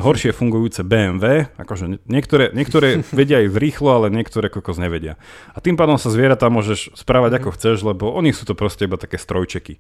horšie 0.08 0.32
fungujúce 0.32 0.88
BMW, 0.88 1.52
akože 1.60 2.08
niektoré, 2.08 2.56
niektoré 2.56 3.04
vedia 3.12 3.44
aj 3.44 3.52
rýchlo, 3.52 4.00
ale 4.00 4.08
niektoré 4.16 4.48
kokos 4.48 4.80
nevedia. 4.80 5.20
A 5.52 5.60
tým 5.60 5.76
pádom 5.76 6.00
sa 6.00 6.08
zvieratá 6.16 6.48
môžeš 6.48 6.96
správať 6.96 7.44
ako 7.44 7.50
chceš, 7.54 7.84
lebo 7.84 8.10
oni 8.16 8.32
sú 8.32 8.48
to 8.48 8.56
proste 8.56 8.88
iba 8.88 8.96
také 8.96 9.20
strojčeky. 9.20 9.76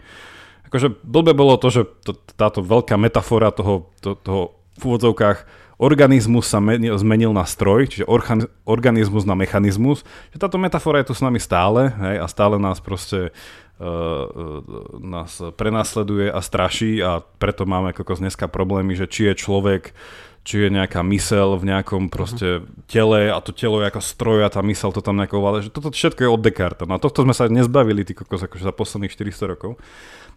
Akože 0.67 0.91
blbe 1.01 1.31
bolo 1.31 1.55
to, 1.55 1.71
že 1.71 1.81
to, 2.03 2.17
táto 2.35 2.59
veľká 2.59 2.99
metafora 2.99 3.55
toho, 3.55 3.89
to, 4.03 4.19
toho 4.19 4.59
v 4.75 4.81
úvodzovkách 4.83 5.65
organizmus 5.75 6.47
sa 6.47 6.63
menil, 6.63 6.95
zmenil 6.95 7.35
na 7.35 7.43
stroj, 7.43 7.91
čiže 7.91 8.05
orchan, 8.07 8.47
organizmus 8.63 9.27
na 9.27 9.35
mechanizmus, 9.35 10.07
že 10.31 10.39
táto 10.39 10.55
metafora 10.55 11.03
je 11.03 11.11
tu 11.11 11.15
s 11.15 11.23
nami 11.23 11.39
stále 11.39 11.91
hej, 11.91 12.17
a 12.23 12.25
stále 12.31 12.55
nás 12.55 12.79
proste 12.79 13.35
uh, 13.79 14.25
nás 15.03 15.43
prenasleduje 15.59 16.31
a 16.31 16.39
straší 16.39 17.03
a 17.03 17.19
preto 17.19 17.67
máme 17.67 17.91
kokos 17.91 18.23
dneska 18.23 18.47
problémy, 18.47 18.95
že 18.95 19.07
či 19.07 19.31
je 19.31 19.33
človek 19.35 19.91
či 20.45 20.69
je 20.69 20.69
nejaká 20.69 21.01
mysel 21.09 21.57
v 21.57 21.73
nejakom 21.73 22.13
proste 22.13 22.61
tele 22.85 23.33
a 23.33 23.41
to 23.41 23.49
telo 23.49 23.81
je 23.81 23.89
ako 23.89 23.97
stroj 23.97 24.45
a 24.45 24.53
tá 24.53 24.61
mysel 24.61 24.93
to 24.93 25.01
tam 25.01 25.17
nejako 25.17 25.41
ale 25.41 25.65
že 25.65 25.73
toto 25.73 25.89
všetko 25.89 26.21
je 26.21 26.29
od 26.29 26.41
Descartes. 26.45 26.85
No 26.85 27.01
tohto 27.01 27.25
sme 27.25 27.33
sa 27.33 27.49
nezbavili, 27.49 28.05
ty 28.05 28.13
kokos, 28.13 28.45
akože 28.45 28.61
za 28.61 28.69
posledných 28.69 29.09
400 29.09 29.51
rokov. 29.57 29.81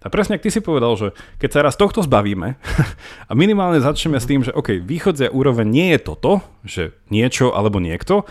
A 0.01 0.09
presne, 0.09 0.41
ak 0.41 0.47
ty 0.47 0.49
si 0.49 0.65
povedal, 0.65 0.97
že 0.97 1.13
keď 1.37 1.51
sa 1.53 1.61
raz 1.61 1.77
tohto 1.77 2.01
zbavíme 2.01 2.57
a 3.31 3.33
minimálne 3.37 3.85
začneme 3.85 4.17
s 4.17 4.25
tým, 4.25 4.49
že 4.49 4.57
OK, 4.57 4.81
východzia 4.81 5.29
úroveň 5.29 5.69
nie 5.69 5.89
je 5.93 6.01
toto, 6.01 6.41
že 6.65 6.97
niečo 7.13 7.53
alebo 7.53 7.77
niekto, 7.77 8.25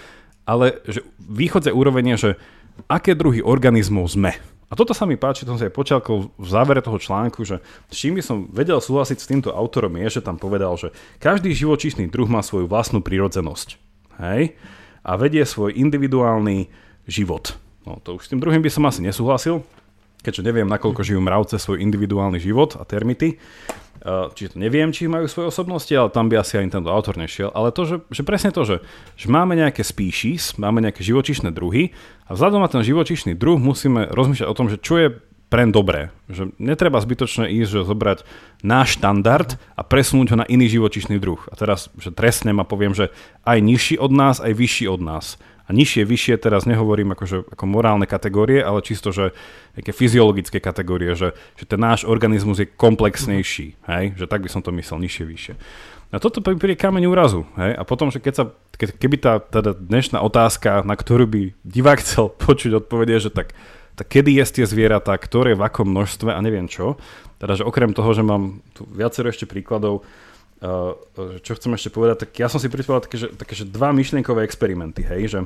ale 0.50 0.82
že 0.90 1.06
východzia 1.22 1.78
úroveň 1.78 2.16
je, 2.16 2.18
že 2.18 2.32
aké 2.90 3.14
druhy 3.14 3.46
organizmov 3.46 4.10
sme. 4.10 4.34
A 4.68 4.76
toto 4.76 4.92
sa 4.92 5.08
mi 5.08 5.16
páči, 5.16 5.48
to 5.48 5.56
som 5.56 5.60
si 5.60 5.64
aj 5.64 5.72
počalkol 5.72 6.28
v 6.36 6.48
závere 6.48 6.84
toho 6.84 7.00
článku, 7.00 7.48
že 7.48 7.64
s 7.88 7.96
čím 7.96 8.20
by 8.20 8.24
som 8.24 8.52
vedel 8.52 8.84
súhlasiť 8.84 9.18
s 9.18 9.30
týmto 9.30 9.50
autorom 9.56 9.96
je, 10.04 10.20
že 10.20 10.26
tam 10.26 10.36
povedal, 10.36 10.76
že 10.76 10.92
každý 11.24 11.56
živočíšny 11.56 12.12
druh 12.12 12.28
má 12.28 12.44
svoju 12.44 12.68
vlastnú 12.68 13.00
prírodzenosť. 13.00 13.80
Hej? 14.20 14.60
A 15.08 15.16
vedie 15.16 15.48
svoj 15.48 15.72
individuálny 15.72 16.68
život. 17.08 17.56
No 17.88 18.04
to 18.04 18.20
už 18.20 18.28
s 18.28 18.32
tým 18.36 18.44
druhým 18.44 18.60
by 18.60 18.68
som 18.68 18.84
asi 18.84 19.00
nesúhlasil, 19.00 19.64
keďže 20.22 20.46
neviem, 20.46 20.68
nakoľko 20.68 21.02
žijú 21.06 21.22
mravce 21.22 21.62
svoj 21.62 21.82
individuálny 21.82 22.42
život 22.42 22.76
a 22.78 22.84
termity. 22.84 23.38
Čiže 24.08 24.56
to 24.56 24.58
neviem, 24.62 24.94
či 24.94 25.10
majú 25.10 25.28
svoje 25.28 25.52
osobnosti, 25.52 25.92
ale 25.92 26.14
tam 26.14 26.32
by 26.32 26.40
asi 26.40 26.62
ani 26.62 26.72
tento 26.72 26.88
autor 26.88 27.18
nešiel. 27.20 27.52
Ale 27.52 27.76
to, 27.76 27.84
že, 27.84 27.96
že 28.14 28.24
presne 28.24 28.54
to, 28.54 28.64
že, 28.64 28.78
že 29.20 29.28
máme 29.28 29.58
nejaké 29.58 29.84
species, 29.84 30.56
máme 30.56 30.80
nejaké 30.80 31.04
živočišné 31.04 31.52
druhy 31.52 31.92
a 32.30 32.38
vzhľadom 32.38 32.62
na 32.62 32.70
ten 32.72 32.86
živočišný 32.86 33.36
druh 33.36 33.60
musíme 33.60 34.08
rozmýšľať 34.14 34.48
o 34.48 34.58
tom, 34.58 34.70
že 34.72 34.80
čo 34.80 34.96
je 35.02 35.08
pre 35.48 35.64
dobré. 35.68 36.12
Že 36.28 36.56
netreba 36.60 37.00
zbytočne 37.00 37.48
ísť, 37.48 37.70
že 37.72 37.88
zobrať 37.88 38.20
náš 38.64 39.00
štandard 39.00 39.56
a 39.76 39.82
presunúť 39.84 40.36
ho 40.36 40.38
na 40.44 40.48
iný 40.48 40.68
živočišný 40.72 41.20
druh. 41.24 41.40
A 41.52 41.56
teraz, 41.56 41.88
že 42.00 42.12
trestnem 42.12 42.60
a 42.60 42.68
poviem, 42.68 42.92
že 42.92 43.16
aj 43.48 43.60
nižší 43.64 43.96
od 43.96 44.12
nás, 44.12 44.44
aj 44.44 44.54
vyšší 44.56 44.86
od 44.92 45.02
nás. 45.04 45.40
A 45.68 45.76
nižšie, 45.76 46.08
vyššie 46.08 46.36
teraz 46.40 46.64
nehovorím 46.64 47.12
akože, 47.12 47.52
ako 47.52 47.66
morálne 47.68 48.08
kategórie, 48.08 48.64
ale 48.64 48.80
čisto, 48.80 49.12
že 49.12 49.36
nejaké 49.76 49.92
fyziologické 49.92 50.64
kategórie, 50.64 51.12
že, 51.12 51.36
že 51.60 51.68
ten 51.68 51.76
náš 51.76 52.08
organizmus 52.08 52.64
je 52.64 52.72
komplexnejší, 52.72 53.76
hej? 53.84 54.06
že 54.16 54.26
tak 54.32 54.48
by 54.48 54.50
som 54.50 54.64
to 54.64 54.72
myslel, 54.72 55.04
nižšie, 55.04 55.24
vyššie. 55.28 55.54
A 56.08 56.24
toto 56.24 56.40
príde 56.40 56.80
kameň 56.80 57.12
úrazu. 57.12 57.44
Hej? 57.60 57.76
A 57.76 57.84
potom, 57.84 58.08
že 58.08 58.24
keď 58.24 58.34
sa, 58.34 58.44
ke, 58.80 58.96
keby 58.96 59.20
tá 59.20 59.44
teda 59.44 59.76
dnešná 59.76 60.24
otázka, 60.24 60.88
na 60.88 60.96
ktorú 60.96 61.28
by 61.28 61.42
divák 61.68 62.00
chcel 62.00 62.32
počuť 62.48 62.80
odpovede, 62.80 63.20
že 63.20 63.28
tak, 63.28 63.52
tak 64.00 64.08
kedy 64.08 64.40
jesť 64.40 64.64
tie 64.64 64.66
zvieratá, 64.72 65.20
ktoré 65.20 65.52
v 65.52 65.68
akom 65.68 65.92
množstve 65.92 66.32
a 66.32 66.40
neviem 66.40 66.72
čo, 66.72 66.96
teda 67.44 67.60
že 67.60 67.68
okrem 67.68 67.92
toho, 67.92 68.16
že 68.16 68.24
mám 68.24 68.64
tu 68.72 68.88
viacero 68.88 69.28
ešte 69.28 69.44
príkladov, 69.44 70.08
čo 71.46 71.52
chcem 71.54 71.72
ešte 71.78 71.94
povedať, 71.94 72.26
tak 72.26 72.32
ja 72.42 72.50
som 72.50 72.58
si 72.58 72.66
pripravil 72.66 73.06
také, 73.06 73.18
že, 73.22 73.28
také, 73.38 73.54
že 73.54 73.70
dva 73.70 73.94
myšlienkové 73.94 74.42
experimenty, 74.42 75.06
hej, 75.06 75.30
že, 75.30 75.40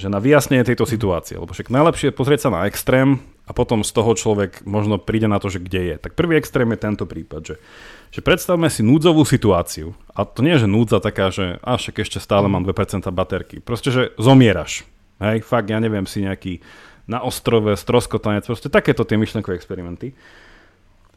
že 0.00 0.08
na 0.08 0.16
vyjasnenie 0.16 0.64
tejto 0.64 0.88
situácie, 0.88 1.36
lebo 1.36 1.52
však 1.52 1.68
najlepšie 1.68 2.08
je 2.08 2.16
pozrieť 2.16 2.48
sa 2.48 2.50
na 2.56 2.64
extrém 2.64 3.20
a 3.44 3.52
potom 3.52 3.84
z 3.84 3.92
toho 3.92 4.16
človek 4.16 4.64
možno 4.64 4.96
príde 4.96 5.28
na 5.28 5.36
to, 5.36 5.52
že 5.52 5.60
kde 5.60 5.92
je. 5.92 5.96
Tak 6.00 6.16
prvý 6.16 6.40
extrém 6.40 6.68
je 6.72 6.80
tento 6.80 7.04
prípad, 7.04 7.40
že, 7.44 7.56
že 8.08 8.20
predstavme 8.24 8.72
si 8.72 8.80
núdzovú 8.80 9.28
situáciu 9.28 9.92
a 10.16 10.24
to 10.24 10.40
nie 10.40 10.56
je, 10.56 10.64
že 10.64 10.72
núdza 10.72 11.04
taká, 11.04 11.28
že 11.28 11.60
a 11.60 11.76
však 11.76 12.00
ešte 12.00 12.16
stále 12.16 12.48
mám 12.48 12.64
2% 12.64 13.04
baterky, 13.12 13.60
proste, 13.60 13.92
že 13.92 14.02
zomieraš, 14.16 14.88
hej, 15.20 15.44
fakt, 15.44 15.68
ja 15.68 15.76
neviem 15.76 16.08
si 16.08 16.24
nejaký 16.24 16.64
na 17.08 17.24
ostrove, 17.24 17.72
stroskotanec, 17.76 18.44
proste 18.44 18.68
takéto 18.68 19.04
tie 19.04 19.16
myšlenkové 19.16 19.56
experimenty. 19.56 20.12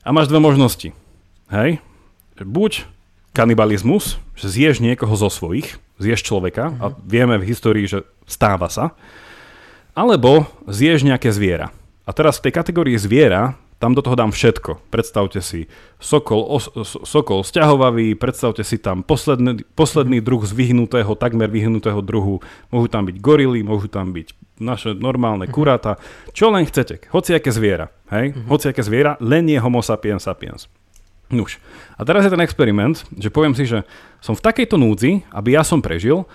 A 0.08 0.16
máš 0.16 0.32
dve 0.32 0.40
možnosti, 0.40 0.96
hej, 1.52 1.84
buď 2.40 2.88
kanibalizmus, 3.32 4.20
že 4.36 4.52
zješ 4.52 4.84
niekoho 4.84 5.16
zo 5.16 5.32
svojich, 5.32 5.80
zješ 6.00 6.22
človeka 6.28 6.72
uh-huh. 6.72 6.84
a 6.84 6.86
vieme 7.04 7.40
v 7.40 7.48
histórii, 7.48 7.88
že 7.88 8.04
stáva 8.28 8.68
sa, 8.68 8.96
alebo 9.96 10.48
zješ 10.68 11.04
nejaké 11.04 11.32
zviera. 11.32 11.72
A 12.08 12.12
teraz 12.12 12.40
v 12.40 12.50
tej 12.50 12.54
kategórii 12.60 12.98
zviera 13.00 13.56
tam 13.82 13.98
do 13.98 14.06
toho 14.06 14.14
dám 14.14 14.30
všetko. 14.30 14.78
Predstavte 14.94 15.42
si 15.42 15.66
sokol, 15.98 16.46
os, 16.46 16.70
sokol 16.86 17.42
sťahovavý, 17.42 18.14
predstavte 18.14 18.62
si 18.62 18.78
tam 18.78 19.02
posledný, 19.02 19.66
posledný 19.74 20.22
druh 20.22 20.46
z 20.46 20.54
vyhnutého, 20.54 21.18
takmer 21.18 21.50
vyhnutého 21.50 21.98
druhu. 22.06 22.46
Môžu 22.70 22.88
tam 22.94 23.10
byť 23.10 23.18
gorily, 23.18 23.66
môžu 23.66 23.90
tam 23.90 24.14
byť 24.14 24.38
naše 24.62 24.94
normálne 24.94 25.50
uh-huh. 25.50 25.56
kuráta. 25.58 25.98
Čo 26.30 26.54
len 26.54 26.70
chcete. 26.70 27.10
Hociaké 27.10 27.50
zviera. 27.50 27.90
Hej? 28.14 28.38
Hociaké 28.46 28.86
zviera, 28.86 29.18
len 29.18 29.50
je 29.50 29.58
homo 29.58 29.82
sapiens 29.82 30.22
sapiens. 30.22 30.70
Nuž. 31.32 31.64
A 31.96 32.04
teraz 32.04 32.28
je 32.28 32.34
ten 32.34 32.44
experiment, 32.44 33.08
že 33.16 33.32
poviem 33.32 33.56
si, 33.56 33.64
že 33.64 33.88
som 34.20 34.36
v 34.36 34.44
takejto 34.44 34.76
núdzi, 34.76 35.24
aby 35.32 35.56
ja 35.56 35.64
som 35.64 35.80
prežil, 35.80 36.28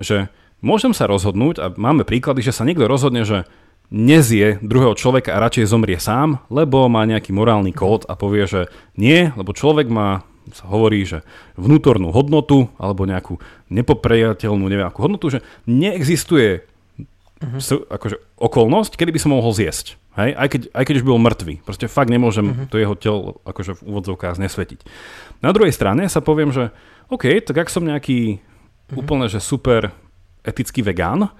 že 0.00 0.32
môžem 0.64 0.96
sa 0.96 1.04
rozhodnúť, 1.04 1.56
a 1.60 1.66
máme 1.72 2.08
príklady, 2.08 2.40
že 2.40 2.56
sa 2.56 2.64
niekto 2.64 2.88
rozhodne, 2.88 3.28
že 3.28 3.44
nezie 3.90 4.62
druhého 4.62 4.94
človeka 4.94 5.34
a 5.34 5.42
radšej 5.42 5.70
zomrie 5.70 5.98
sám, 5.98 6.40
lebo 6.48 6.86
má 6.86 7.02
nejaký 7.04 7.34
morálny 7.34 7.74
kód 7.74 8.06
a 8.06 8.14
povie, 8.14 8.46
že 8.46 8.70
nie, 8.94 9.34
lebo 9.34 9.50
človek 9.50 9.90
má 9.90 10.24
sa 10.50 10.66
hovorí, 10.66 11.06
že 11.06 11.22
vnútornú 11.54 12.10
hodnotu 12.10 12.72
alebo 12.80 13.06
nejakú 13.06 13.38
nepopriateľnú 13.70 14.66
neviem 14.66 14.88
akú 14.88 15.06
hodnotu, 15.06 15.38
že 15.38 15.44
neexistuje 15.68 16.66
uh-huh. 17.44 17.86
akože, 17.86 18.16
okolnosť, 18.40 18.98
kedy 18.98 19.10
by 19.14 19.20
som 19.20 19.36
mohol 19.36 19.52
zjesť. 19.54 19.99
Hej? 20.18 20.30
Aj, 20.34 20.48
keď, 20.50 20.62
aj 20.74 20.84
keď 20.86 20.94
už 20.98 21.06
bol 21.06 21.22
mŕtvý. 21.22 21.54
Proste 21.62 21.86
fakt 21.86 22.10
nemôžem 22.10 22.50
uh-huh. 22.50 22.66
to 22.66 22.76
jeho 22.80 22.94
telo 22.98 23.38
akože 23.46 23.78
v 23.78 23.84
úvodzovkách 23.86 24.42
nesvetiť. 24.42 24.80
Na 25.44 25.54
druhej 25.54 25.70
strane 25.70 26.06
sa 26.10 26.24
poviem, 26.24 26.50
že 26.50 26.74
OK, 27.10 27.30
tak 27.46 27.66
ak 27.66 27.68
som 27.70 27.86
nejaký 27.86 28.38
uh-huh. 28.38 28.98
úplne, 28.98 29.30
že 29.30 29.38
super 29.38 29.94
etický 30.42 30.82
vegán, 30.82 31.30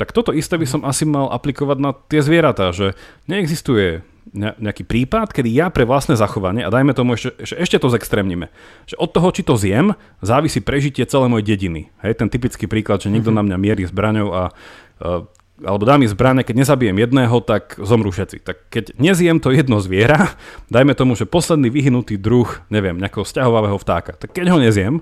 tak 0.00 0.16
toto 0.16 0.32
isté 0.32 0.56
by 0.56 0.64
som 0.64 0.80
asi 0.88 1.04
mal 1.04 1.28
aplikovať 1.28 1.78
na 1.80 1.92
tie 1.92 2.24
zvieratá, 2.24 2.72
že 2.72 2.96
neexistuje 3.28 4.00
nejaký 4.36 4.86
prípad, 4.86 5.34
kedy 5.34 5.50
ja 5.50 5.72
pre 5.72 5.82
vlastné 5.82 6.14
zachovanie, 6.14 6.62
a 6.62 6.70
dajme 6.70 6.94
tomu 6.94 7.18
ešte, 7.18 7.34
ešte, 7.40 7.56
ešte 7.56 7.76
to 7.82 7.88
zextrémnime, 7.90 8.52
že 8.86 8.94
od 8.94 9.10
toho, 9.10 9.28
či 9.34 9.42
to 9.42 9.58
zjem, 9.58 9.98
závisí 10.22 10.62
prežitie 10.62 11.02
celé 11.08 11.26
mojej 11.26 11.56
dediny. 11.56 11.90
Hej, 12.04 12.22
ten 12.22 12.28
typický 12.30 12.70
príklad, 12.70 13.02
že 13.02 13.10
niekto 13.10 13.34
na 13.34 13.42
mňa 13.42 13.56
mierí 13.58 13.82
zbraňou 13.90 14.28
a 14.30 14.42
uh, 14.52 15.26
alebo 15.60 15.84
dá 15.84 16.00
mi 16.00 16.08
zbrane, 16.08 16.40
keď 16.44 16.64
nezabijem 16.64 16.96
jedného, 16.96 17.36
tak 17.44 17.76
zomrú 17.76 18.08
všetci. 18.08 18.40
Tak 18.40 18.56
keď 18.72 18.84
nezjem 18.96 19.38
to 19.40 19.52
jedno 19.52 19.80
zviera, 19.80 20.34
dajme 20.74 20.96
tomu, 20.96 21.16
že 21.16 21.28
posledný 21.28 21.68
vyhnutý 21.68 22.16
druh, 22.16 22.48
neviem, 22.72 22.96
nejakého 22.96 23.24
vzťahovavého 23.24 23.78
vtáka, 23.80 24.16
tak 24.16 24.32
keď 24.32 24.46
ho 24.52 24.58
nezjem, 24.58 24.94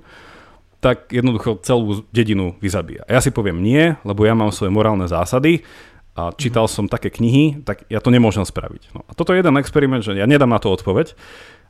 tak 0.78 1.10
jednoducho 1.10 1.58
celú 1.66 2.06
dedinu 2.14 2.54
vyzabíja. 2.62 3.02
A 3.10 3.18
ja 3.18 3.20
si 3.22 3.34
poviem 3.34 3.58
nie, 3.58 3.98
lebo 4.06 4.22
ja 4.22 4.38
mám 4.38 4.54
svoje 4.54 4.70
morálne 4.70 5.10
zásady 5.10 5.66
a 6.14 6.30
čítal 6.34 6.70
som 6.70 6.86
také 6.86 7.10
knihy, 7.10 7.62
tak 7.66 7.82
ja 7.90 7.98
to 7.98 8.14
nemôžem 8.14 8.46
spraviť. 8.46 8.94
No 8.94 9.02
a 9.06 9.14
toto 9.14 9.34
je 9.34 9.42
jeden 9.42 9.58
experiment, 9.58 10.06
že 10.06 10.14
ja 10.14 10.26
nedám 10.26 10.50
na 10.50 10.62
to 10.62 10.70
odpoveď, 10.70 11.18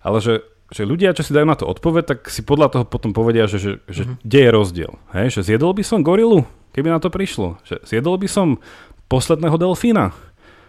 ale 0.05 0.21
že, 0.21 0.45
že 0.69 0.85
ľudia, 0.85 1.17
čo 1.17 1.25
si 1.25 1.33
dajú 1.33 1.49
na 1.49 1.57
to 1.57 1.65
odpoveď, 1.65 2.05
tak 2.05 2.29
si 2.29 2.45
podľa 2.45 2.69
toho 2.69 2.85
potom 2.85 3.17
povedia, 3.17 3.49
že, 3.49 3.57
že, 3.61 3.73
že 3.89 4.05
uh-huh. 4.05 4.21
kde 4.21 4.39
je 4.45 4.51
rozdiel. 4.53 4.93
Hej, 5.17 5.41
že 5.41 5.53
zjedol 5.53 5.73
by 5.73 5.85
som 5.85 6.05
gorilu? 6.05 6.45
Keby 6.73 6.89
na 6.93 6.99
to 6.99 7.09
prišlo. 7.09 7.61
Že 7.65 7.85
zjedol 7.87 8.17
by 8.21 8.29
som 8.29 8.63
posledného 9.09 9.57
delfína, 9.57 10.13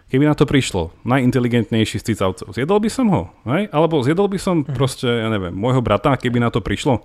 keby 0.09 0.25
na 0.27 0.35
to 0.35 0.47
prišlo. 0.47 0.95
Najinteligentnejší 1.05 1.99
z 1.99 2.13
cicavcov. 2.13 2.55
Zjedol 2.55 2.79
by 2.79 2.89
som 2.89 3.07
ho, 3.11 3.21
hej? 3.49 3.67
Alebo 3.69 4.01
zjedol 4.01 4.27
by 4.31 4.39
som 4.39 4.63
hm. 4.63 4.75
proste, 4.75 5.07
ja 5.07 5.27
neviem, 5.27 5.53
môjho 5.53 5.83
brata, 5.83 6.15
keby 6.15 6.39
na 6.39 6.49
to 6.49 6.63
prišlo. 6.63 7.03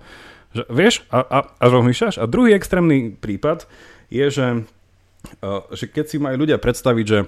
Že, 0.55 0.63
vieš, 0.71 0.95
a, 1.11 1.19
a, 1.21 1.39
a 1.47 1.65
rozmýšľaš? 1.67 2.21
A 2.21 2.29
druhý 2.29 2.55
extrémny 2.55 3.11
prípad 3.13 3.67
je, 4.07 4.27
že 4.29 4.47
že 5.73 5.85
keď 5.89 6.05
si 6.05 6.17
majú 6.21 6.45
ľudia 6.45 6.61
predstaviť, 6.61 7.05
že 7.05 7.25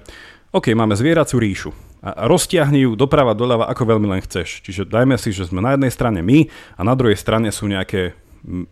OK, 0.53 0.71
máme 0.71 0.95
zvieraciu 0.95 1.41
ríšu 1.41 1.71
a 1.99 2.29
roztiahni 2.29 2.85
ju 2.87 2.91
doprava, 2.93 3.35
doľava, 3.35 3.67
ako 3.67 3.97
veľmi 3.97 4.07
len 4.07 4.21
chceš. 4.23 4.63
Čiže 4.63 4.87
dajme 4.87 5.17
si, 5.19 5.33
že 5.33 5.49
sme 5.49 5.59
na 5.59 5.75
jednej 5.75 5.91
strane 5.91 6.21
my 6.21 6.47
a 6.77 6.81
na 6.85 6.93
druhej 6.93 7.17
strane 7.17 7.49
sú 7.51 7.67
nejaké 7.67 8.15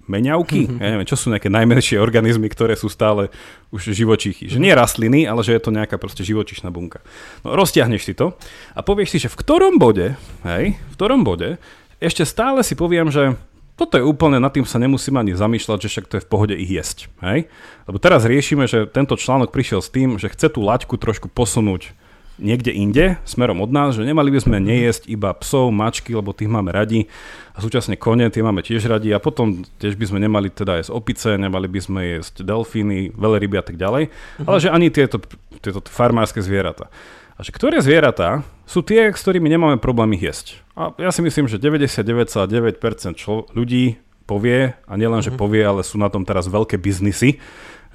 meňavky, 0.07 0.65
mm-hmm. 0.65 0.79
ja 0.79 0.87
neviem, 0.95 1.07
čo 1.07 1.19
sú 1.19 1.27
nejaké 1.27 1.51
najmenšie 1.51 1.99
organizmy, 1.99 2.47
ktoré 2.47 2.79
sú 2.79 2.87
stále 2.87 3.27
už 3.75 3.91
živočichy. 3.91 4.47
Že 4.47 4.63
nie 4.63 4.71
rastliny, 4.71 5.27
ale 5.27 5.43
že 5.43 5.51
je 5.51 5.61
to 5.61 5.75
nejaká 5.75 5.99
proste 5.99 6.23
živočišná 6.23 6.71
bunka. 6.71 7.03
No 7.43 7.59
roztiahneš 7.59 8.07
si 8.07 8.13
to 8.15 8.39
a 8.71 8.79
povieš 8.79 9.09
si, 9.11 9.17
že 9.27 9.29
v 9.31 9.39
ktorom 9.43 9.75
bode, 9.75 10.15
hej, 10.47 10.79
v 10.79 10.93
ktorom 10.95 11.27
bode, 11.27 11.59
ešte 11.99 12.23
stále 12.23 12.63
si 12.63 12.73
poviem, 12.79 13.11
že 13.11 13.35
toto 13.75 13.99
je 13.99 14.07
úplne, 14.07 14.39
nad 14.39 14.55
tým 14.55 14.63
sa 14.63 14.79
nemusím 14.79 15.19
ani 15.19 15.35
zamýšľať, 15.35 15.79
že 15.83 15.91
však 15.91 16.07
to 16.07 16.15
je 16.15 16.23
v 16.23 16.31
pohode 16.31 16.55
ich 16.55 16.71
jesť. 16.71 17.11
Hej? 17.19 17.51
Lebo 17.91 17.99
teraz 17.99 18.23
riešime, 18.23 18.71
že 18.71 18.87
tento 18.87 19.19
článok 19.19 19.51
prišiel 19.51 19.83
s 19.83 19.91
tým, 19.91 20.15
že 20.15 20.31
chce 20.31 20.47
tú 20.47 20.63
laťku 20.63 20.95
trošku 20.95 21.27
posunúť 21.27 21.91
niekde 22.37 22.71
inde, 22.71 23.05
smerom 23.23 23.63
od 23.63 23.71
nás, 23.71 23.95
že 23.95 24.03
nemali 24.03 24.31
by 24.31 24.39
sme 24.43 24.57
nejesť 24.59 25.07
iba 25.07 25.31
psov, 25.35 25.71
mačky, 25.71 26.11
lebo 26.11 26.35
tých 26.35 26.51
máme 26.51 26.71
radi 26.71 27.07
a 27.55 27.63
súčasne 27.63 27.95
kone, 27.95 28.27
tie 28.27 28.43
máme 28.43 28.59
tiež 28.59 28.85
radi 28.91 29.15
a 29.15 29.23
potom 29.23 29.63
tiež 29.79 29.95
by 29.95 30.05
sme 30.11 30.19
nemali 30.19 30.51
teda 30.51 30.79
jesť 30.83 30.91
opice, 30.91 31.39
nemali 31.39 31.71
by 31.71 31.79
sme 31.79 32.01
jesť 32.19 32.43
delfíny, 32.43 33.15
veľryby 33.15 33.55
a 33.55 33.63
tak 33.63 33.79
ďalej, 33.79 34.11
uh-huh. 34.11 34.47
ale 34.47 34.57
že 34.59 34.69
ani 34.71 34.91
tieto, 34.91 35.23
tieto 35.63 35.79
farmárske 35.87 36.43
zvieratá. 36.43 36.91
A 37.35 37.43
že 37.43 37.51
ktoré 37.51 37.83
zvieratá 37.83 38.47
sú 38.63 38.79
tie, 38.79 39.11
s 39.11 39.19
ktorými 39.19 39.51
nemáme 39.51 39.77
problém 39.79 40.15
ich 40.15 40.23
jesť. 40.23 40.63
A 40.75 40.95
ja 40.99 41.11
si 41.11 41.19
myslím, 41.19 41.51
že 41.51 41.59
99,9% 41.59 43.19
člo- 43.19 43.47
ľudí 43.51 43.99
povie, 44.25 44.73
a 44.73 44.93
nielen, 44.97 45.21
že 45.21 45.31
mhm. 45.31 45.39
povie, 45.39 45.61
ale 45.61 45.85
sú 45.85 46.01
na 46.01 46.09
tom 46.09 46.25
teraz 46.25 46.49
veľké 46.49 46.81
biznisy, 46.81 47.37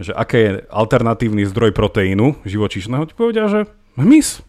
že 0.01 0.17
aké 0.17 0.39
je 0.41 0.51
alternatívny 0.73 1.45
zdroj 1.45 1.77
proteínu 1.77 2.41
živočíšneho, 2.49 3.05
ti 3.05 3.13
povedia, 3.13 3.45
že 3.53 3.69
hmyz, 4.01 4.41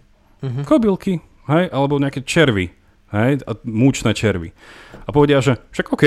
uh-huh. 0.42 0.64
kobylky, 0.66 1.20
hej, 1.48 1.68
alebo 1.70 2.00
nejaké 2.00 2.24
červy, 2.24 2.72
hej, 3.12 3.44
a 3.44 3.52
múčne 3.68 4.16
červy. 4.16 4.56
A 5.06 5.10
povedia, 5.12 5.44
že 5.44 5.60
však 5.76 5.88
OK, 5.92 6.04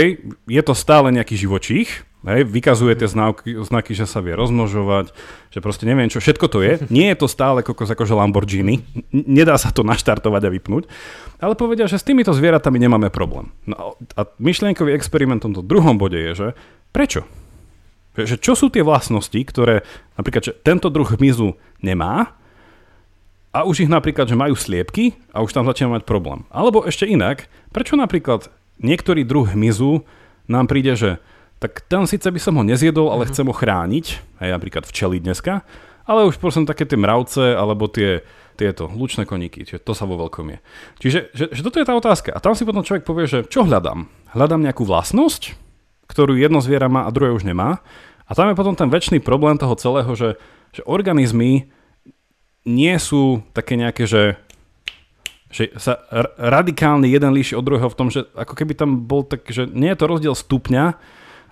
je 0.48 0.62
to 0.64 0.74
stále 0.74 1.12
nejaký 1.12 1.36
živočích, 1.36 1.88
hej, 2.24 2.40
vykazuje 2.48 2.96
tie 2.96 3.08
znaky, 3.08 3.60
znaky, 3.60 3.92
že 3.92 4.08
sa 4.08 4.24
vie 4.24 4.32
rozmnožovať, 4.32 5.12
že 5.52 5.58
proste 5.60 5.84
neviem 5.84 6.08
čo, 6.08 6.24
všetko 6.24 6.46
to 6.48 6.58
je. 6.64 6.72
Nie 6.94 7.12
je 7.14 7.20
to 7.24 7.28
stále 7.28 7.60
kokos 7.60 7.92
akože 7.92 8.16
Lamborghini, 8.16 8.80
nedá 9.12 9.60
sa 9.60 9.70
to 9.70 9.84
naštartovať 9.84 10.42
a 10.48 10.50
vypnúť, 10.52 10.84
ale 11.38 11.54
povedia, 11.54 11.84
že 11.84 12.00
s 12.00 12.08
týmito 12.08 12.32
zvieratami 12.32 12.80
nemáme 12.80 13.12
problém. 13.12 13.52
No 13.68 14.00
a 14.16 14.20
myšlienkový 14.40 14.96
experiment 14.96 15.44
v 15.44 15.52
tomto 15.52 15.62
druhom 15.62 16.00
bode 16.00 16.16
je, 16.16 16.32
že 16.32 16.48
prečo? 16.90 17.28
Že 18.14 18.38
čo 18.38 18.54
sú 18.54 18.70
tie 18.70 18.86
vlastnosti, 18.86 19.34
ktoré 19.34 19.82
napríklad, 20.14 20.46
že 20.46 20.54
tento 20.54 20.86
druh 20.86 21.18
hmyzu 21.18 21.58
nemá, 21.82 22.38
a 23.54 23.62
už 23.62 23.86
ich 23.86 23.90
napríklad, 23.90 24.26
že 24.26 24.34
majú 24.34 24.58
sliepky 24.58 25.14
a 25.30 25.46
už 25.46 25.54
tam 25.54 25.62
začína 25.62 25.94
mať 25.94 26.02
problém. 26.02 26.42
Alebo 26.50 26.82
ešte 26.82 27.06
inak, 27.06 27.46
prečo 27.70 27.94
napríklad 27.94 28.50
niektorý 28.82 29.22
druh 29.22 29.46
hmyzu 29.46 30.02
nám 30.50 30.66
príde, 30.66 30.98
že 30.98 31.10
tak 31.62 31.86
ten 31.86 32.02
síce 32.10 32.26
by 32.26 32.40
som 32.42 32.58
ho 32.58 32.66
nezjedol, 32.66 33.14
ale 33.14 33.24
mm-hmm. 33.24 33.30
chcem 33.30 33.46
ho 33.46 33.54
chrániť, 33.54 34.06
aj 34.42 34.50
napríklad 34.50 34.84
včeli 34.90 35.22
dneska, 35.22 35.62
ale 36.04 36.26
už 36.26 36.42
prosím 36.42 36.66
také 36.66 36.84
tie 36.84 36.98
mravce 36.98 37.54
alebo 37.54 37.86
tie 37.86 38.26
tieto 38.54 38.86
lučné 38.86 39.26
koníky, 39.26 39.66
čiže 39.66 39.82
to 39.82 39.92
sa 39.98 40.06
vo 40.06 40.14
veľkom 40.14 40.46
je. 40.46 40.58
Čiže 41.02 41.18
že, 41.34 41.44
že 41.50 41.60
toto 41.66 41.82
je 41.82 41.86
tá 41.90 41.94
otázka. 41.98 42.30
A 42.30 42.38
tam 42.38 42.54
si 42.54 42.62
potom 42.62 42.86
človek 42.86 43.02
povie, 43.02 43.26
že 43.26 43.42
čo 43.50 43.66
hľadám? 43.66 44.06
Hľadám 44.30 44.62
nejakú 44.62 44.86
vlastnosť, 44.86 45.58
ktorú 46.06 46.38
jedno 46.38 46.62
zviera 46.62 46.86
má 46.86 47.02
a 47.02 47.10
druhé 47.10 47.34
už 47.34 47.42
nemá. 47.42 47.82
A 48.24 48.32
tam 48.32 48.48
je 48.48 48.54
potom 48.54 48.78
ten 48.78 48.88
väčší 48.88 49.18
problém 49.18 49.58
toho 49.58 49.74
celého, 49.74 50.08
že, 50.14 50.38
že 50.70 50.86
organizmy 50.86 51.66
nie 52.64 52.96
sú 53.00 53.44
také 53.52 53.76
nejaké, 53.76 54.08
že 54.08 54.40
že 55.54 55.70
sa 55.78 56.02
radikálne 56.34 57.06
jeden 57.06 57.30
líši 57.30 57.54
od 57.54 57.62
druhého 57.62 57.86
v 57.86 57.94
tom, 57.94 58.10
že 58.10 58.26
ako 58.34 58.58
keby 58.58 58.74
tam 58.74 59.06
bol 59.06 59.22
tak, 59.22 59.46
že 59.46 59.70
nie 59.70 59.94
je 59.94 59.98
to 60.02 60.10
rozdiel 60.10 60.34
stupňa, 60.34 60.98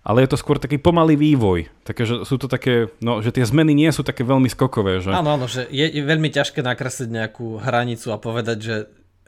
ale 0.03 0.27
je 0.27 0.35
to 0.35 0.41
skôr 0.43 0.59
taký 0.59 0.83
pomalý 0.83 1.15
vývoj. 1.15 1.71
Také, 1.87 2.03
že 2.03 2.27
sú 2.27 2.35
to 2.35 2.51
také, 2.51 2.91
no, 2.99 3.23
že 3.23 3.31
tie 3.31 3.47
zmeny 3.47 3.71
nie 3.71 3.87
sú 3.95 4.03
také 4.03 4.27
veľmi 4.27 4.51
skokové. 4.51 4.99
Že... 4.99 5.15
Áno, 5.15 5.39
áno, 5.39 5.47
že 5.47 5.71
je 5.71 6.03
veľmi 6.03 6.35
ťažké 6.35 6.67
nakresliť 6.67 7.09
nejakú 7.15 7.63
hranicu 7.63 8.11
a 8.11 8.19
povedať, 8.19 8.59
že, 8.59 8.77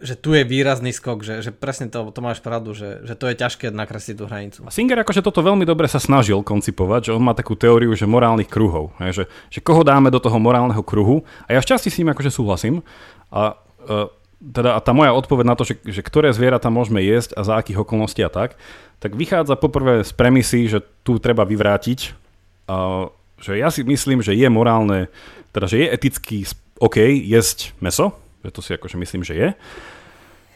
že 0.02 0.18
tu 0.18 0.34
je 0.34 0.42
výrazný 0.42 0.90
skok, 0.90 1.22
že, 1.22 1.38
že 1.38 1.54
presne 1.54 1.86
to, 1.86 2.10
to 2.10 2.18
máš 2.18 2.42
pravdu, 2.42 2.74
že, 2.74 3.06
že 3.06 3.14
to 3.14 3.30
je 3.30 3.38
ťažké 3.38 3.70
nakresliť 3.70 4.16
tú 4.18 4.24
hranicu. 4.26 4.58
A 4.66 4.74
Singer 4.74 4.98
akože 4.98 5.22
toto 5.22 5.38
veľmi 5.38 5.62
dobre 5.62 5.86
sa 5.86 6.02
snažil 6.02 6.42
koncipovať, 6.42 7.10
že 7.10 7.14
on 7.14 7.22
má 7.22 7.30
takú 7.30 7.54
teóriu, 7.54 7.94
že 7.94 8.10
morálnych 8.10 8.50
kruhov, 8.50 8.90
že, 8.98 9.30
že 9.54 9.60
koho 9.62 9.86
dáme 9.86 10.10
do 10.10 10.18
toho 10.18 10.34
morálneho 10.42 10.82
kruhu. 10.82 11.22
A 11.46 11.54
ja 11.54 11.62
šťastí 11.62 11.94
s 11.94 11.98
ním 12.02 12.10
akože 12.10 12.34
súhlasím. 12.34 12.82
A 13.30 13.54
uh, 13.86 14.10
teda 14.42 14.74
a 14.74 14.82
tá 14.82 14.90
moja 14.90 15.14
odpoveď 15.14 15.46
na 15.46 15.54
to, 15.54 15.62
že, 15.62 15.78
že 15.86 16.02
ktoré 16.02 16.34
zvieratá 16.34 16.74
môžeme 16.74 16.98
jesť 16.98 17.38
a 17.38 17.46
za 17.46 17.54
akých 17.62 17.86
okolností 17.86 18.26
a 18.26 18.34
tak, 18.34 18.58
tak 18.98 19.14
vychádza 19.14 19.54
poprvé 19.54 20.02
z 20.02 20.10
premisy, 20.10 20.66
že 20.66 20.82
tu 21.06 21.22
treba 21.22 21.46
vyvrátiť, 21.46 22.18
uh, 22.66 23.14
že 23.38 23.62
ja 23.62 23.70
si 23.70 23.86
myslím, 23.86 24.26
že 24.26 24.34
je 24.34 24.50
morálne, 24.50 25.06
teda 25.54 25.70
že 25.70 25.86
je 25.86 25.86
eticky 25.86 26.36
OK 26.82 26.98
jesť 26.98 27.78
meso, 27.78 28.23
že 28.44 28.52
to 28.52 28.60
si 28.60 28.76
akože 28.76 29.00
myslím, 29.00 29.24
že 29.24 29.34
je. 29.34 29.48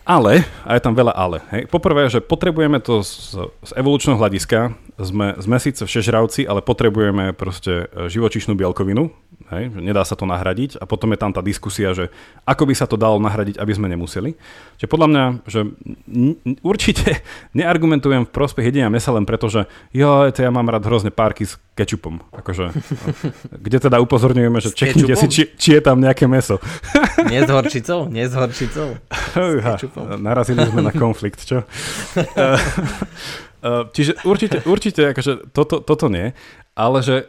Ale, 0.09 0.41
a 0.65 0.73
je 0.73 0.81
tam 0.81 0.97
veľa 0.97 1.13
ale. 1.13 1.45
Hej. 1.53 1.69
Poprvé, 1.69 2.09
že 2.09 2.25
potrebujeme 2.25 2.81
to 2.81 3.05
z, 3.05 3.45
z 3.45 3.71
evolučného 3.77 4.17
hľadiska, 4.17 4.73
sme, 4.99 5.39
sme 5.39 5.57
síce 5.63 5.87
všežravci, 5.87 6.43
ale 6.51 6.59
potrebujeme 6.59 7.31
proste 7.31 7.87
e, 7.87 8.11
živočišnú 8.11 8.59
bielkovinu, 8.59 9.15
hej, 9.55 9.71
že 9.71 9.81
nedá 9.81 10.03
sa 10.03 10.19
to 10.19 10.27
nahradiť 10.27 10.83
a 10.83 10.85
potom 10.91 11.15
je 11.15 11.19
tam 11.23 11.31
tá 11.31 11.39
diskusia, 11.39 11.95
že 11.95 12.11
ako 12.43 12.67
by 12.67 12.75
sa 12.75 12.91
to 12.91 12.99
dalo 12.99 13.23
nahradiť, 13.23 13.63
aby 13.63 13.73
sme 13.73 13.87
nemuseli. 13.87 14.35
Čiže 14.83 14.91
podľa 14.91 15.09
mňa, 15.09 15.25
že 15.47 15.61
n- 16.11 16.39
určite 16.67 17.23
neargumentujem 17.59 18.27
v 18.27 18.35
prospech 18.35 18.75
jedenia 18.75 18.91
mesa 18.91 19.15
len 19.15 19.23
preto, 19.23 19.47
že 19.47 19.71
jo, 19.95 20.27
to 20.35 20.41
ja 20.43 20.51
mám 20.51 20.67
rád 20.67 20.83
hrozne 20.91 21.15
párky 21.15 21.47
s 21.47 21.63
kečupom. 21.79 22.19
Akože, 22.35 22.75
kde 23.65 23.79
teda 23.79 24.03
upozorňujeme, 24.03 24.59
že 24.59 24.75
čeknite 24.75 25.15
si, 25.15 25.27
či, 25.31 25.43
či 25.55 25.79
je 25.79 25.81
tam 25.81 26.03
nejaké 26.03 26.27
meso. 26.27 26.59
Nie 27.31 27.47
s 27.47 27.51
horčicou? 27.51 28.11
Nie 28.11 28.27
s 28.27 28.35
horčicou? 28.35 28.99
S 29.15 29.39
narazili 30.19 30.67
sme 30.67 30.83
na 30.83 30.91
konflikt, 30.91 31.47
čo? 31.47 31.63
Čiže 33.65 34.23
určite, 34.23 34.63
určite 34.67 35.11
akože 35.11 35.51
toto, 35.51 35.83
toto 35.83 36.07
nie, 36.07 36.31
ale 36.79 36.99
že 37.03 37.27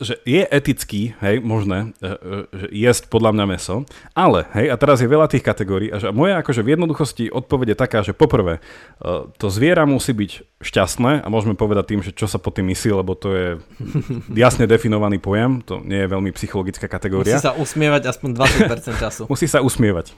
že 0.00 0.16
je 0.24 0.40
etický, 0.48 1.12
hej, 1.20 1.44
možné, 1.44 1.92
e, 2.00 2.08
e, 2.08 2.16
že 2.56 2.66
jesť 2.72 3.02
podľa 3.12 3.36
mňa 3.36 3.44
meso, 3.44 3.84
ale, 4.16 4.48
hej, 4.56 4.72
a 4.72 4.76
teraz 4.80 5.04
je 5.04 5.12
veľa 5.12 5.28
tých 5.28 5.44
kategórií 5.44 5.92
a 5.92 6.00
že 6.00 6.08
moja 6.08 6.40
akože 6.40 6.64
v 6.64 6.72
jednoduchosti 6.72 7.28
odpoveď 7.28 7.76
je 7.76 7.76
taká, 7.76 8.00
že 8.00 8.16
poprvé, 8.16 8.64
e, 9.04 9.28
to 9.36 9.46
zviera 9.52 9.84
musí 9.84 10.16
byť 10.16 10.56
šťastné 10.64 11.20
a 11.20 11.26
môžeme 11.28 11.52
povedať 11.52 11.84
tým, 11.92 12.00
že 12.00 12.16
čo 12.16 12.24
sa 12.24 12.40
po 12.40 12.48
tým 12.48 12.72
myslí, 12.72 12.96
lebo 12.96 13.12
to 13.12 13.28
je 13.36 13.48
jasne 14.48 14.64
definovaný 14.64 15.20
pojem, 15.20 15.60
to 15.60 15.84
nie 15.84 16.00
je 16.00 16.08
veľmi 16.08 16.32
psychologická 16.32 16.88
kategória. 16.88 17.36
Musí 17.36 17.44
sa 17.44 17.52
usmievať 17.52 18.08
aspoň 18.08 18.30
20% 18.40 19.04
času. 19.04 19.22
musí 19.28 19.44
sa 19.44 19.60
usmievať. 19.60 20.16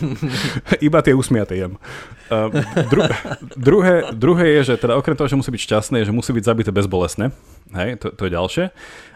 Iba 0.88 1.04
tie 1.04 1.12
usmiate 1.12 1.60
jem. 1.60 1.76
Dru- 2.88 3.08
druhé, 3.52 4.16
druhé 4.16 4.44
je, 4.60 4.72
že 4.72 4.74
teda 4.80 4.96
okrem 4.96 5.12
toho, 5.12 5.28
že 5.28 5.36
musí 5.36 5.52
byť 5.52 5.62
šťastné, 5.68 5.96
je, 6.00 6.08
že 6.08 6.16
musí 6.16 6.32
byť 6.32 6.44
zabité 6.44 6.70
bezbolesné. 6.72 7.36
Hej, 7.72 7.96
to, 8.02 8.12
to 8.12 8.28
je 8.28 8.36
ďalšie. 8.36 8.64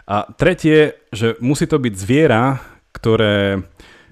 A 0.09 0.25
tretie, 0.33 0.97
že 1.13 1.37
musí 1.37 1.69
to 1.69 1.77
byť 1.77 1.93
zviera, 1.93 2.57
ktoré 2.95 3.61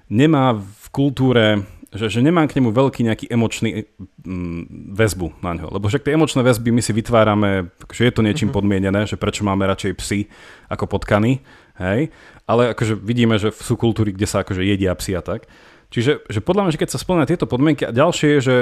nemá 0.06 0.54
v 0.54 0.86
kultúre 0.94 1.66
že, 1.88 2.12
že 2.12 2.20
nemám 2.20 2.44
k 2.44 2.60
nemu 2.60 2.68
veľký 2.68 3.00
nejaký 3.00 3.26
emočný 3.32 3.88
mm, 4.20 4.92
väzbu 4.92 5.40
na 5.40 5.56
ňo. 5.56 5.72
Lebo 5.72 5.88
však 5.88 6.04
tie 6.04 6.20
emočné 6.20 6.44
väzby 6.44 6.68
my 6.68 6.84
si 6.84 6.92
vytvárame, 6.92 7.72
že 7.88 8.04
je 8.04 8.12
to 8.12 8.20
niečím 8.20 8.52
mm-hmm. 8.52 8.56
podmienené, 8.60 9.00
že 9.08 9.16
prečo 9.16 9.40
máme 9.40 9.64
radšej 9.64 9.92
psy 9.96 10.28
ako 10.68 10.84
potkany, 10.84 11.40
hej. 11.80 12.12
Ale 12.44 12.76
akože 12.76 12.92
vidíme, 12.92 13.40
že 13.40 13.48
sú 13.56 13.80
kultúry, 13.80 14.12
kde 14.12 14.28
sa 14.28 14.44
akože 14.44 14.68
jedia 14.68 14.92
psy 15.00 15.16
a 15.16 15.24
tak. 15.24 15.48
Čiže 15.88 16.28
že 16.28 16.44
podľa 16.44 16.68
mňa, 16.68 16.72
že 16.76 16.80
keď 16.84 16.90
sa 16.92 17.00
splnia 17.00 17.24
tieto 17.24 17.48
podmienky 17.48 17.88
a 17.88 17.96
ďalšie 17.96 18.36
je, 18.36 18.40
že 18.44 18.56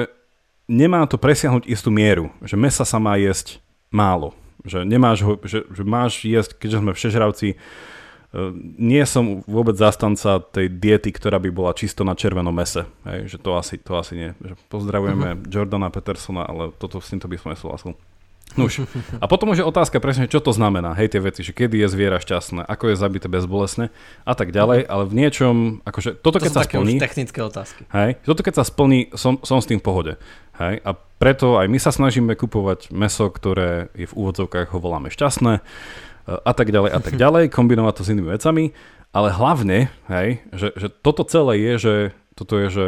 nemá 0.71 1.03
to 1.11 1.19
presiahnuť 1.19 1.67
istú 1.67 1.91
mieru. 1.91 2.31
Že 2.47 2.63
mesa 2.63 2.87
sa 2.87 3.03
má 3.03 3.19
jesť 3.19 3.59
málo. 3.91 4.39
Že 4.67 4.83
nemáš 4.83 5.23
ho, 5.23 5.39
že, 5.47 5.63
že 5.71 5.83
máš 5.87 6.27
jesť, 6.27 6.59
keďže 6.59 6.79
sme 6.83 6.93
všežravci, 6.93 7.49
e, 7.55 7.57
nie 8.83 9.03
som 9.07 9.47
vôbec 9.47 9.79
zastanca 9.79 10.43
tej 10.43 10.67
diety, 10.69 11.15
ktorá 11.15 11.39
by 11.39 11.51
bola 11.55 11.73
čisto 11.73 12.03
na 12.03 12.19
červenom 12.19 12.53
mese. 12.53 12.85
Hej, 13.07 13.33
že 13.33 13.39
to 13.39 13.55
asi, 13.55 13.79
to 13.79 13.95
asi 13.95 14.19
nie. 14.19 14.31
Že 14.43 14.59
pozdravujeme 14.67 15.29
uh-huh. 15.39 15.47
Jordana 15.47 15.89
Petersona, 15.95 16.43
ale 16.45 16.75
toto 16.75 16.99
s 16.99 17.09
týmto 17.09 17.31
by 17.31 17.39
som 17.39 17.55
nesúhlasil. 17.55 17.95
Nuž. 18.55 18.87
A 19.19 19.27
potom 19.27 19.51
už 19.51 19.61
je 19.61 19.67
otázka 19.67 19.99
presne, 19.99 20.31
čo 20.31 20.39
to 20.39 20.55
znamená, 20.55 20.95
hej, 20.95 21.11
tie 21.11 21.21
veci, 21.21 21.43
že 21.43 21.51
kedy 21.51 21.83
je 21.83 21.89
zviera 21.91 22.23
šťastné, 22.23 22.63
ako 22.65 22.95
je 22.95 22.97
zabité 22.97 23.27
bezbolesné 23.27 23.91
a 24.23 24.33
tak 24.39 24.55
ďalej, 24.55 24.87
ale 24.87 25.03
v 25.05 25.15
niečom, 25.19 25.55
akože 25.83 26.23
toto 26.23 26.39
to 26.39 26.47
keď 26.47 26.53
sa 26.55 26.63
splní... 26.63 27.03
technické 27.03 27.43
otázky. 27.43 27.85
Hej, 27.91 28.23
toto 28.23 28.47
keď 28.47 28.63
sa 28.63 28.65
splní, 28.65 29.11
som, 29.19 29.43
som 29.43 29.59
s 29.59 29.67
tým 29.67 29.83
v 29.83 29.85
pohode. 29.85 30.13
Hej, 30.57 30.81
a 30.85 30.91
preto 30.97 31.61
aj 31.61 31.67
my 31.69 31.79
sa 31.81 31.93
snažíme 31.93 32.33
kupovať 32.33 32.93
meso, 32.93 33.29
ktoré 33.29 33.93
je 33.93 34.09
v 34.09 34.17
úvodzovkách, 34.17 34.73
ho 34.73 34.79
voláme 34.81 35.13
šťastné. 35.13 35.61
a 36.27 36.53
tak 36.57 36.73
ďalej 36.73 36.91
a 36.93 36.99
tak 37.01 37.15
ďalej, 37.25 37.53
kombinovať 37.53 37.95
to 37.97 38.03
s 38.05 38.13
inými 38.13 38.33
vecami, 38.33 38.65
ale 39.13 39.29
hlavne, 39.33 39.89
hej, 40.13 40.45
že, 40.53 40.69
že 40.77 40.89
toto 40.93 41.25
celé 41.25 41.61
je, 41.61 41.73
že 41.77 41.95
toto 42.37 42.61
je, 42.61 42.69
že 42.69 42.87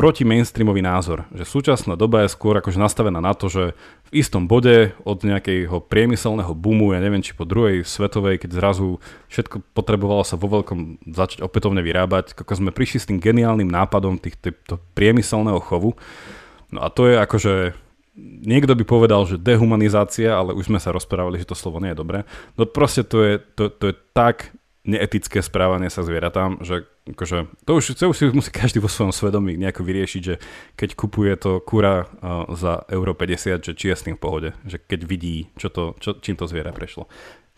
proti 0.00 0.24
mainstreamový 0.24 0.80
názor. 0.80 1.28
Že 1.36 1.44
súčasná 1.44 1.92
doba 1.92 2.24
je 2.24 2.32
skôr 2.32 2.56
akože 2.56 2.80
nastavená 2.80 3.20
na 3.20 3.36
to, 3.36 3.52
že 3.52 3.76
v 4.08 4.10
istom 4.16 4.48
bode 4.48 4.96
od 5.04 5.20
nejakého 5.20 5.76
priemyselného 5.76 6.56
boomu, 6.56 6.96
ja 6.96 7.04
neviem, 7.04 7.20
či 7.20 7.36
po 7.36 7.44
druhej 7.44 7.84
svetovej, 7.84 8.40
keď 8.40 8.50
zrazu 8.56 8.96
všetko 9.28 9.60
potrebovalo 9.76 10.24
sa 10.24 10.40
vo 10.40 10.48
veľkom 10.48 11.04
začať 11.04 11.44
opätovne 11.44 11.84
vyrábať, 11.84 12.32
ako 12.32 12.48
sme 12.48 12.72
prišli 12.72 12.98
s 12.98 13.08
tým 13.12 13.20
geniálnym 13.20 13.68
nápadom 13.68 14.16
tých, 14.16 14.40
týchto 14.40 14.80
priemyselného 14.96 15.60
chovu. 15.60 15.92
No 16.70 16.86
a 16.86 16.88
to 16.88 17.10
je 17.10 17.18
akože 17.18 17.54
niekto 18.20 18.74
by 18.74 18.84
povedal, 18.84 19.24
že 19.24 19.40
dehumanizácia, 19.40 20.34
ale 20.34 20.52
už 20.52 20.68
sme 20.68 20.82
sa 20.82 20.90
rozprávali, 20.92 21.40
že 21.40 21.48
to 21.48 21.58
slovo 21.58 21.78
nie 21.78 21.94
je 21.94 22.00
dobré. 22.00 22.18
No 22.58 22.66
proste 22.66 23.06
to 23.06 23.22
je, 23.22 23.34
to, 23.54 23.70
to 23.70 23.94
je 23.94 23.94
tak 24.12 24.52
neetické 24.80 25.44
správanie 25.44 25.92
sa 25.92 26.00
zvieratám, 26.00 26.64
že 26.64 26.88
akože, 27.04 27.52
to, 27.68 27.70
už, 27.76 27.84
to 27.94 28.04
už 28.10 28.16
si 28.16 28.24
musí 28.32 28.50
každý 28.50 28.80
vo 28.80 28.88
svojom 28.88 29.12
svedomí 29.12 29.60
nejako 29.60 29.84
vyriešiť, 29.84 30.22
že 30.24 30.40
keď 30.74 30.90
kupuje 30.96 31.32
to 31.36 31.60
kura 31.60 32.08
uh, 32.08 32.48
za 32.56 32.88
euro 32.88 33.12
50, 33.12 33.60
že 33.60 33.72
či 33.76 33.92
je 33.92 33.96
s 33.96 34.04
tým 34.08 34.16
v 34.16 34.22
pohode, 34.22 34.50
že 34.64 34.80
keď 34.80 35.00
vidí, 35.04 35.52
čo 35.60 35.68
to, 35.68 35.94
čo, 36.00 36.16
čím 36.18 36.40
to 36.40 36.48
zviera 36.48 36.72
prešlo. 36.72 37.06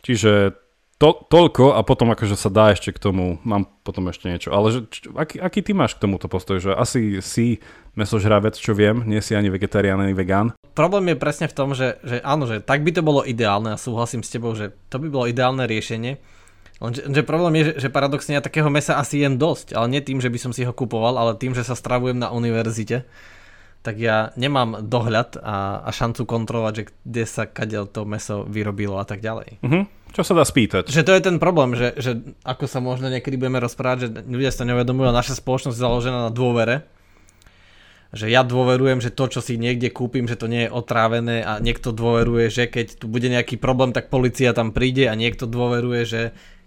Čiže 0.02 0.58
to, 1.02 1.26
toľko 1.26 1.74
a 1.74 1.82
potom 1.82 2.14
akože 2.14 2.38
sa 2.38 2.46
dá 2.46 2.70
ešte 2.70 2.94
k 2.94 3.02
tomu, 3.02 3.42
mám 3.42 3.66
potom 3.82 4.06
ešte 4.06 4.30
niečo, 4.30 4.54
ale 4.54 4.70
že, 4.70 4.80
č, 4.86 5.10
aký, 5.10 5.42
aký 5.42 5.58
ty 5.66 5.74
máš 5.74 5.98
k 5.98 6.06
tomuto 6.06 6.30
postoj, 6.30 6.62
že 6.62 6.70
asi 6.70 7.18
si 7.18 7.58
mesožravec, 7.98 8.54
čo 8.54 8.70
viem, 8.70 9.02
nie 9.02 9.18
si 9.18 9.34
ani 9.34 9.50
vegetarián, 9.50 9.98
ani 9.98 10.14
vegán. 10.14 10.54
Problém 10.78 11.10
je 11.10 11.18
presne 11.18 11.50
v 11.50 11.56
tom, 11.58 11.74
že, 11.74 11.98
že 12.06 12.22
áno, 12.22 12.46
že 12.46 12.62
tak 12.62 12.86
by 12.86 12.94
to 12.94 13.02
bolo 13.02 13.26
ideálne 13.26 13.74
a 13.74 13.82
súhlasím 13.82 14.22
s 14.22 14.30
tebou, 14.30 14.54
že 14.54 14.70
to 14.94 15.02
by 15.02 15.10
bolo 15.10 15.26
ideálne 15.26 15.66
riešenie, 15.66 16.22
Lenže, 16.82 17.06
že 17.14 17.22
problém 17.22 17.62
je, 17.62 17.64
že, 17.70 17.86
že 17.86 17.94
paradoxne 17.94 18.34
ja 18.34 18.42
takého 18.42 18.66
mesa 18.66 18.98
asi 18.98 19.22
jem 19.22 19.38
dosť, 19.38 19.70
ale 19.78 19.86
nie 19.86 20.02
tým, 20.02 20.18
že 20.18 20.26
by 20.26 20.38
som 20.42 20.50
si 20.50 20.66
ho 20.66 20.74
kupoval, 20.74 21.14
ale 21.14 21.38
tým, 21.38 21.54
že 21.54 21.62
sa 21.62 21.78
stravujem 21.78 22.18
na 22.18 22.34
univerzite, 22.34 23.06
tak 23.82 23.98
ja 23.98 24.30
nemám 24.38 24.86
dohľad 24.86 25.42
a, 25.42 25.82
a 25.82 25.90
šancu 25.90 26.22
kontrolovať, 26.22 26.74
že 26.74 26.84
kde 27.02 27.24
sa 27.26 27.44
kadiaľ 27.50 27.90
to 27.90 28.06
meso 28.06 28.46
vyrobilo 28.46 29.02
a 29.02 29.04
tak 29.04 29.18
ďalej. 29.18 29.58
Uh-huh. 29.58 29.84
Čo 30.14 30.22
sa 30.22 30.38
dá 30.38 30.46
spýtať? 30.46 30.86
Že 30.86 31.02
to 31.02 31.12
je 31.18 31.22
ten 31.26 31.36
problém, 31.42 31.74
že, 31.74 31.98
že 31.98 32.22
ako 32.46 32.70
sa 32.70 32.78
možno 32.78 33.10
niekedy 33.10 33.34
budeme 33.34 33.58
rozprávať, 33.58 33.98
že 34.06 34.08
ľudia 34.22 34.54
sa 34.54 34.62
neuvedomujú, 34.62 35.10
naša 35.10 35.34
spoločnosť 35.42 35.74
je 35.74 35.82
založená 35.82 36.18
na 36.28 36.32
dôvere, 36.32 36.86
že 38.12 38.28
ja 38.28 38.44
dôverujem, 38.44 39.00
že 39.00 39.08
to, 39.08 39.24
čo 39.32 39.40
si 39.40 39.56
niekde 39.56 39.88
kúpim, 39.88 40.28
že 40.28 40.36
to 40.36 40.46
nie 40.46 40.68
je 40.68 40.70
otrávené 40.70 41.40
a 41.40 41.56
niekto 41.64 41.96
dôveruje, 41.96 42.52
že 42.52 42.68
keď 42.68 43.00
tu 43.00 43.08
bude 43.08 43.24
nejaký 43.24 43.56
problém, 43.56 43.96
tak 43.96 44.12
policia 44.12 44.52
tam 44.52 44.70
príde 44.70 45.08
a 45.08 45.16
niekto 45.16 45.48
dôveruje, 45.48 46.02
že 46.04 46.22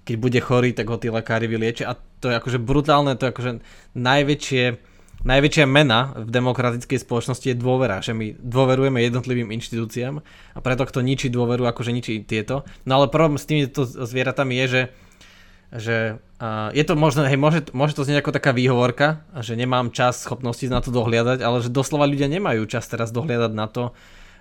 keď 0.10 0.16
bude 0.18 0.40
chorý, 0.42 0.74
tak 0.74 0.90
ho 0.90 0.98
tí 0.98 1.14
lekári 1.14 1.46
vyliečia. 1.46 1.94
A 1.94 2.02
to 2.18 2.34
je 2.34 2.38
akože 2.38 2.58
brutálne, 2.58 3.14
to 3.14 3.30
je 3.30 3.32
akože 3.34 3.52
najväčšie, 3.94 4.64
najväčšia 5.26 5.66
mena 5.66 6.14
v 6.14 6.30
demokratickej 6.30 7.02
spoločnosti 7.02 7.50
je 7.50 7.58
dôvera, 7.58 8.00
že 8.00 8.14
my 8.14 8.38
dôverujeme 8.38 9.02
jednotlivým 9.02 9.50
inštitúciám 9.58 10.22
a 10.54 10.60
preto 10.62 10.86
kto 10.86 11.02
ničí 11.02 11.34
dôveru, 11.34 11.66
akože 11.66 11.92
ničí 11.92 12.22
tieto. 12.24 12.62
No 12.86 13.02
ale 13.02 13.10
problém 13.10 13.42
s 13.42 13.50
týmito 13.50 13.84
zvieratami 13.84 14.56
je, 14.64 14.68
že 14.70 14.84
že 15.76 16.22
uh, 16.40 16.70
je 16.72 16.84
to 16.88 16.96
možno, 16.96 17.26
hej, 17.26 17.36
môže, 17.36 17.74
môže 17.76 17.98
to 17.98 18.06
znieť 18.06 18.24
ako 18.24 18.38
taká 18.38 18.56
výhovorka, 18.56 19.26
že 19.44 19.60
nemám 19.60 19.92
čas, 19.92 20.24
schopnosti 20.24 20.64
na 20.72 20.80
to 20.80 20.94
dohliadať, 20.94 21.44
ale 21.44 21.60
že 21.60 21.74
doslova 21.74 22.08
ľudia 22.08 22.32
nemajú 22.32 22.64
čas 22.70 22.88
teraz 22.88 23.12
dohliadať 23.12 23.52
na 23.52 23.68
to, 23.68 23.92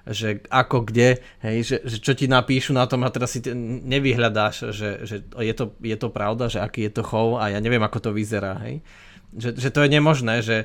že 0.04 0.44
ako 0.52 0.84
kde, 0.84 1.24
hej, 1.40 1.56
že, 1.64 1.76
že 1.88 1.96
čo 2.04 2.12
ti 2.12 2.28
napíšu 2.28 2.76
na 2.76 2.84
tom 2.84 3.02
a 3.02 3.10
teraz 3.10 3.34
si 3.34 3.40
nevyhľadáš, 3.88 4.70
že, 4.76 4.90
že 5.08 5.16
je, 5.24 5.54
to, 5.56 5.72
je 5.80 5.96
to 5.96 6.08
pravda, 6.12 6.52
že 6.52 6.60
aký 6.60 6.86
je 6.86 6.92
to 6.92 7.02
chov 7.02 7.40
a 7.40 7.50
ja 7.50 7.58
neviem, 7.58 7.82
ako 7.82 7.98
to 7.98 8.10
vyzerá. 8.12 8.60
Hej. 8.68 8.84
Že, 9.34 9.50
že 9.58 9.68
to 9.70 9.80
je 9.82 9.88
nemožné, 9.90 10.34
že 10.40 10.56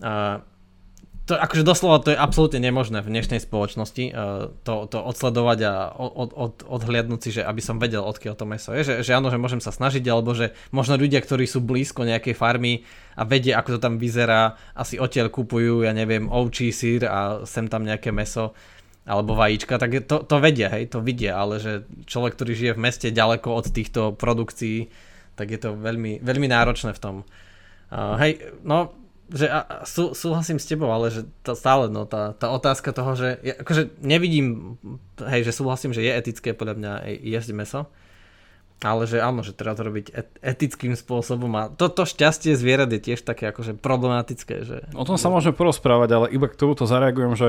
uh, 0.00 0.40
to, 1.28 1.36
akože 1.36 1.60
doslova 1.60 2.00
to 2.00 2.16
je 2.16 2.16
absolútne 2.16 2.56
nemožné 2.56 3.04
v 3.04 3.12
dnešnej 3.12 3.44
spoločnosti 3.44 4.04
uh, 4.08 4.48
to, 4.64 4.88
to 4.88 4.96
odsledovať 4.96 5.58
a 5.68 5.72
od, 5.92 6.32
od, 6.32 6.52
odhliadnúť 6.64 7.20
si, 7.20 7.30
že 7.36 7.44
aby 7.44 7.60
som 7.60 7.76
vedel, 7.76 8.00
odkiaľ 8.00 8.34
to 8.34 8.48
meso 8.48 8.72
je, 8.72 8.80
že, 8.80 8.94
že 9.04 9.12
áno, 9.12 9.28
že 9.28 9.36
môžem 9.36 9.60
sa 9.60 9.68
snažiť, 9.68 10.00
alebo 10.08 10.32
že 10.32 10.56
možno 10.72 10.96
ľudia, 10.96 11.20
ktorí 11.20 11.44
sú 11.44 11.60
blízko 11.60 12.08
nejakej 12.08 12.32
farmy 12.32 12.80
a 13.12 13.28
vedia, 13.28 13.60
ako 13.60 13.76
to 13.76 13.84
tam 13.84 14.00
vyzerá, 14.00 14.56
asi 14.72 14.96
odtiaľ 14.96 15.28
kupujú, 15.28 15.84
ja 15.84 15.92
neviem, 15.92 16.32
ovčí 16.32 16.72
sír 16.72 17.04
a 17.04 17.44
sem 17.44 17.68
tam 17.68 17.84
nejaké 17.84 18.08
meso 18.08 18.56
alebo 19.08 19.32
vajíčka, 19.32 19.80
tak 19.80 20.04
to, 20.04 20.20
to 20.20 20.36
vedia, 20.36 20.68
hej, 20.68 20.92
to 20.92 21.00
vidia, 21.00 21.40
ale 21.40 21.56
že 21.56 21.88
človek, 22.04 22.36
ktorý 22.36 22.52
žije 22.52 22.72
v 22.76 22.82
meste 22.84 23.08
ďaleko 23.08 23.48
od 23.56 23.66
týchto 23.72 24.12
produkcií, 24.12 24.92
tak 25.32 25.48
je 25.48 25.60
to 25.60 25.72
veľmi, 25.72 26.20
veľmi 26.20 26.48
náročné 26.52 26.92
v 26.92 27.00
tom. 27.00 27.16
Uh, 27.88 28.20
hej, 28.20 28.52
no 28.64 28.92
že 29.28 29.44
a, 29.44 29.84
sú, 29.84 30.16
súhlasím 30.16 30.56
s 30.56 30.64
tebou, 30.64 30.88
ale 30.88 31.12
že 31.12 31.28
to 31.44 31.52
stále 31.52 31.92
no, 31.92 32.08
tá, 32.08 32.32
tá 32.32 32.48
otázka 32.48 32.96
toho, 32.96 33.12
že 33.12 33.36
ja, 33.44 33.60
akože 33.60 34.00
nevidím, 34.00 34.76
hej, 35.20 35.44
že 35.44 35.52
súhlasím, 35.52 35.92
že 35.92 36.00
je 36.00 36.12
etické 36.16 36.56
podľa 36.56 36.74
mňa 36.80 36.92
jesť 37.20 37.50
meso, 37.52 37.80
ale 38.78 39.10
že 39.10 39.18
áno, 39.18 39.42
že 39.42 39.50
treba 39.50 39.74
to 39.74 39.90
robiť 39.90 40.06
et, 40.14 40.28
etickým 40.38 40.94
spôsobom 40.94 41.50
a 41.58 41.66
toto 41.66 42.06
šťastie 42.06 42.54
zvierat 42.54 42.90
je 42.94 43.00
tiež 43.02 43.26
také 43.26 43.50
akože 43.50 43.74
problematické. 43.74 44.54
Že... 44.62 44.76
O 44.94 45.02
tom 45.02 45.18
sa 45.18 45.28
môžeme 45.28 45.56
porozprávať, 45.56 46.08
ale 46.14 46.26
iba 46.30 46.46
k 46.46 46.54
tomuto 46.54 46.86
zareagujem, 46.86 47.34
že, 47.34 47.48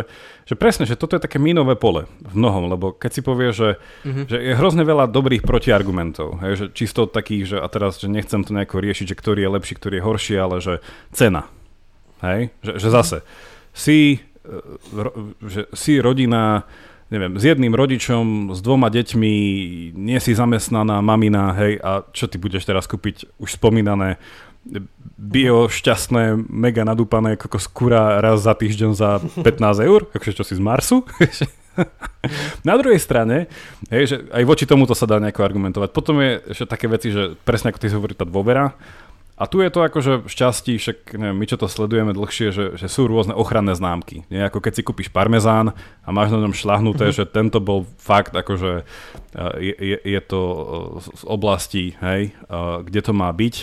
že 0.49 0.57
presne, 0.57 0.89
že 0.89 0.97
toto 0.97 1.13
je 1.13 1.21
také 1.21 1.37
mínové 1.37 1.77
pole 1.77 2.09
v 2.25 2.33
mnohom, 2.33 2.73
lebo 2.73 2.97
keď 2.97 3.11
si 3.13 3.21
povie, 3.21 3.53
že, 3.53 3.77
mm-hmm. 4.05 4.25
že 4.25 4.37
je 4.41 4.53
hrozne 4.57 4.81
veľa 4.81 5.05
dobrých 5.13 5.45
protiargumentov, 5.45 6.41
hej, 6.41 6.53
že 6.57 6.65
čisto 6.73 7.05
takých, 7.05 7.55
že 7.55 7.57
a 7.61 7.67
teraz, 7.69 8.01
že 8.01 8.09
nechcem 8.09 8.41
to 8.41 8.51
nejako 8.57 8.81
riešiť, 8.81 9.13
že 9.13 9.19
ktorý 9.19 9.45
je 9.45 9.53
lepší, 9.53 9.73
ktorý 9.77 9.95
je 10.01 10.07
horší, 10.09 10.35
ale 10.41 10.57
že 10.59 10.81
cena, 11.13 11.45
Hej? 12.23 12.51
Že, 12.63 12.73
že 12.79 12.89
zase 12.91 13.17
si, 13.71 13.99
e, 14.43 15.03
že 15.47 15.61
si 15.71 16.03
rodina 16.03 16.67
neviem, 17.09 17.33
s 17.37 17.43
jedným 17.45 17.73
rodičom, 17.73 18.53
s 18.53 18.59
dvoma 18.61 18.93
deťmi, 18.93 19.33
nie 19.97 20.19
si 20.21 20.37
zamestnaná 20.37 21.01
mamina, 21.01 21.53
hej, 21.57 21.81
a 21.81 22.05
čo 22.13 22.29
ty 22.29 22.37
budeš 22.37 22.69
teraz 22.69 22.85
kúpiť 22.85 23.25
už 23.41 23.57
spomínané 23.57 24.21
bio 25.17 25.65
šťastné, 25.71 26.47
mega 26.47 26.85
nadúpané 26.85 27.39
kokos 27.39 27.65
kura 27.65 28.21
raz 28.21 28.45
za 28.45 28.53
týždeň 28.53 28.91
za 28.93 29.19
15 29.41 29.87
eur, 29.87 30.05
akože 30.13 30.35
čo 30.35 30.43
si 30.45 30.53
z 30.53 30.61
Marsu. 30.61 31.03
Na 32.67 32.75
druhej 32.75 32.99
strane, 32.99 33.47
hej, 33.87 34.03
že 34.05 34.15
aj 34.35 34.43
voči 34.43 34.67
tomuto 34.67 34.91
sa 34.93 35.07
dá 35.07 35.17
nejako 35.17 35.47
argumentovať. 35.47 35.89
Potom 35.95 36.19
je 36.19 36.43
ešte 36.51 36.65
také 36.67 36.85
veci, 36.91 37.09
že 37.09 37.39
presne 37.47 37.71
ako 37.71 37.79
ty 37.79 37.87
si 37.87 37.95
hovorí, 37.95 38.13
tá 38.13 38.27
dôvera, 38.27 38.75
a 39.39 39.47
tu 39.47 39.63
je 39.63 39.71
to 39.71 39.79
akože 39.79 40.27
šťastí, 40.27 40.75
však 40.75 41.15
neviem, 41.15 41.39
my 41.39 41.45
čo 41.47 41.55
to 41.55 41.71
sledujeme 41.71 42.11
dlhšie, 42.11 42.51
že, 42.51 42.65
že 42.75 42.87
sú 42.91 43.07
rôzne 43.07 43.31
ochranné 43.31 43.71
známky. 43.71 44.27
Nie 44.27 44.51
ako 44.51 44.59
keď 44.59 44.73
si 44.75 44.83
kúpiš 44.83 45.07
parmezán 45.07 45.71
a 46.03 46.09
máš 46.11 46.35
na 46.35 46.43
ňom 46.43 46.51
šlahnuté, 46.51 47.07
mm-hmm. 47.09 47.23
že 47.23 47.31
tento 47.31 47.63
bol 47.63 47.87
fakt 47.95 48.35
akože 48.35 48.83
je, 49.63 49.73
je, 49.79 49.97
je 50.03 50.21
to 50.27 50.41
z 50.99 51.23
oblasti, 51.23 51.95
hej, 52.03 52.35
kde 52.83 52.99
to 52.99 53.15
má 53.15 53.31
byť 53.31 53.55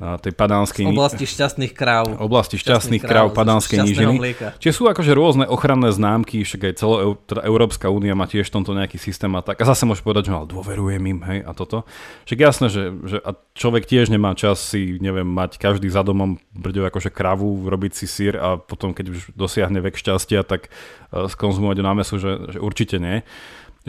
tej 0.00 0.32
padánskej... 0.32 0.88
Z 0.88 0.96
oblasti 0.96 1.24
šťastných 1.28 1.72
kráv. 1.76 2.16
Oblasti 2.16 2.56
šťastných, 2.56 3.00
šťastných 3.00 3.02
kráv, 3.04 3.36
padánskej 3.36 3.78
nížiny. 3.84 4.16
Čiže 4.56 4.72
sú 4.72 4.84
akože 4.88 5.12
rôzne 5.12 5.44
ochranné 5.44 5.92
známky, 5.92 6.40
však 6.40 6.72
aj 6.72 6.74
celo 6.80 7.20
teda 7.28 7.44
Európska 7.44 7.92
únia 7.92 8.16
má 8.16 8.24
tiež 8.24 8.48
tomto 8.48 8.72
nejaký 8.72 8.96
systém 8.96 9.28
a 9.36 9.44
tak. 9.44 9.60
A 9.60 9.68
zase 9.68 9.84
môžeš 9.84 10.00
povedať, 10.00 10.32
že 10.32 10.40
ale 10.40 10.48
dôverujem 10.48 11.04
im, 11.04 11.20
hej, 11.28 11.38
a 11.44 11.52
toto. 11.52 11.84
Však 12.24 12.38
jasné, 12.40 12.66
že, 12.72 12.82
že 13.04 13.16
a 13.20 13.36
človek 13.52 13.84
tiež 13.84 14.08
nemá 14.08 14.32
čas 14.32 14.64
si, 14.64 14.96
neviem, 15.04 15.28
mať 15.28 15.60
každý 15.60 15.92
za 15.92 16.00
domom 16.00 16.40
brďov 16.56 16.88
akože 16.88 17.12
kravu, 17.12 17.68
robiť 17.68 17.92
si 17.92 18.08
sír 18.08 18.40
a 18.40 18.56
potom, 18.56 18.96
keď 18.96 19.12
už 19.12 19.36
dosiahne 19.36 19.84
vek 19.84 20.00
šťastia, 20.00 20.48
tak 20.48 20.72
uh, 21.12 21.28
skonzumovať 21.28 21.76
na 21.84 21.92
mesu, 21.92 22.16
že, 22.16 22.56
že 22.56 22.58
určite 22.58 22.96
nie. 22.96 23.20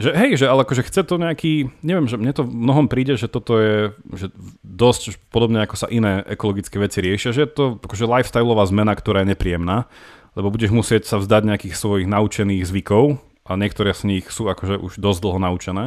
Že 0.00 0.10
hej, 0.16 0.32
že 0.40 0.46
ale 0.48 0.64
akože 0.64 0.88
chce 0.88 1.04
to 1.04 1.20
nejaký, 1.20 1.68
neviem, 1.84 2.08
že 2.08 2.16
mne 2.16 2.32
to 2.32 2.48
v 2.48 2.52
mnohom 2.52 2.88
príde, 2.88 3.12
že 3.20 3.28
toto 3.28 3.60
je 3.60 3.92
že 4.16 4.32
dosť 4.64 5.20
podobne 5.28 5.60
ako 5.60 5.76
sa 5.76 5.86
iné 5.92 6.24
ekologické 6.24 6.80
veci 6.80 7.04
riešia, 7.04 7.36
že 7.36 7.44
je 7.44 7.50
to 7.52 7.64
akože 7.76 8.08
lifestyleová 8.08 8.64
zmena, 8.72 8.96
ktorá 8.96 9.20
je 9.20 9.36
nepríjemná, 9.36 9.84
lebo 10.32 10.48
budeš 10.48 10.72
musieť 10.72 11.04
sa 11.04 11.20
vzdať 11.20 11.44
nejakých 11.44 11.76
svojich 11.76 12.08
naučených 12.08 12.64
zvykov 12.64 13.20
a 13.44 13.52
niektoré 13.60 13.92
z 13.92 14.08
nich 14.08 14.24
sú 14.32 14.48
akože 14.48 14.80
už 14.80 14.96
dosť 14.96 15.20
dlho 15.28 15.38
naučené. 15.44 15.84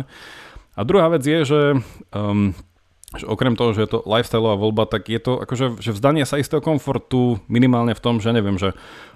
A 0.77 0.81
druhá 0.85 1.09
vec 1.09 1.25
je, 1.25 1.39
že 1.41 1.61
um, 2.13 2.53
že 3.15 3.25
okrem 3.25 3.55
toho, 3.55 3.71
že 3.71 3.87
je 3.87 3.89
to 3.95 4.03
lifestyleová 4.03 4.59
voľba, 4.59 4.83
tak 4.91 5.07
je 5.07 5.21
to 5.21 5.39
akože 5.39 5.79
že 5.79 5.95
vzdanie 5.95 6.27
sa 6.27 6.37
istého 6.37 6.59
komfortu 6.59 7.39
minimálne 7.47 7.95
v 7.95 8.03
tom, 8.03 8.19
že 8.19 8.35
neviem, 8.35 8.59
že 8.59 8.75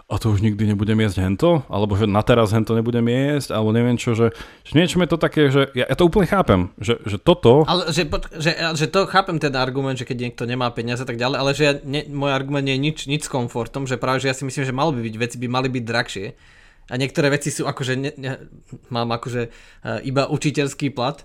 a 0.10 0.18
to 0.18 0.34
už 0.34 0.42
nikdy 0.42 0.74
nebudem 0.74 1.06
jesť 1.06 1.22
hento, 1.22 1.62
alebo 1.70 1.94
že 1.94 2.10
na 2.10 2.26
teraz 2.26 2.50
hento 2.50 2.74
nebudem 2.74 3.06
jesť, 3.06 3.54
alebo 3.54 3.70
neviem 3.70 3.94
čo, 3.94 4.18
že, 4.18 4.34
že 4.66 4.74
niečo 4.74 4.98
je 4.98 5.06
to 5.06 5.22
také, 5.22 5.54
že 5.54 5.70
ja, 5.78 5.86
ja 5.86 5.94
to 5.94 6.10
úplne 6.10 6.26
chápem, 6.26 6.74
že, 6.82 6.98
že 7.06 7.22
toto... 7.22 7.62
Ale 7.70 7.94
že, 7.94 8.10
že, 8.42 8.58
že 8.74 8.90
to 8.90 9.06
chápem 9.06 9.38
ten 9.38 9.54
argument, 9.54 10.02
že 10.02 10.10
keď 10.10 10.18
niekto 10.18 10.50
nemá 10.50 10.74
peniaze 10.74 11.06
a 11.06 11.08
tak 11.08 11.22
ďalej, 11.22 11.38
ale 11.38 11.52
že 11.54 11.64
ja, 11.64 11.74
ne, 11.86 12.10
môj 12.10 12.34
argument 12.34 12.66
nie 12.66 12.74
je 12.74 12.86
nič, 12.90 12.98
nič 13.06 13.30
s 13.30 13.30
komfortom, 13.30 13.86
že 13.86 14.02
práve, 14.02 14.26
že 14.26 14.34
ja 14.34 14.36
si 14.36 14.50
myslím, 14.50 14.66
že 14.66 14.74
malo 14.74 14.98
by 14.98 15.06
byť, 15.06 15.16
veci 15.22 15.38
by 15.38 15.46
mali 15.46 15.70
byť 15.70 15.84
drahšie. 15.86 16.26
A 16.90 16.98
niektoré 16.98 17.30
veci 17.30 17.54
sú 17.54 17.70
akože, 17.70 17.94
ne, 17.94 18.12
ne, 18.18 18.50
mám 18.90 19.14
akože 19.14 19.42
uh, 19.46 20.02
iba 20.02 20.26
učiteľský 20.26 20.90
plat, 20.90 21.22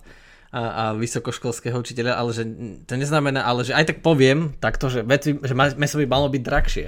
a, 0.55 0.63
a 0.63 0.85
vysokoškolského 0.95 1.75
učiteľa, 1.75 2.15
ale 2.15 2.31
že 2.31 2.47
to 2.87 2.95
neznamená, 2.95 3.43
ale 3.43 3.67
že 3.67 3.75
aj 3.75 3.91
tak 3.91 3.99
poviem 4.07 4.55
takto, 4.63 4.87
že, 4.87 5.03
veci, 5.03 5.35
že 5.35 5.51
meso 5.57 5.99
by 5.99 6.07
malo 6.07 6.31
byť 6.31 6.43
drahšie. 6.47 6.87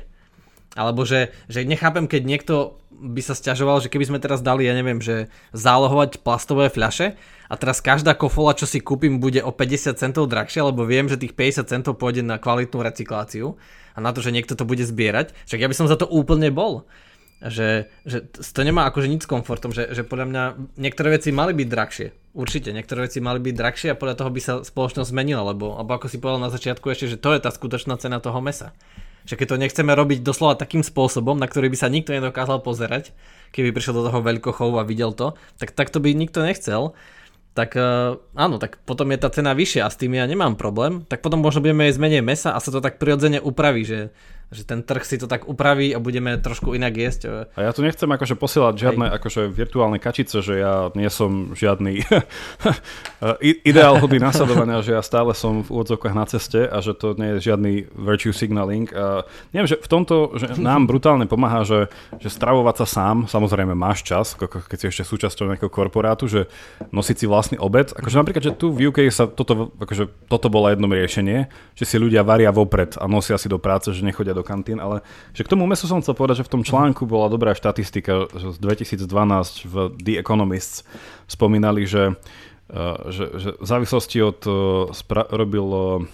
Alebo 0.77 1.09
že, 1.09 1.33
že 1.49 1.65
nechápem, 1.65 2.05
keď 2.05 2.23
niekto 2.29 2.55
by 2.93 3.21
sa 3.25 3.33
stiažoval, 3.33 3.81
že 3.81 3.89
keby 3.89 4.09
sme 4.09 4.19
teraz 4.23 4.45
dali, 4.45 4.69
ja 4.69 4.77
neviem, 4.77 5.01
že 5.01 5.33
zálohovať 5.57 6.21
plastové 6.21 6.69
fľaše 6.69 7.17
a 7.49 7.55
teraz 7.57 7.81
každá 7.81 8.13
kofola, 8.17 8.57
čo 8.57 8.69
si 8.69 8.81
kúpim, 8.81 9.21
bude 9.21 9.41
o 9.41 9.53
50 9.53 9.97
centov 9.97 10.29
drahšia, 10.29 10.69
lebo 10.69 10.85
viem, 10.85 11.09
že 11.09 11.21
tých 11.21 11.37
50 11.37 11.73
centov 11.73 11.97
pôjde 12.01 12.25
na 12.25 12.41
kvalitnú 12.41 12.81
recykláciu 12.81 13.57
a 13.97 13.99
na 14.01 14.13
to, 14.13 14.21
že 14.21 14.33
niekto 14.33 14.57
to 14.57 14.69
bude 14.69 14.85
zbierať. 14.85 15.33
Však 15.49 15.61
ja 15.61 15.69
by 15.69 15.77
som 15.77 15.89
za 15.89 15.97
to 15.97 16.09
úplne 16.09 16.53
bol 16.53 16.89
že, 17.37 17.93
že 18.09 18.25
to 18.33 18.61
nemá 18.65 18.89
akože 18.89 19.13
nič 19.13 19.29
s 19.29 19.31
komfortom, 19.31 19.69
že, 19.69 19.93
že 19.93 20.09
podľa 20.09 20.27
mňa 20.33 20.43
niektoré 20.81 21.21
veci 21.21 21.37
mali 21.37 21.53
byť 21.53 21.69
drahšie. 21.69 22.07
Určite, 22.33 22.73
niektoré 22.73 23.09
veci 23.09 23.21
mali 23.21 23.41
byť 23.45 23.55
drahšie 23.57 23.89
a 23.93 23.99
podľa 23.99 24.17
toho 24.17 24.31
by 24.33 24.41
sa 24.41 24.55
spoločnosť 24.65 25.13
zmenila, 25.13 25.53
lebo, 25.53 25.77
lebo 25.77 25.91
ako 25.93 26.09
si 26.09 26.17
povedal 26.17 26.41
na 26.41 26.53
začiatku 26.53 26.89
ešte, 26.89 27.13
že 27.13 27.21
to 27.21 27.37
je 27.37 27.45
tá 27.45 27.53
skutočná 27.53 28.01
cena 28.01 28.25
toho 28.25 28.41
mesa. 28.41 28.73
Že 29.27 29.35
keď 29.37 29.47
to 29.51 29.63
nechceme 29.63 29.93
robiť 29.93 30.23
doslova 30.23 30.55
takým 30.55 30.87
spôsobom, 30.87 31.35
na 31.35 31.51
ktorý 31.51 31.69
by 31.69 31.79
sa 31.79 31.91
nikto 31.91 32.15
nedokázal 32.15 32.63
pozerať, 32.63 33.11
keby 33.51 33.75
prišiel 33.75 33.99
do 33.99 34.07
toho 34.07 34.23
veľkochovu 34.23 34.79
a 34.79 34.87
videl 34.87 35.11
to, 35.13 35.35
tak 35.59 35.75
takto 35.75 35.99
by 35.99 36.15
nikto 36.15 36.47
nechcel. 36.47 36.95
Tak 37.57 37.73
uh, 37.73 38.21
áno, 38.37 38.61
tak 38.61 38.85
potom 38.85 39.09
je 39.11 39.19
tá 39.19 39.33
cena 39.33 39.57
vyššia 39.57 39.89
a 39.89 39.93
s 39.93 39.97
tým 39.97 40.13
ja 40.13 40.29
nemám 40.29 40.61
problém, 40.61 41.09
tak 41.09 41.25
potom 41.25 41.41
možno 41.41 41.65
budeme 41.65 41.89
jesť 41.89 42.05
menej 42.05 42.21
mesa 42.21 42.53
a 42.53 42.61
sa 42.61 42.69
to 42.69 42.85
tak 42.85 43.01
prirodzene 43.01 43.41
upraví, 43.41 43.81
že 43.81 44.13
že 44.55 44.63
ten 44.63 44.87
trh 44.87 45.03
si 45.03 45.19
to 45.19 45.27
tak 45.27 45.51
upraví 45.51 45.91
a 45.91 45.99
budeme 45.99 46.39
trošku 46.39 46.79
inak 46.79 46.95
jesť. 46.95 47.51
A 47.59 47.67
ja 47.67 47.75
tu 47.75 47.83
nechcem 47.83 48.07
akože 48.07 48.39
posielať 48.39 48.75
žiadne 48.79 49.07
Hej. 49.11 49.15
akože 49.19 49.43
virtuálne 49.51 49.99
kačice, 49.99 50.39
že 50.39 50.63
ja 50.63 50.95
nie 50.95 51.11
som 51.11 51.51
žiadny 51.59 52.07
ideál 53.67 53.99
hody 53.99 54.23
nasledovania, 54.23 54.87
že 54.87 54.95
ja 54.95 55.03
stále 55.03 55.35
som 55.35 55.67
v 55.67 55.73
úvodzovkách 55.75 56.15
na 56.15 56.31
ceste 56.31 56.63
a 56.63 56.79
že 56.79 56.95
to 56.95 57.19
nie 57.19 57.37
je 57.37 57.51
žiadny 57.51 57.91
virtue 57.99 58.31
signaling. 58.31 58.87
A 58.95 59.27
neviem, 59.51 59.67
že 59.67 59.83
v 59.83 59.89
tomto 59.91 60.39
že 60.39 60.55
nám 60.63 60.87
brutálne 60.87 61.27
pomáha, 61.27 61.67
že, 61.67 61.91
že 62.23 62.31
stravovať 62.31 62.87
sa 62.87 62.87
sám, 62.87 63.17
samozrejme 63.27 63.75
máš 63.75 64.07
čas, 64.07 64.39
keď 64.39 64.79
si 64.79 64.87
ešte 64.95 65.03
súčasťou 65.03 65.51
nejakého 65.51 65.75
korporátu, 65.75 66.31
že 66.31 66.47
nosiť 66.95 67.17
si 67.19 67.27
vlastný 67.27 67.57
obed. 67.59 67.91
Akože 67.91 68.15
napríklad, 68.15 68.45
že 68.47 68.55
tu 68.55 68.71
v 68.71 68.95
UK 68.95 69.11
sa 69.11 69.27
toto, 69.27 69.75
akože 69.83 70.31
toto 70.31 70.47
bolo 70.47 70.71
jedno 70.71 70.87
riešenie, 70.87 71.51
že 71.75 71.85
si 71.89 71.99
ľudia 71.99 72.23
varia 72.23 72.55
vopred 72.55 72.95
a 72.95 73.11
nosia 73.11 73.35
si 73.35 73.51
do 73.51 73.59
práce, 73.59 73.91
že 73.91 74.07
nechodia 74.07 74.36
do 74.37 74.45
kantín, 74.45 74.77
ale 74.77 75.01
že 75.33 75.41
k 75.41 75.51
tomu 75.57 75.65
mesu 75.65 75.89
som 75.89 76.05
chcel 76.05 76.13
povedať, 76.13 76.45
že 76.45 76.49
v 76.49 76.53
tom 76.53 76.63
článku 76.63 77.09
bola 77.09 77.33
dobrá 77.33 77.57
štatistika, 77.57 78.29
že 78.37 78.53
z 78.53 78.59
2012 78.61 79.09
v 79.65 79.75
The 79.97 80.21
Economists 80.21 80.85
spomínali, 81.25 81.89
že, 81.89 82.13
uh, 82.13 83.09
že, 83.09 83.25
že 83.41 83.49
v 83.57 83.67
závislosti 83.67 84.19
od 84.21 84.41
uh, 84.45 84.55
spra- 84.93 85.29
robil 85.33 85.65
uh, 85.65 86.05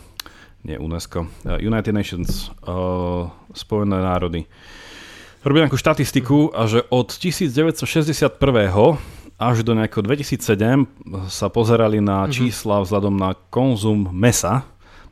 nie 0.63 0.79
UNESCO, 0.79 1.27
United 1.59 1.91
Nations, 1.91 2.55
uh, 2.63 3.27
Spojené 3.51 3.99
národy, 3.99 4.47
robil 5.43 5.67
nejakú 5.67 5.75
štatistiku 5.75 6.55
a 6.55 6.71
že 6.71 6.87
od 6.87 7.11
1961 7.11 8.39
až 9.43 9.67
do 9.67 9.75
nejakého 9.75 10.07
2007 10.07 10.87
sa 11.27 11.51
pozerali 11.51 11.99
na 11.99 12.25
mhm. 12.27 12.31
čísla 12.31 12.83
vzhľadom 12.87 13.15
na 13.19 13.35
konzum 13.51 14.07
mesa, 14.15 14.63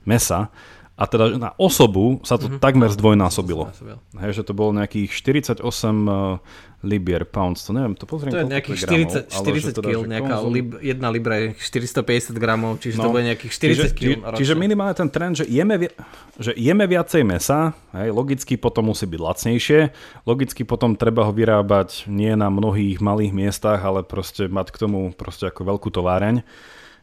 mesa 0.07 0.55
a 1.01 1.09
teda 1.09 1.41
na 1.41 1.51
osobu 1.57 2.21
sa 2.29 2.37
to 2.37 2.53
mm-hmm. 2.53 2.61
takmer 2.61 2.93
zdvojnásobilo. 2.93 3.73
Hej, 4.21 4.37
že 4.37 4.43
to 4.45 4.53
bolo 4.53 4.77
nejakých 4.77 5.09
48 5.09 5.65
uh, 5.65 5.65
eh, 5.65 6.45
libier, 6.85 7.25
pounds, 7.25 7.65
to 7.65 7.73
neviem, 7.73 7.97
to 7.97 8.05
pozriem. 8.05 8.37
To 8.37 8.45
je 8.45 8.49
nejakých 8.53 8.79
40, 8.85 9.33
40 9.33 9.81
kg, 9.81 10.05
nejaká 10.05 10.45
konzum... 10.45 10.53
lib, 10.53 10.77
jedna 10.85 11.09
libra 11.09 11.41
je 11.41 11.57
450 11.57 12.37
gramov, 12.37 12.85
čiže 12.85 13.01
no, 13.01 13.09
to 13.09 13.17
bude 13.17 13.25
nejakých 13.33 13.53
40 13.53 13.97
kg. 13.97 14.13
Čiže, 14.29 14.37
čiže 14.45 14.53
minimálne 14.61 14.93
ten 14.93 15.09
trend, 15.09 15.41
že 15.41 15.49
jeme, 15.49 15.89
že 16.37 16.53
jeme 16.53 16.85
viacej 16.85 17.25
mesa, 17.25 17.73
hej, 17.97 18.13
logicky 18.13 18.61
potom 18.61 18.93
musí 18.93 19.09
byť 19.09 19.21
lacnejšie, 19.25 19.81
logicky 20.29 20.69
potom 20.69 21.01
treba 21.01 21.25
ho 21.25 21.33
vyrábať 21.33 22.13
nie 22.13 22.37
na 22.37 22.53
mnohých 22.53 23.01
malých 23.01 23.33
miestach, 23.33 23.81
ale 23.81 24.05
proste 24.05 24.53
mať 24.53 24.69
k 24.69 24.77
tomu 24.85 25.17
proste 25.17 25.49
ako 25.49 25.65
veľkú 25.65 25.89
továreň 25.89 26.45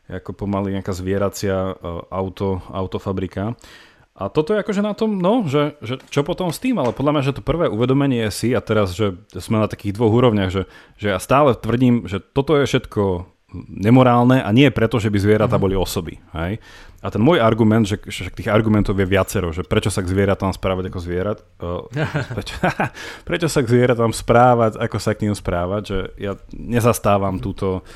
ako 0.07 0.31
pomaly 0.47 0.71
nejaká 0.71 0.95
zvieracia 0.95 1.75
uh, 1.75 2.07
auto, 2.07 2.63
autofabrika. 2.71 3.59
A 4.17 4.33
toto 4.33 4.57
je 4.57 4.61
akože 4.65 4.81
na 4.81 4.97
tom, 4.97 5.21
no, 5.21 5.45
že, 5.45 5.77
že 5.85 6.01
čo 6.09 6.25
potom 6.25 6.49
s 6.49 6.57
tým, 6.57 6.81
ale 6.81 6.89
podľa 6.89 7.13
mňa, 7.13 7.23
že 7.29 7.35
to 7.37 7.45
prvé 7.45 7.69
uvedomenie 7.69 8.25
je 8.27 8.31
si 8.33 8.49
a 8.57 8.65
teraz, 8.65 8.97
že 8.97 9.13
sme 9.37 9.61
na 9.61 9.69
takých 9.69 9.93
dvoch 9.93 10.09
úrovniach, 10.09 10.49
že, 10.49 10.65
že 10.97 11.13
ja 11.13 11.21
stále 11.21 11.53
tvrdím, 11.53 12.09
že 12.09 12.17
toto 12.17 12.57
je 12.57 12.65
všetko 12.65 13.29
nemorálne 13.69 14.43
a 14.43 14.49
nie 14.51 14.67
preto, 14.73 14.99
že 14.99 15.07
by 15.07 15.17
zvieratá 15.23 15.55
mm-hmm. 15.55 15.63
boli 15.63 15.75
osoby. 15.77 16.19
Hej? 16.35 16.59
A 16.99 17.07
ten 17.13 17.21
môj 17.23 17.39
argument, 17.39 17.87
že, 17.87 18.01
že 18.09 18.27
tých 18.33 18.51
argumentov 18.51 18.97
je 18.97 19.07
viacero, 19.07 19.55
že 19.55 19.63
prečo 19.63 19.87
sa 19.87 20.03
k 20.03 20.11
zvieratám 20.11 20.51
správať 20.51 20.91
ako 20.91 20.99
zvierat, 20.99 21.39
uh, 21.61 21.85
prečo, 22.35 22.55
prečo 23.29 23.47
sa 23.47 23.63
k 23.63 23.71
zvieratám 23.71 24.11
správať, 24.11 24.81
ako 24.81 24.97
sa 24.99 25.15
k 25.15 25.29
ním 25.29 25.35
správať, 25.37 25.81
že 25.85 25.99
ja 26.19 26.33
nezastávam 26.51 27.39
túto 27.39 27.87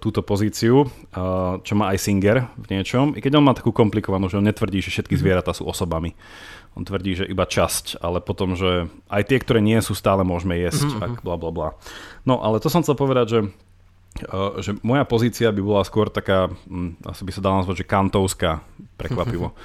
túto 0.00 0.24
pozíciu, 0.24 0.88
uh, 0.88 1.60
čo 1.62 1.78
má 1.78 1.92
aj 1.94 2.02
Singer 2.02 2.48
v 2.58 2.66
niečom, 2.74 3.14
i 3.14 3.20
keď 3.22 3.38
on 3.38 3.44
má 3.46 3.52
takú 3.54 3.70
komplikovanú, 3.70 4.26
že 4.26 4.40
on 4.40 4.46
netvrdí, 4.48 4.82
že 4.82 4.90
všetky 4.90 5.14
mhm. 5.14 5.20
zvieratá 5.20 5.52
sú 5.54 5.68
osobami. 5.68 6.16
On 6.78 6.86
tvrdí, 6.86 7.18
že 7.18 7.26
iba 7.26 7.44
časť, 7.46 7.98
ale 7.98 8.22
potom, 8.22 8.54
že 8.54 8.86
aj 9.10 9.22
tie, 9.26 9.38
ktoré 9.42 9.58
nie 9.58 9.78
sú, 9.82 9.98
stále 9.98 10.22
môžeme 10.22 10.54
jesť, 10.54 10.86
mm-hmm. 10.86 11.02
ak 11.02 11.12
bla 11.26 11.34
bla 11.34 11.50
bla. 11.50 11.68
No, 12.22 12.38
ale 12.38 12.62
to 12.62 12.70
som 12.70 12.82
chcel 12.86 12.94
povedať, 12.94 13.26
že 13.30 13.40
Uh, 14.26 14.58
že 14.58 14.74
moja 14.82 15.06
pozícia 15.06 15.54
by 15.54 15.62
bola 15.62 15.86
skôr 15.86 16.10
taká, 16.10 16.50
um, 16.66 16.98
asi 17.06 17.22
by 17.22 17.30
sa 17.30 17.40
dala 17.46 17.62
nazvať, 17.62 17.86
že 17.86 17.88
kantovská, 17.88 18.58
prekvapivo. 18.98 19.54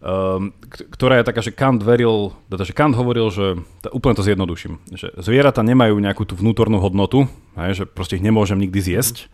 um, 0.00 0.52
ktorá 0.96 1.20
je 1.20 1.28
taká, 1.28 1.40
že 1.44 1.52
Kant 1.52 1.80
veril, 1.84 2.32
teda, 2.48 2.64
že 2.64 2.76
Kant 2.76 2.96
hovoril, 2.96 3.28
že, 3.28 3.60
úplne 3.92 4.16
to 4.16 4.24
zjednoduším, 4.24 4.80
že 4.96 5.12
zvieratá 5.20 5.60
nemajú 5.60 6.00
nejakú 6.00 6.24
tú 6.24 6.34
vnútornú 6.36 6.80
hodnotu, 6.80 7.28
hej, 7.56 7.84
že 7.84 7.84
proste 7.84 8.16
ich 8.16 8.24
nemôžem 8.24 8.56
nikdy 8.56 8.80
zjesť, 8.80 9.28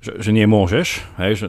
že, 0.00 0.16
že 0.16 0.30
nie 0.32 0.48
môžeš, 0.48 1.04
hej, 1.20 1.32
že 1.44 1.46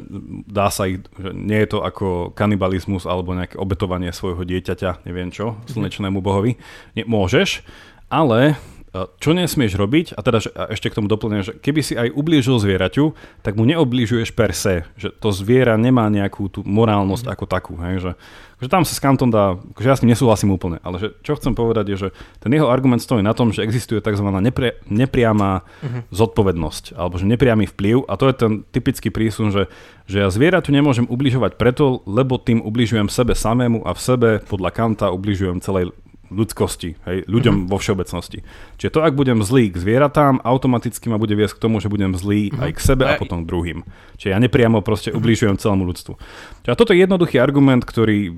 dá 0.47 0.68
sa 0.68 0.91
ich, 0.91 0.99
že 1.16 1.32
nie 1.32 1.64
je 1.64 1.72
to 1.72 1.80
ako 1.88 2.36
kanibalizmus 2.36 3.08
alebo 3.08 3.32
nejaké 3.32 3.56
obetovanie 3.56 4.12
svojho 4.12 4.43
dieťaťa, 4.43 5.08
neviem 5.08 5.32
čo, 5.32 5.56
slnečnému 5.72 6.20
bohovi, 6.20 6.60
nie, 6.99 7.08
môžeš, 7.08 7.64
ale 8.12 8.60
čo 8.92 9.32
nesmieš 9.32 9.80
robiť, 9.80 10.20
a 10.20 10.20
teda 10.20 10.44
že, 10.44 10.52
a 10.52 10.68
ešte 10.76 10.92
k 10.92 11.00
tomu 11.00 11.08
doplňujem, 11.08 11.44
že 11.48 11.54
keby 11.64 11.80
si 11.80 11.96
aj 11.96 12.12
ublížil 12.12 12.60
zvieraťu, 12.60 13.16
tak 13.39 13.56
mu 13.56 13.64
neoblížuješ 13.64 14.36
per 14.36 14.52
se, 14.52 14.84
že 15.00 15.16
to 15.16 15.32
zviera 15.32 15.80
nemá 15.80 16.12
nejakú 16.12 16.52
tú 16.52 16.60
morálnosť 16.68 17.24
mm. 17.24 17.32
ako 17.32 17.46
takú, 17.48 17.74
hej, 17.80 18.04
že, 18.04 18.12
že 18.60 18.68
tam 18.68 18.84
sa 18.84 18.92
s 18.92 19.00
Kantom 19.00 19.32
dá, 19.32 19.56
že 19.80 19.88
ja 19.88 19.96
s 19.96 20.04
ním 20.04 20.12
nesúhlasím 20.12 20.52
úplne, 20.52 20.84
ale 20.84 21.00
že, 21.00 21.08
čo 21.24 21.39
chcem 21.39 21.56
povedať 21.56 21.88
je, 21.88 21.98
že 22.04 22.08
ten 22.44 22.52
jeho 22.52 22.68
argument 22.68 23.00
stojí 23.00 23.24
na 23.24 23.32
tom, 23.32 23.56
že 23.56 23.64
existuje 23.64 24.04
tzv. 24.04 24.28
Nepri, 24.28 24.76
nepriamá 24.92 25.64
mm-hmm. 25.64 26.12
zodpovednosť, 26.12 27.00
alebo 27.00 27.16
že 27.16 27.32
nepriamy 27.32 27.72
vplyv 27.72 28.12
a 28.12 28.20
to 28.20 28.28
je 28.28 28.36
ten 28.36 28.52
typický 28.76 29.08
prísun, 29.08 29.56
že, 29.56 29.72
že 30.04 30.20
ja 30.20 30.28
zvieraťu 30.28 30.68
nemôžem 30.68 31.08
ubližovať 31.08 31.56
preto, 31.56 32.04
lebo 32.04 32.36
tým 32.36 32.60
ubližujem 32.60 33.08
sebe 33.08 33.39
samému 33.39 33.88
a 33.88 33.96
v 33.96 34.04
sebe 34.04 34.30
podľa 34.44 34.76
Kanta 34.76 35.16
ubližujem 35.16 35.64
celej 35.64 35.96
ľudskosti, 36.32 36.95
hej, 37.03 37.27
ľuďom 37.27 37.55
mm-hmm. 37.55 37.71
vo 37.71 37.77
všeobecnosti. 37.77 38.39
Čiže 38.79 38.91
to, 38.95 38.99
ak 39.03 39.13
budem 39.13 39.43
zlý 39.43 39.69
k 39.69 39.77
zvieratám, 39.77 40.39
automaticky 40.41 41.11
ma 41.11 41.19
bude 41.19 41.36
viesť 41.36 41.59
k 41.59 41.63
tomu, 41.67 41.84
že 41.84 41.91
budem 41.91 42.15
zlý 42.15 42.49
mm-hmm. 42.49 42.63
aj 42.63 42.71
k 42.71 42.79
sebe 42.79 43.03
a 43.05 43.19
potom 43.19 43.43
k 43.43 43.49
druhým. 43.51 43.79
Čiže 44.15 44.32
ja 44.32 44.39
nepriamo 44.39 44.79
proste 44.79 45.11
mm-hmm. 45.11 45.19
ubližujem 45.19 45.55
celému 45.59 45.84
ľudstvu. 45.84 46.13
Čiže 46.63 46.79
toto 46.79 46.95
je 46.95 47.03
jednoduchý 47.03 47.38
argument, 47.38 47.84
ktorý 47.84 48.32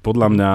podľa 0.00 0.28
mňa 0.32 0.52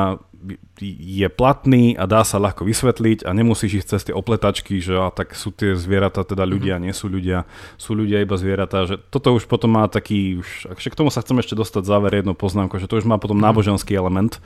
je 0.80 1.28
platný 1.28 2.00
a 2.00 2.08
dá 2.08 2.24
sa 2.24 2.40
ľahko 2.40 2.64
vysvetliť 2.64 3.28
a 3.28 3.36
nemusíš 3.36 3.84
ísť 3.84 3.88
cez 3.92 4.02
tie 4.08 4.16
opletačky, 4.16 4.80
že 4.80 4.96
a 4.96 5.12
tak 5.12 5.36
sú 5.36 5.52
tie 5.52 5.76
zvieratá 5.76 6.24
teda 6.24 6.48
ľudia, 6.48 6.80
mm-hmm. 6.80 6.88
nie 6.88 6.96
sú 6.96 7.12
ľudia, 7.12 7.44
sú 7.76 7.92
ľudia 7.92 8.24
iba 8.24 8.40
zvieratá, 8.40 8.88
že 8.88 8.96
toto 9.12 9.36
už 9.36 9.52
potom 9.52 9.76
má 9.76 9.92
taký, 9.92 10.40
už, 10.40 10.72
k 10.80 10.96
tomu 10.96 11.12
sa 11.12 11.20
chcem 11.20 11.36
ešte 11.44 11.60
dostať 11.60 11.84
záver 11.84 12.24
jednu 12.24 12.32
poznámku, 12.40 12.80
že 12.80 12.88
to 12.88 13.04
už 13.04 13.06
má 13.06 13.20
potom 13.20 13.36
náboženský 13.36 13.92
element, 14.00 14.40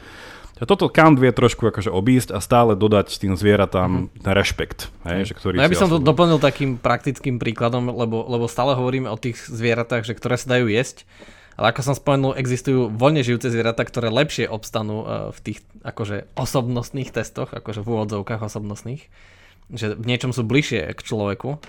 toto 0.61 0.85
Kant 0.85 1.17
vie 1.17 1.33
trošku 1.33 1.65
akože 1.65 1.89
obísť 1.89 2.29
a 2.29 2.39
stále 2.39 2.77
dodať 2.77 3.17
tým 3.17 3.33
zvieratám 3.33 4.13
mm-hmm. 4.13 4.33
rešpekt. 4.37 4.93
Hej, 5.01 5.33
že 5.33 5.33
ktorý 5.33 5.57
no 5.57 5.65
ja 5.65 5.71
by 5.71 5.79
som 5.81 5.89
to 5.89 5.97
doplnil 5.97 6.37
takým 6.37 6.77
praktickým 6.77 7.41
príkladom, 7.41 7.89
lebo, 7.89 8.21
lebo 8.29 8.45
stále 8.45 8.77
hovoríme 8.77 9.09
o 9.09 9.17
tých 9.17 9.41
zvieratách, 9.49 10.05
že 10.05 10.13
ktoré 10.13 10.37
sa 10.37 10.57
dajú 10.57 10.69
jesť. 10.69 11.09
Ale 11.53 11.69
ako 11.69 11.81
som 11.85 11.95
spomenul, 11.97 12.33
existujú 12.33 12.89
voľne 12.89 13.21
žijúce 13.21 13.53
zvieratá, 13.53 13.85
ktoré 13.85 14.09
lepšie 14.09 14.49
obstanú 14.49 15.05
e, 15.05 15.07
v 15.33 15.39
tých 15.41 15.59
akože 15.85 16.33
osobnostných 16.33 17.13
testoch, 17.13 17.53
akože 17.53 17.85
v 17.85 17.89
úvodzovkách 17.93 18.41
osobnostných, 18.41 19.05
že 19.69 19.93
v 19.93 20.05
niečom 20.05 20.33
sú 20.33 20.41
bližšie 20.41 20.89
k 20.97 20.99
človeku 21.05 21.49
e, 21.53 21.59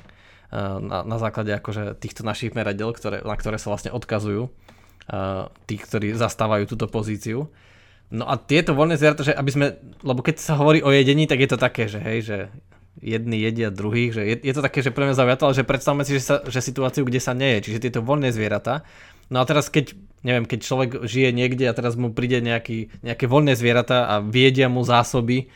na, 0.81 1.05
na 1.05 1.17
základe 1.21 1.53
akože 1.53 2.01
týchto 2.01 2.25
našich 2.25 2.57
meradel, 2.57 2.97
ktoré, 2.97 3.21
na 3.21 3.37
ktoré 3.37 3.61
sa 3.61 3.69
vlastne 3.69 3.93
odkazujú 3.93 4.49
e, 4.49 4.51
tí, 5.69 5.77
ktorí 5.77 6.17
zastávajú 6.17 6.65
túto 6.65 6.89
pozíciu. 6.89 7.53
No 8.15 8.31
a 8.31 8.39
tieto 8.39 8.79
voľné 8.79 8.95
zvieratá, 8.95 9.27
že 9.27 9.35
aby 9.35 9.51
sme, 9.51 9.67
lebo 10.07 10.23
keď 10.23 10.39
sa 10.39 10.55
hovorí 10.55 10.79
o 10.87 10.95
jedení, 10.95 11.27
tak 11.27 11.43
je 11.43 11.51
to 11.51 11.59
také, 11.59 11.91
že 11.91 11.99
hej, 11.99 12.19
že 12.23 12.39
jedni 13.03 13.43
jedia 13.43 13.75
druhých, 13.75 14.15
že 14.15 14.23
je, 14.23 14.37
je 14.39 14.55
to 14.55 14.63
také, 14.63 14.87
že 14.87 14.95
pre 14.95 15.11
mňa 15.11 15.19
zaujaté, 15.19 15.43
ale 15.43 15.59
že 15.59 15.67
predstavme 15.67 16.07
si, 16.07 16.15
že, 16.17 16.23
sa, 16.23 16.37
že 16.47 16.63
situáciu, 16.63 17.03
kde 17.03 17.19
sa 17.19 17.35
neje, 17.35 17.67
čiže 17.67 17.91
tieto 17.91 18.07
voľné 18.07 18.31
zvieratá. 18.31 18.87
No 19.35 19.43
a 19.43 19.45
teraz 19.45 19.67
keď, 19.67 19.99
neviem, 20.23 20.47
keď 20.47 20.59
človek 20.63 20.91
žije 21.03 21.35
niekde 21.35 21.67
a 21.67 21.75
teraz 21.75 21.99
mu 21.99 22.15
príde 22.15 22.39
nejaký, 22.39 23.03
nejaké 23.03 23.27
voľné 23.27 23.59
zvieratá 23.59 24.07
a 24.07 24.23
viedia 24.23 24.71
mu 24.71 24.87
zásoby, 24.87 25.51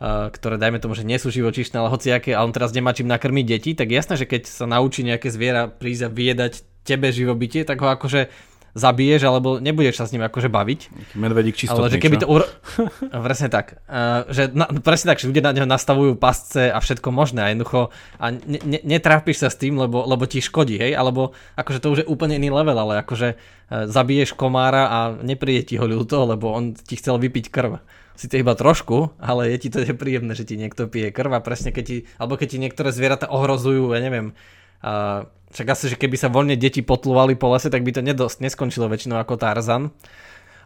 uh, 0.00 0.32
ktoré 0.32 0.56
dajme 0.56 0.80
tomu, 0.80 0.96
že 0.96 1.04
nie 1.04 1.20
sú 1.20 1.28
živočíšne, 1.28 1.76
ale 1.76 1.92
hociaké, 1.92 2.32
a 2.32 2.40
on 2.40 2.56
teraz 2.56 2.72
nemá 2.72 2.96
čím 2.96 3.12
nakrmiť 3.12 3.44
deti, 3.44 3.70
tak 3.76 3.92
jasné, 3.92 4.16
že 4.16 4.24
keď 4.24 4.48
sa 4.48 4.64
naučí 4.64 5.04
nejaké 5.04 5.28
zviera 5.28 5.68
prísť 5.68 6.08
a 6.08 6.14
vyjedať 6.14 6.52
tebe 6.88 7.12
živobytie, 7.12 7.68
tak 7.68 7.84
ho 7.84 7.92
akože 7.92 8.32
zabiješ, 8.76 9.24
alebo 9.24 9.62
nebudeš 9.62 10.00
sa 10.00 10.04
s 10.04 10.12
ním 10.12 10.24
akože 10.26 10.52
baviť. 10.52 10.80
Medvedík 11.16 11.56
čistotný, 11.56 11.88
Ale 11.88 11.92
že 11.92 12.02
keby 12.02 12.16
to... 12.20 12.26
Uro... 12.28 12.44
presne 13.26 13.48
tak. 13.48 13.80
Uh, 13.88 14.28
že 14.28 14.52
na, 14.52 14.68
presne 14.80 15.14
tak, 15.14 15.20
že 15.20 15.28
ľudia 15.28 15.44
na 15.44 15.56
neho 15.56 15.68
nastavujú 15.68 16.16
pasce 16.20 16.68
a 16.68 16.78
všetko 16.78 17.08
možné 17.08 17.40
a 17.44 17.48
jednoducho 17.52 17.90
a 18.20 18.24
ne, 18.32 18.60
ne, 18.62 18.80
netrápiš 18.84 19.44
sa 19.44 19.48
s 19.48 19.56
tým, 19.56 19.78
lebo, 19.78 20.04
lebo 20.04 20.28
ti 20.28 20.44
škodí, 20.44 20.76
hej, 20.76 20.92
alebo 20.98 21.32
akože 21.56 21.78
to 21.80 21.88
už 21.92 21.98
je 22.04 22.10
úplne 22.10 22.36
iný 22.36 22.52
level, 22.52 22.76
ale 22.76 23.00
akože 23.00 23.28
uh, 23.34 23.86
zabiješ 23.88 24.36
komára 24.36 24.88
a 24.88 24.98
nepríde 25.16 25.72
ti 25.72 25.74
ho 25.80 25.86
ľúto, 25.88 26.24
lebo 26.28 26.52
on 26.52 26.76
ti 26.76 26.96
chcel 26.98 27.16
vypiť 27.16 27.46
krv. 27.48 27.80
Sice 28.18 28.34
iba 28.42 28.58
trošku, 28.58 29.14
ale 29.22 29.54
je 29.54 29.62
ti 29.62 29.68
to 29.70 29.78
nepríjemné, 29.78 30.34
že 30.34 30.42
ti 30.42 30.58
niekto 30.58 30.90
pije 30.90 31.14
krv 31.14 31.38
a 31.38 31.44
presne 31.44 31.70
keď 31.70 31.84
ti, 31.86 31.96
alebo 32.18 32.34
keď 32.34 32.48
ti 32.50 32.58
niektoré 32.58 32.90
zvieratá 32.90 33.30
ohrozujú, 33.30 33.94
ja 33.94 34.02
neviem, 34.02 34.34
uh, 34.82 35.30
však 35.52 35.66
asi, 35.72 35.84
že 35.92 35.96
keby 35.96 36.16
sa 36.20 36.28
voľne 36.28 36.56
deti 36.56 36.84
potlúvali 36.84 37.36
po 37.36 37.52
lese, 37.52 37.72
tak 37.72 37.84
by 37.84 37.92
to 37.96 38.04
nedost, 38.04 38.44
neskončilo 38.44 38.88
väčšinou 38.88 39.16
ako 39.16 39.40
Tarzan. 39.40 39.94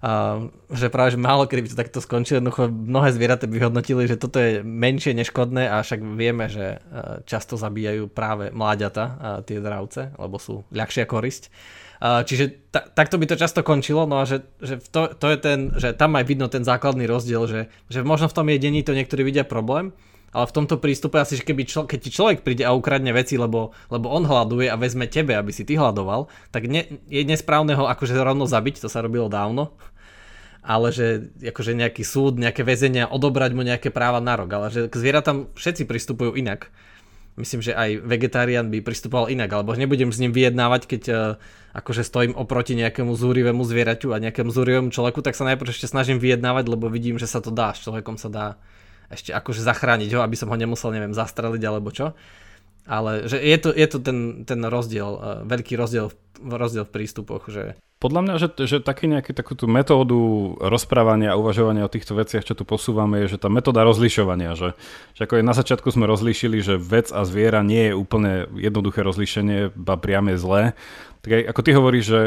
A, 0.02 0.42
že 0.74 0.90
práve, 0.90 1.14
že 1.14 1.22
málo 1.22 1.46
kedy 1.46 1.62
by 1.62 1.68
to 1.70 1.78
takto 1.78 1.98
skončilo, 2.02 2.42
jednoducho 2.42 2.66
mnohé 2.66 3.14
zvieratá 3.14 3.46
by 3.46 3.54
vyhodnotili, 3.54 4.10
že 4.10 4.18
toto 4.18 4.42
je 4.42 4.58
menšie 4.66 5.14
neškodné 5.14 5.70
a 5.70 5.86
však 5.86 6.02
vieme, 6.18 6.50
že 6.50 6.82
často 7.22 7.54
zabíjajú 7.54 8.10
práve 8.10 8.50
mláďata 8.50 9.38
tie 9.46 9.62
dravce, 9.62 10.10
lebo 10.18 10.42
sú 10.42 10.66
ľahšia 10.74 11.06
korisť. 11.06 11.54
A, 12.02 12.26
čiže 12.26 12.66
ta, 12.74 12.82
takto 12.82 13.14
by 13.14 13.30
to 13.30 13.38
často 13.38 13.62
končilo, 13.62 14.10
no 14.10 14.18
a 14.18 14.26
že, 14.26 14.42
že 14.58 14.82
to, 14.90 15.14
to 15.14 15.26
je 15.30 15.38
ten, 15.38 15.70
že 15.78 15.94
tam 15.94 16.18
aj 16.18 16.26
vidno 16.26 16.50
ten 16.50 16.66
základný 16.66 17.06
rozdiel, 17.06 17.46
že, 17.46 17.60
že 17.86 18.02
možno 18.02 18.26
v 18.26 18.34
tom 18.34 18.50
jedení 18.50 18.82
to 18.82 18.90
niektorí 18.90 19.22
vidia 19.22 19.46
problém, 19.46 19.94
ale 20.32 20.48
v 20.48 20.56
tomto 20.56 20.80
prístupe 20.80 21.20
asi, 21.20 21.36
že 21.36 21.44
keby 21.44 21.68
člo, 21.68 21.84
keď 21.84 21.98
ti 22.00 22.10
človek 22.10 22.40
príde 22.40 22.64
a 22.64 22.72
ukradne 22.72 23.12
veci, 23.12 23.36
lebo, 23.36 23.76
lebo 23.92 24.08
on 24.08 24.24
hľaduje 24.24 24.72
a 24.72 24.80
vezme 24.80 25.04
tebe, 25.04 25.36
aby 25.36 25.52
si 25.52 25.68
ty 25.68 25.76
hľadoval, 25.76 26.32
tak 26.48 26.72
ne, 26.72 26.88
je 27.12 27.22
nesprávne 27.22 27.76
ho 27.76 27.84
akože 27.84 28.16
rovno 28.16 28.48
zabiť, 28.48 28.80
to 28.80 28.88
sa 28.88 29.04
robilo 29.04 29.28
dávno, 29.28 29.76
ale 30.64 30.88
že 30.88 31.28
akože 31.44 31.76
nejaký 31.76 32.00
súd, 32.00 32.40
nejaké 32.40 32.64
väzenia, 32.64 33.12
odobrať 33.12 33.52
mu 33.52 33.60
nejaké 33.60 33.92
práva 33.92 34.24
na 34.24 34.40
rok, 34.40 34.48
ale 34.56 34.66
že 34.72 34.80
k 34.88 34.94
zvieratám 34.96 35.52
všetci 35.52 35.84
pristupujú 35.84 36.32
inak. 36.32 36.72
Myslím, 37.32 37.64
že 37.64 37.72
aj 37.72 38.04
vegetarián 38.04 38.68
by 38.68 38.84
pristupoval 38.84 39.32
inak, 39.32 39.48
alebo 39.48 39.72
nebudem 39.72 40.12
s 40.12 40.20
ním 40.20 40.36
vyjednávať, 40.36 40.82
keď 40.84 41.02
uh, 41.08 41.16
akože 41.72 42.04
stojím 42.04 42.36
oproti 42.36 42.76
nejakému 42.76 43.08
zúrivému 43.08 43.64
zvieraťu 43.64 44.12
a 44.12 44.20
nejakému 44.20 44.52
zúrivému 44.52 44.92
človeku, 44.92 45.24
tak 45.24 45.32
sa 45.32 45.48
najprv 45.48 45.72
ešte 45.72 45.88
snažím 45.88 46.20
vyjednávať, 46.20 46.68
lebo 46.68 46.92
vidím, 46.92 47.16
že 47.16 47.24
sa 47.24 47.40
to 47.40 47.48
dá, 47.48 47.72
s 47.72 47.88
človekom 47.88 48.20
sa 48.20 48.28
dá 48.28 48.46
ešte 49.12 49.30
akože 49.36 49.60
zachrániť 49.60 50.10
ho, 50.16 50.20
aby 50.24 50.34
som 50.34 50.48
ho 50.48 50.56
nemusel, 50.56 50.90
neviem, 50.90 51.12
zastreliť 51.12 51.62
alebo 51.68 51.92
čo. 51.92 52.16
Ale 52.82 53.30
že 53.30 53.38
je 53.38 53.58
to, 53.62 53.70
je 53.70 53.86
to 53.86 53.98
ten, 54.02 54.42
ten 54.42 54.58
rozdiel, 54.66 55.10
uh, 55.14 55.22
veľký 55.46 55.78
rozdiel, 55.78 56.10
rozdiel 56.42 56.82
v 56.88 56.94
prístupoch, 56.98 57.46
že 57.46 57.78
podľa 58.02 58.20
mňa, 58.26 58.34
že, 58.42 58.48
že 58.66 58.82
taký 58.82 59.06
nejaký, 59.06 59.30
takú 59.30 59.54
tú 59.54 59.70
metódu 59.70 60.18
rozprávania 60.58 61.30
a 61.30 61.38
uvažovania 61.38 61.86
o 61.86 61.94
týchto 61.94 62.18
veciach, 62.18 62.42
čo 62.42 62.58
tu 62.58 62.66
posúvame, 62.66 63.22
je, 63.22 63.38
že 63.38 63.46
tá 63.46 63.46
metóda 63.46 63.86
rozlišovania, 63.86 64.58
že, 64.58 64.74
že 65.14 65.22
ako 65.22 65.38
je 65.38 65.46
na 65.46 65.54
začiatku 65.54 65.86
sme 65.86 66.10
rozlíšili, 66.10 66.58
že 66.66 66.82
vec 66.82 67.14
a 67.14 67.22
zviera 67.22 67.62
nie 67.62 67.94
je 67.94 67.94
úplne 67.94 68.50
jednoduché 68.58 69.06
rozlíšenie, 69.06 69.70
ba 69.78 69.94
priame 69.94 70.34
zlé, 70.34 70.74
tak 71.22 71.30
aj 71.30 71.42
ako 71.54 71.60
ty 71.62 71.70
hovoríš, 71.78 72.04
že 72.10 72.20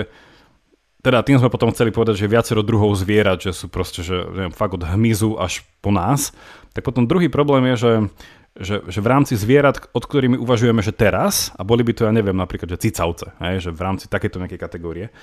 teda 1.06 1.22
tým 1.22 1.38
sme 1.38 1.54
potom 1.54 1.70
chceli 1.70 1.94
povedať, 1.94 2.18
že 2.18 2.26
viacero 2.26 2.66
druhov 2.66 2.98
zvierat, 2.98 3.38
že 3.38 3.54
sú 3.54 3.70
proste, 3.70 4.02
že 4.02 4.26
neviem, 4.34 4.50
fakt 4.50 4.74
od 4.74 4.82
hmyzu 4.82 5.38
až 5.38 5.62
po 5.86 5.94
nás, 5.94 6.34
tak 6.74 6.82
potom 6.82 7.06
druhý 7.06 7.30
problém 7.30 7.70
je, 7.74 7.76
že, 7.78 7.94
že, 8.58 8.76
že 8.90 9.00
v 9.06 9.08
rámci 9.14 9.38
zvierat, 9.38 9.86
od 9.94 10.02
ktorými 10.02 10.42
uvažujeme, 10.42 10.82
že 10.82 10.90
teraz, 10.90 11.54
a 11.54 11.62
boli 11.62 11.86
by 11.86 11.94
to, 11.94 12.10
ja 12.10 12.12
neviem, 12.12 12.34
napríklad, 12.34 12.74
že 12.74 12.90
cicavce, 12.90 13.38
hej, 13.38 13.70
že 13.70 13.70
v 13.70 13.82
rámci 13.86 14.10
takéto 14.10 14.42
nejakej 14.42 14.58
kategórie, 14.58 15.14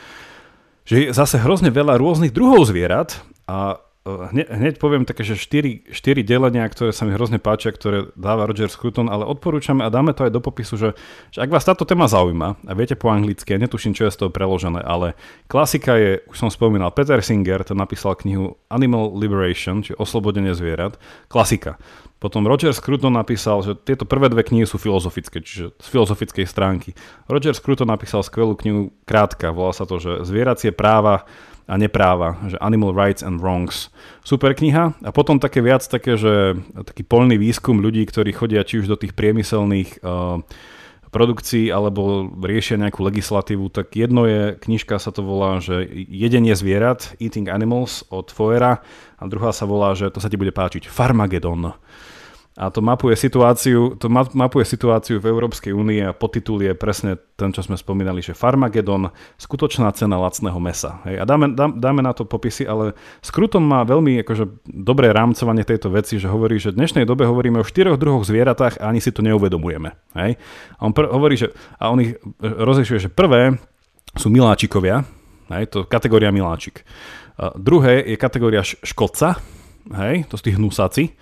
že 0.87 0.95
je 1.03 1.07
zase 1.11 1.43
hrozne 1.43 1.75
veľa 1.75 1.99
rôznych 1.99 2.31
druhov 2.31 2.63
zvierat 2.71 3.19
a 3.51 3.83
hneď, 4.03 4.47
hneď 4.51 4.75
poviem 4.83 5.07
také, 5.07 5.23
že 5.23 5.39
4, 5.39 5.95
4 5.95 6.27
delenia, 6.27 6.67
ktoré 6.67 6.91
sa 6.91 7.07
mi 7.07 7.15
hrozne 7.15 7.39
páčia, 7.39 7.71
ktoré 7.71 8.11
dáva 8.19 8.51
Roger 8.51 8.67
Scruton, 8.67 9.07
ale 9.07 9.23
odporúčame 9.23 9.87
a 9.87 9.95
dáme 9.95 10.11
to 10.11 10.27
aj 10.27 10.35
do 10.35 10.43
popisu, 10.43 10.75
že, 10.75 10.91
že 11.31 11.39
ak 11.39 11.51
vás 11.55 11.63
táto 11.63 11.87
téma 11.87 12.11
zaujíma 12.11 12.67
a 12.67 12.73
viete 12.75 12.99
po 12.99 13.15
anglicky, 13.15 13.55
ja 13.55 13.63
netuším, 13.63 13.95
čo 13.95 14.11
je 14.11 14.15
z 14.15 14.19
toho 14.27 14.31
preložené, 14.35 14.83
ale 14.83 15.15
klasika 15.47 15.95
je, 15.95 16.19
už 16.27 16.35
som 16.35 16.51
spomínal, 16.51 16.91
Peter 16.91 17.23
Singer, 17.23 17.63
ten 17.63 17.79
napísal 17.79 18.19
knihu 18.19 18.59
Animal 18.67 19.15
Liberation, 19.15 19.87
či 19.87 19.95
Oslobodenie 19.95 20.51
zvierat, 20.51 20.99
klasika. 21.31 21.79
Potom 22.23 22.47
Roger 22.47 22.71
Scruton 22.71 23.19
napísal, 23.19 23.67
že 23.67 23.75
tieto 23.75 24.07
prvé 24.07 24.31
dve 24.31 24.47
knihy 24.47 24.63
sú 24.63 24.79
filozofické, 24.79 25.43
čiže 25.43 25.75
z 25.75 25.87
filozofickej 25.91 26.47
stránky. 26.47 26.95
Roger 27.27 27.51
Scruton 27.51 27.91
napísal 27.91 28.23
skvelú 28.23 28.55
knihu, 28.63 28.95
krátka, 29.07 29.51
volá 29.51 29.75
sa 29.75 29.87
to, 29.87 29.99
že 29.99 30.23
Zvieracie 30.23 30.71
práva 30.71 31.27
a 31.73 31.81
nepráva, 31.81 32.37
že 32.53 32.61
Animal 32.61 32.93
Rights 32.93 33.25
and 33.25 33.41
Wrongs. 33.41 33.89
Super 34.21 34.53
kniha 34.53 34.93
a 34.93 35.11
potom 35.11 35.41
také 35.41 35.65
viac 35.65 35.81
také, 35.89 36.21
že 36.21 36.61
taký 36.85 37.01
polný 37.01 37.41
výskum 37.41 37.81
ľudí, 37.81 38.05
ktorí 38.05 38.37
chodia 38.37 38.61
či 38.61 38.85
už 38.85 38.93
do 38.93 39.01
tých 39.01 39.17
priemyselných 39.17 40.05
uh, 40.05 40.45
produkcií 41.09 41.73
alebo 41.73 42.29
riešia 42.45 42.77
nejakú 42.77 43.01
legislatívu, 43.01 43.73
tak 43.73 43.97
jedno 43.97 44.29
je, 44.29 44.61
knižka 44.61 45.01
sa 45.01 45.17
to 45.17 45.25
volá, 45.25 45.65
že 45.65 45.89
jedenie 46.13 46.53
zvierat, 46.53 47.17
Eating 47.17 47.49
Animals 47.49 48.05
od 48.13 48.29
Foera 48.29 48.85
a 49.17 49.23
druhá 49.25 49.57
sa 49.57 49.65
volá, 49.65 49.97
že 49.97 50.13
to 50.13 50.21
sa 50.21 50.29
ti 50.29 50.37
bude 50.37 50.53
páčiť, 50.53 50.93
Farmagedon 50.93 51.73
a 52.53 52.69
to 52.69 52.85
mapuje 52.85 53.17
situáciu, 53.17 53.97
to 53.97 54.13
mapuje 54.13 54.69
situáciu 54.69 55.17
v 55.17 55.33
Európskej 55.33 55.73
únii 55.73 56.05
a 56.05 56.13
podtitul 56.13 56.61
je 56.61 56.77
presne 56.77 57.17
ten, 57.33 57.49
čo 57.49 57.65
sme 57.65 57.81
spomínali, 57.81 58.21
že 58.21 58.37
Farmagedon, 58.37 59.09
skutočná 59.41 59.89
cena 59.97 60.21
lacného 60.21 60.61
mesa. 60.61 61.01
Hej, 61.09 61.17
a 61.21 61.25
dáme, 61.25 61.57
dá, 61.57 61.73
dáme 61.73 62.05
na 62.05 62.13
to 62.13 62.29
popisy, 62.29 62.69
ale 62.69 62.93
Skruton 63.25 63.65
má 63.65 63.89
veľmi 63.89 64.21
akože, 64.21 64.69
dobré 64.69 65.17
rámcovanie 65.17 65.65
tejto 65.65 65.89
veci, 65.89 66.21
že 66.21 66.29
hovorí, 66.29 66.61
že 66.61 66.77
v 66.77 66.85
dnešnej 66.85 67.09
dobe 67.09 67.25
hovoríme 67.25 67.57
o 67.57 67.65
štyroch 67.65 67.97
druhoch 67.97 68.29
zvieratách 68.29 68.85
a 68.85 68.93
ani 68.93 69.01
si 69.01 69.17
to 69.17 69.25
neuvedomujeme. 69.25 69.97
Hej. 70.13 70.37
A 70.77 70.81
on 70.85 70.93
pr- 70.93 71.09
hovorí, 71.09 71.41
že, 71.41 71.57
a 71.81 71.89
on 71.89 72.05
ich 72.05 72.21
rozlišuje, 72.45 73.09
že 73.09 73.09
prvé 73.09 73.57
sú 74.13 74.29
miláčikovia, 74.29 75.09
hej, 75.57 75.73
to 75.73 75.89
kategória 75.89 76.29
miláčik. 76.29 76.85
A 77.41 77.57
druhé 77.57 78.05
je 78.13 78.21
kategória 78.21 78.61
škodca, 78.61 79.41
hej, 79.89 80.29
to 80.29 80.37
sú 80.37 80.45
tí 80.45 80.53
hnusáci. 80.53 81.17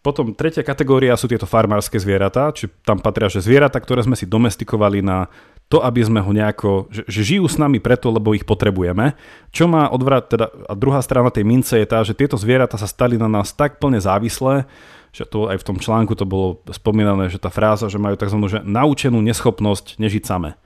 Potom 0.00 0.32
tretia 0.32 0.64
kategória 0.64 1.12
sú 1.12 1.28
tieto 1.28 1.44
farmárske 1.44 2.00
zvieratá, 2.00 2.48
či 2.56 2.72
tam 2.88 2.96
patria, 3.04 3.28
že 3.28 3.44
zvieratá, 3.44 3.76
ktoré 3.76 4.00
sme 4.00 4.16
si 4.16 4.24
domestikovali 4.24 5.04
na 5.04 5.28
to, 5.70 5.84
aby 5.84 6.02
sme 6.02 6.24
ho 6.24 6.30
nejako, 6.32 6.88
že, 6.90 7.04
že 7.06 7.20
žijú 7.36 7.46
s 7.46 7.60
nami 7.60 7.78
preto, 7.78 8.10
lebo 8.10 8.34
ich 8.34 8.42
potrebujeme. 8.42 9.14
Čo 9.54 9.68
má 9.68 9.86
odvrat, 9.92 10.26
teda, 10.32 10.50
a 10.66 10.72
druhá 10.74 10.98
strana 11.04 11.28
tej 11.30 11.44
mince 11.46 11.78
je 11.78 11.86
tá, 11.86 12.02
že 12.02 12.16
tieto 12.16 12.34
zvieratá 12.34 12.74
sa 12.80 12.90
stali 12.90 13.20
na 13.20 13.30
nás 13.30 13.52
tak 13.52 13.78
plne 13.78 14.00
závislé, 14.02 14.66
že 15.14 15.28
to 15.28 15.46
aj 15.46 15.62
v 15.62 15.66
tom 15.68 15.78
článku 15.78 16.16
to 16.18 16.26
bolo 16.26 16.64
spomínané, 16.72 17.30
že 17.30 17.38
tá 17.38 17.52
fráza, 17.52 17.86
že 17.86 18.02
majú 18.02 18.18
tzv. 18.18 18.38
Že 18.50 18.60
naučenú 18.66 19.22
neschopnosť 19.22 20.00
nežiť 20.00 20.22
same. 20.26 20.56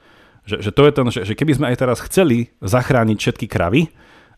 Že, 0.48 0.56
že 0.62 0.70
to 0.72 0.82
je 0.86 0.92
ten, 0.92 1.06
že, 1.10 1.20
že 1.26 1.34
keby 1.36 1.52
sme 1.52 1.66
aj 1.72 1.76
teraz 1.80 1.98
chceli 2.04 2.52
zachrániť 2.64 3.18
všetky 3.20 3.46
kravy, 3.48 3.92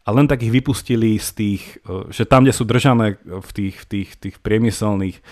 a 0.07 0.09
len 0.15 0.31
tak 0.31 0.47
ich 0.47 0.55
vypustili 0.55 1.19
z 1.19 1.29
tých, 1.35 1.63
e, 1.83 2.15
že 2.15 2.23
tam, 2.31 2.47
kde 2.47 2.55
sú 2.55 2.63
držané 2.63 3.19
v 3.27 3.51
tých, 3.51 3.75
v 3.83 3.87
tých, 3.91 4.09
tých 4.15 4.37
priemyselných 4.39 5.19
e, 5.19 5.23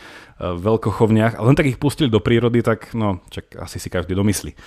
veľkochovniach, 0.42 1.38
a 1.38 1.40
len 1.46 1.54
tak 1.54 1.70
ich 1.70 1.78
pustili 1.78 2.10
do 2.10 2.18
prírody, 2.18 2.58
tak 2.66 2.90
no, 2.90 3.22
čak 3.30 3.54
asi 3.54 3.78
si 3.78 3.86
každý 3.86 4.18
domyslí. 4.18 4.50
E, 4.50 4.58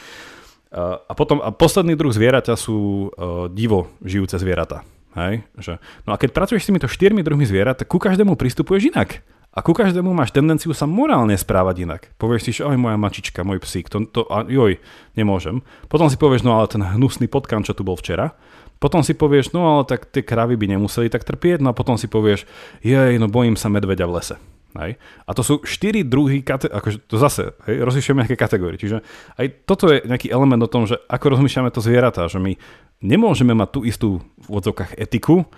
a 0.79 1.11
potom 1.11 1.43
a 1.43 1.51
posledný 1.51 1.99
druh 1.99 2.15
zvieraťa 2.15 2.55
sú 2.55 3.11
divo 3.51 3.91
žijúce 3.99 4.39
zvieratá. 4.39 4.87
Hej? 5.19 5.43
Že, 5.59 5.73
no 6.07 6.15
a 6.15 6.17
keď 6.17 6.29
pracuješ 6.31 6.63
s 6.63 6.69
týmito 6.71 6.87
štyrmi 6.87 7.19
druhmi 7.19 7.43
zvierat, 7.43 7.83
tak 7.83 7.91
ku 7.91 7.99
každému 7.99 8.39
pristupuješ 8.39 8.95
inak. 8.95 9.19
A 9.57 9.65
ku 9.65 9.73
každému 9.73 10.13
máš 10.13 10.29
tendenciu 10.29 10.69
sa 10.77 10.85
morálne 10.85 11.33
správať 11.33 11.75
inak. 11.81 12.01
Povieš 12.21 12.41
si, 12.45 12.51
že 12.53 12.61
oj, 12.61 12.77
moja 12.77 12.93
mačička, 12.93 13.41
môj 13.41 13.57
psík, 13.57 13.89
to, 13.89 14.05
to 14.05 14.21
a, 14.29 14.45
joj, 14.45 14.77
nemôžem. 15.17 15.65
Potom 15.89 16.13
si 16.13 16.15
povieš, 16.19 16.45
no 16.45 16.61
ale 16.61 16.69
ten 16.69 16.85
hnusný 16.85 17.25
potkan, 17.25 17.65
čo 17.65 17.73
tu 17.73 17.81
bol 17.81 17.97
včera. 17.97 18.37
Potom 18.77 19.01
si 19.01 19.17
povieš, 19.17 19.53
no 19.57 19.65
ale 19.65 19.83
tak 19.89 20.09
tie 20.09 20.21
kravy 20.21 20.53
by 20.53 20.77
nemuseli 20.77 21.09
tak 21.09 21.25
trpieť, 21.25 21.65
no 21.65 21.73
a 21.73 21.77
potom 21.77 21.97
si 21.97 22.05
povieš, 22.05 22.45
jej, 22.85 23.17
no 23.17 23.25
bojím 23.25 23.57
sa 23.57 23.73
medveďa 23.73 24.05
v 24.05 24.15
lese. 24.15 24.35
Hej. 24.77 25.01
A 25.25 25.31
to 25.33 25.41
sú 25.41 25.65
štyri 25.65 26.05
druhy, 26.05 26.45
kate- 26.45 26.69
akože 26.69 27.09
to 27.09 27.17
zase, 27.17 27.57
hej, 27.65 27.81
rozlišujeme 27.81 28.21
nejaké 28.21 28.37
kategórie. 28.37 28.77
Čiže 28.77 29.01
aj 29.39 29.65
toto 29.65 29.89
je 29.89 30.05
nejaký 30.05 30.29
element 30.29 30.61
o 30.61 30.69
tom, 30.69 30.85
že 30.85 31.01
ako 31.09 31.33
rozmýšľame 31.33 31.73
to 31.73 31.81
zvieratá, 31.81 32.29
že 32.29 32.37
my 32.37 32.53
nemôžeme 33.01 33.57
mať 33.57 33.69
tú 33.73 33.79
istú 33.81 34.09
v 34.21 34.47
odzokách 34.53 34.93
etiku 35.01 35.49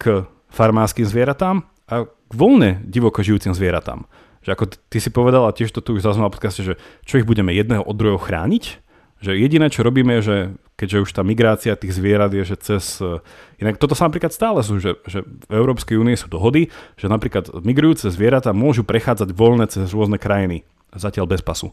k 0.00 0.26
farmárským 0.50 1.06
zvieratám 1.06 1.62
a 1.86 2.08
k 2.10 2.32
voľne 2.34 2.82
divoko 2.82 3.22
žijúcim 3.22 3.54
zvieratám. 3.54 4.10
Že 4.42 4.50
ako 4.58 4.64
ty 4.90 4.98
si 5.00 5.10
povedal, 5.14 5.46
a 5.48 5.56
tiež 5.56 5.72
to 5.72 5.80
tu 5.80 5.96
už 5.96 6.04
zaznamenal 6.04 6.34
v 6.34 6.36
podcaste, 6.36 6.62
že 6.66 6.74
čo 7.06 7.16
ich 7.16 7.28
budeme 7.28 7.54
jedného 7.54 7.80
od 7.80 7.94
druhého 7.96 8.20
chrániť? 8.20 8.83
Že 9.24 9.40
jediné, 9.40 9.72
čo 9.72 9.80
robíme, 9.80 10.20
je, 10.20 10.22
že 10.22 10.36
keďže 10.76 11.02
už 11.08 11.10
tá 11.16 11.24
migrácia 11.24 11.72
tých 11.80 11.96
zvierat 11.96 12.28
je, 12.36 12.44
že 12.44 12.56
cez... 12.60 13.00
E, 13.00 13.24
inak 13.64 13.80
toto 13.80 13.96
sa 13.96 14.04
napríklad 14.04 14.36
stále 14.36 14.60
sú, 14.60 14.76
že, 14.76 15.00
že 15.08 15.24
v 15.24 15.52
Európskej 15.56 15.96
únie 15.96 16.12
sú 16.12 16.28
dohody, 16.28 16.68
že 17.00 17.08
napríklad 17.08 17.48
migrujúce 17.64 18.12
zvieratá 18.12 18.52
môžu 18.52 18.84
prechádzať 18.84 19.32
voľne 19.32 19.64
cez 19.64 19.88
rôzne 19.96 20.20
krajiny, 20.20 20.68
zatiaľ 20.92 21.24
bez 21.24 21.40
pasu. 21.40 21.72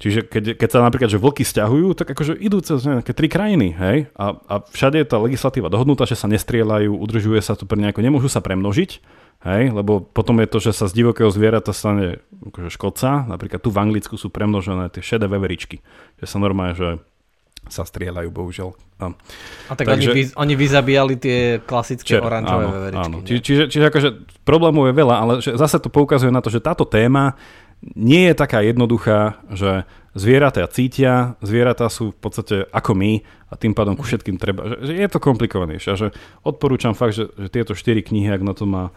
Čiže 0.00 0.24
keď, 0.24 0.44
keď 0.56 0.68
sa 0.72 0.80
napríklad, 0.80 1.12
že 1.12 1.20
vlky 1.20 1.44
stiahujú, 1.44 1.92
tak 1.92 2.08
akože 2.16 2.32
idú 2.40 2.64
cez 2.64 2.80
nejaké 2.88 3.12
tri 3.12 3.28
krajiny, 3.28 3.76
hej? 3.76 4.08
A, 4.16 4.32
a 4.48 4.54
všade 4.64 4.96
je 4.96 5.04
tá 5.04 5.20
legislatíva 5.20 5.68
dohodnutá, 5.68 6.08
že 6.08 6.16
sa 6.16 6.24
nestrieľajú, 6.24 6.88
udržuje 6.88 7.36
sa 7.44 7.52
tu 7.52 7.68
pre 7.68 7.76
nejako, 7.76 8.00
nemôžu 8.00 8.32
sa 8.32 8.40
premnožiť, 8.40 8.90
hej? 9.44 9.62
Lebo 9.68 10.00
potom 10.00 10.40
je 10.40 10.48
to, 10.48 10.56
že 10.56 10.72
sa 10.72 10.88
z 10.88 11.04
divokého 11.04 11.28
zvierata 11.28 11.76
stane 11.76 12.24
akože 12.32 12.72
škodca. 12.72 13.28
Napríklad 13.28 13.60
tu 13.60 13.68
v 13.68 13.76
Anglicku 13.76 14.16
sú 14.16 14.32
premnožené 14.32 14.88
tie 14.88 15.04
šedé 15.04 15.28
veveričky, 15.28 15.84
že 16.16 16.24
sa 16.24 16.40
normálne, 16.40 16.72
že 16.72 16.96
sa 17.68 17.84
strieľajú, 17.84 18.32
bohužiaľ. 18.32 18.72
A, 19.04 19.12
a 19.68 19.72
tak 19.76 19.84
Takže, 19.84 20.10
oni, 20.10 20.16
vy, 20.16 20.22
oni 20.32 20.54
vyzabíjali 20.56 21.14
tie 21.20 21.38
klasické 21.60 22.16
čer, 22.16 22.24
oranžové 22.24 22.64
áno, 22.64 22.72
veveričky. 22.72 23.04
Áno. 23.12 23.16
Čiže, 23.20 23.40
čiže, 23.44 23.64
čiže 23.68 23.84
akože 23.92 24.08
problémov 24.48 24.88
je 24.88 24.94
veľa, 24.96 25.16
ale 25.20 25.32
že 25.44 25.52
zase 25.60 25.76
to 25.76 25.92
poukazuje 25.92 26.32
na 26.32 26.40
to, 26.40 26.48
že 26.48 26.64
táto 26.64 26.88
téma 26.88 27.36
nie 27.82 28.28
je 28.28 28.34
taká 28.36 28.60
jednoduchá, 28.60 29.40
že 29.48 29.88
zvieratá 30.12 30.66
cítia, 30.68 31.38
zvieratá 31.40 31.88
sú 31.88 32.12
v 32.12 32.18
podstate 32.18 32.56
ako 32.74 32.92
my 32.92 33.22
a 33.48 33.54
tým 33.56 33.72
pádom 33.72 33.96
ku 33.96 34.04
všetkým 34.04 34.36
treba, 34.36 34.76
že, 34.76 34.76
že 34.90 34.92
je 34.98 35.08
to 35.08 35.22
komplikovanejšie 35.22 35.90
a 35.94 35.96
že 35.96 36.08
odporúčam 36.44 36.92
fakt, 36.92 37.16
že, 37.16 37.30
že 37.38 37.48
tieto 37.48 37.72
štyri 37.72 38.02
knihy, 38.02 38.28
ak 38.28 38.42
na 38.42 38.52
to 38.52 38.66
má 38.66 38.90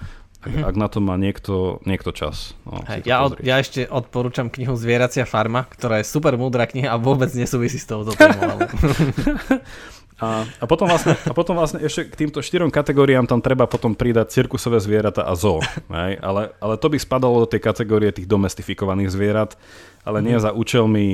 mm-hmm. 0.43 0.63
ak 0.67 0.75
na 0.75 0.87
to 0.91 0.99
má 0.99 1.15
niekto, 1.15 1.79
niekto 1.87 2.11
čas. 2.11 2.57
No, 2.67 2.83
Hej, 2.83 3.07
ja, 3.07 3.23
od, 3.23 3.39
ja 3.39 3.61
ešte 3.61 3.87
odporúčam 3.87 4.51
knihu 4.51 4.75
Zvieracia 4.75 5.23
farma, 5.23 5.63
ktorá 5.69 6.03
je 6.03 6.09
super 6.09 6.35
múdra 6.35 6.67
kniha 6.67 6.91
a 6.91 6.99
vôbec 6.99 7.31
nesúvisí 7.31 7.79
s 7.79 7.87
touto 7.87 8.11
témou. 8.17 8.59
Ale... 8.59 8.67
A, 10.23 10.47
a, 10.47 10.65
potom 10.65 10.87
vlastne, 10.87 11.19
a 11.19 11.33
potom 11.35 11.59
vlastne 11.59 11.83
ešte 11.83 12.07
k 12.07 12.15
týmto 12.15 12.39
štyrom 12.39 12.71
kategóriám 12.71 13.27
tam 13.27 13.43
treba 13.43 13.67
potom 13.67 13.91
pridať 13.91 14.31
cirkusové 14.31 14.79
zvieratá 14.79 15.27
a 15.27 15.35
zoo. 15.35 15.59
Hej? 15.91 16.23
Ale, 16.23 16.55
ale 16.63 16.79
to 16.79 16.87
by 16.87 16.95
spadalo 16.95 17.43
do 17.43 17.51
tej 17.51 17.59
kategórie 17.59 18.15
tých 18.15 18.31
domestifikovaných 18.31 19.11
zvierat, 19.11 19.59
ale 20.07 20.23
nie 20.23 20.39
mhm. 20.39 20.43
za 20.47 20.51
účelmi 20.55 21.07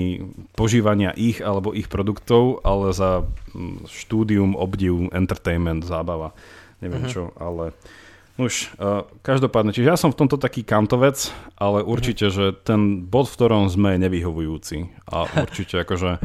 požívania 0.53 1.09
ich 1.17 1.41
alebo 1.41 1.73
ich 1.73 1.89
produktov, 1.89 2.61
ale 2.61 2.93
za 2.93 3.25
mm, 3.25 3.89
štúdium, 3.89 4.53
obdiv, 4.53 5.09
entertainment, 5.09 5.81
zábava. 5.81 6.37
Neviem 6.79 7.03
uh-huh. 7.05 7.13
čo, 7.13 7.23
ale... 7.35 7.73
Už, 8.39 8.71
uh, 8.79 9.03
každopádne, 9.19 9.75
čiže 9.75 9.91
ja 9.91 9.99
som 9.99 10.15
v 10.15 10.19
tomto 10.23 10.39
taký 10.39 10.63
kantovec, 10.63 11.27
ale 11.59 11.83
určite, 11.83 12.31
že 12.31 12.55
ten 12.55 13.03
bod, 13.03 13.27
v 13.27 13.35
ktorom 13.35 13.67
sme, 13.67 13.99
je 13.99 14.07
nevyhovujúci. 14.07 14.77
A 15.11 15.27
určite 15.43 15.83
akože 15.83 16.23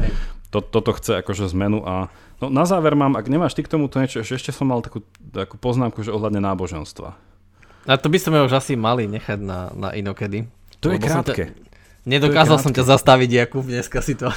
to, 0.55 0.63
toto 0.63 0.95
chce 0.95 1.19
akože 1.19 1.51
zmenu 1.51 1.83
a 1.83 2.07
No 2.43 2.51
na 2.51 2.67
záver 2.67 2.99
mám, 2.99 3.15
ak 3.15 3.31
nemáš 3.31 3.55
ty 3.55 3.63
k 3.63 3.71
tomu 3.71 3.87
to 3.87 4.03
niečo, 4.03 4.19
že 4.19 4.35
ešte 4.35 4.51
som 4.51 4.67
mal 4.67 4.83
takú, 4.83 4.99
takú 5.31 5.55
poznámku, 5.55 6.03
že 6.03 6.11
ohľadne 6.11 6.43
náboženstva. 6.43 7.15
A 7.85 7.95
to 7.95 8.11
by 8.11 8.19
sme 8.19 8.43
už 8.43 8.59
asi 8.59 8.75
mali 8.75 9.07
nechať 9.07 9.39
na, 9.39 9.71
na 9.71 9.89
inokedy. 9.95 10.49
To 10.83 10.91
je 10.91 10.99
krátke. 10.99 11.31
Te, 11.31 11.45
nedokázal 12.03 12.59
som 12.59 12.75
ťa 12.75 12.83
zastaviť, 12.97 13.29
Jakub, 13.45 13.63
dneska 13.63 14.03
si 14.03 14.19
to... 14.19 14.27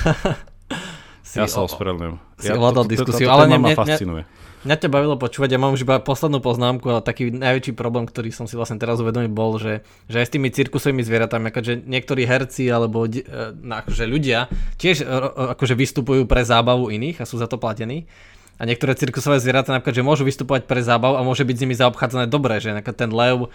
si 1.27 1.43
ja 1.43 1.51
sa 1.51 1.66
ospravedlňujem. 1.66 2.16
Ja, 2.47 2.55
to, 2.55 2.83
diskusiu, 2.87 3.27
to, 3.27 3.35
to, 3.35 3.35
to, 3.35 3.35
ale 3.35 3.45
mňa, 3.51 3.75
fascinuje. 3.75 4.23
Mňa, 4.23 4.47
Mňa 4.67 4.75
ťa 4.75 4.91
bavilo 4.91 5.15
počúvať, 5.15 5.55
ja 5.55 5.63
mám 5.63 5.71
už 5.71 5.87
iba 5.87 6.03
poslednú 6.03 6.43
poznámku 6.43 6.91
a 6.91 6.99
taký 6.99 7.31
najväčší 7.31 7.79
problém, 7.79 8.11
ktorý 8.11 8.35
som 8.35 8.51
si 8.51 8.59
vlastne 8.59 8.83
teraz 8.83 8.99
uvedomil, 8.99 9.31
bol, 9.31 9.55
že, 9.63 9.87
že 10.11 10.19
aj 10.19 10.27
s 10.27 10.35
tými 10.35 10.51
cirkusovými 10.51 11.07
zvieratami, 11.07 11.55
akože 11.55 11.87
niektorí 11.87 12.27
herci 12.27 12.67
alebo 12.67 13.07
e, 13.07 13.23
akože 13.55 14.05
ľudia 14.11 14.51
tiež 14.83 15.03
e, 15.03 15.07
akože 15.55 15.79
vystupujú 15.79 16.27
pre 16.27 16.43
zábavu 16.43 16.91
iných 16.91 17.23
a 17.23 17.29
sú 17.29 17.39
za 17.39 17.47
to 17.47 17.55
platení. 17.55 18.11
A 18.59 18.67
niektoré 18.67 18.99
cirkusové 18.99 19.39
zvieratá 19.39 19.71
napríklad, 19.71 19.95
že 19.95 20.03
môžu 20.03 20.27
vystupovať 20.27 20.67
pre 20.67 20.83
zábavu 20.83 21.15
a 21.15 21.23
môže 21.23 21.47
byť 21.47 21.55
s 21.55 21.63
nimi 21.63 21.79
zaobchádzané 21.79 22.27
dobre, 22.27 22.59
že 22.59 22.75
ten 22.99 23.15
lev 23.15 23.47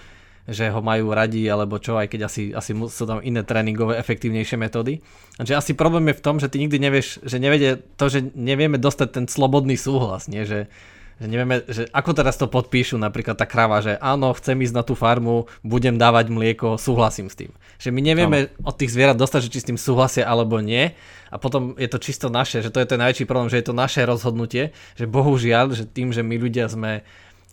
že 0.43 0.68
ho 0.68 0.84
majú 0.84 1.16
radi, 1.16 1.47
alebo 1.47 1.80
čo, 1.80 1.95
aj 1.95 2.12
keď 2.12 2.28
asi, 2.28 2.51
asi 2.51 2.76
sú 2.76 3.08
tam 3.08 3.24
iné 3.24 3.47
tréningové, 3.47 3.95
efektívnejšie 3.95 4.60
metódy. 4.60 4.99
Takže 5.39 5.56
asi 5.56 5.72
problém 5.72 6.12
je 6.12 6.20
v 6.20 6.24
tom, 6.24 6.36
že 6.36 6.51
ty 6.51 6.60
nikdy 6.60 6.84
nevieš, 6.84 7.24
že 7.24 7.39
nevedie 7.39 7.80
to, 7.95 8.12
že 8.12 8.36
nevieme 8.36 8.76
dostať 8.76 9.08
ten 9.08 9.26
slobodný 9.32 9.80
súhlas, 9.80 10.28
nie? 10.28 10.43
Že, 10.43 10.68
že 11.22 11.28
nevieme, 11.30 11.61
že 11.70 11.86
ako 11.93 12.11
teraz 12.18 12.36
to 12.38 12.49
podpíšu 12.49 12.97
napríklad 12.97 13.38
tá 13.38 13.45
krava, 13.45 13.82
že 13.84 13.97
áno, 14.01 14.34
chcem 14.34 14.57
ísť 14.59 14.76
na 14.76 14.84
tú 14.84 14.97
farmu, 14.97 15.45
budem 15.61 15.97
dávať 15.97 16.34
mlieko, 16.34 16.82
súhlasím 16.82 17.30
s 17.30 17.38
tým. 17.38 17.51
Že 17.78 17.89
my 17.93 18.01
nevieme 18.01 18.38
no. 18.49 18.70
od 18.70 18.76
tých 18.78 18.93
zvierat 18.93 19.18
dostať, 19.18 19.47
že 19.47 19.51
či 19.53 19.59
s 19.61 19.68
tým 19.70 19.80
súhlasia 19.80 20.26
alebo 20.26 20.57
nie 20.59 20.93
a 21.34 21.36
potom 21.41 21.74
je 21.78 21.89
to 21.89 22.01
čisto 22.01 22.30
naše, 22.30 22.61
že 22.61 22.70
to 22.70 22.82
je 22.82 22.89
ten 22.89 23.01
najväčší 23.01 23.26
problém, 23.26 23.49
že 23.49 23.61
je 23.61 23.68
to 23.70 23.76
naše 23.78 24.05
rozhodnutie, 24.05 24.74
že 24.93 25.05
bohužiaľ, 25.09 25.74
že 25.74 25.89
tým, 25.89 26.14
že 26.14 26.22
my 26.22 26.36
ľudia 26.38 26.70
sme 26.70 27.01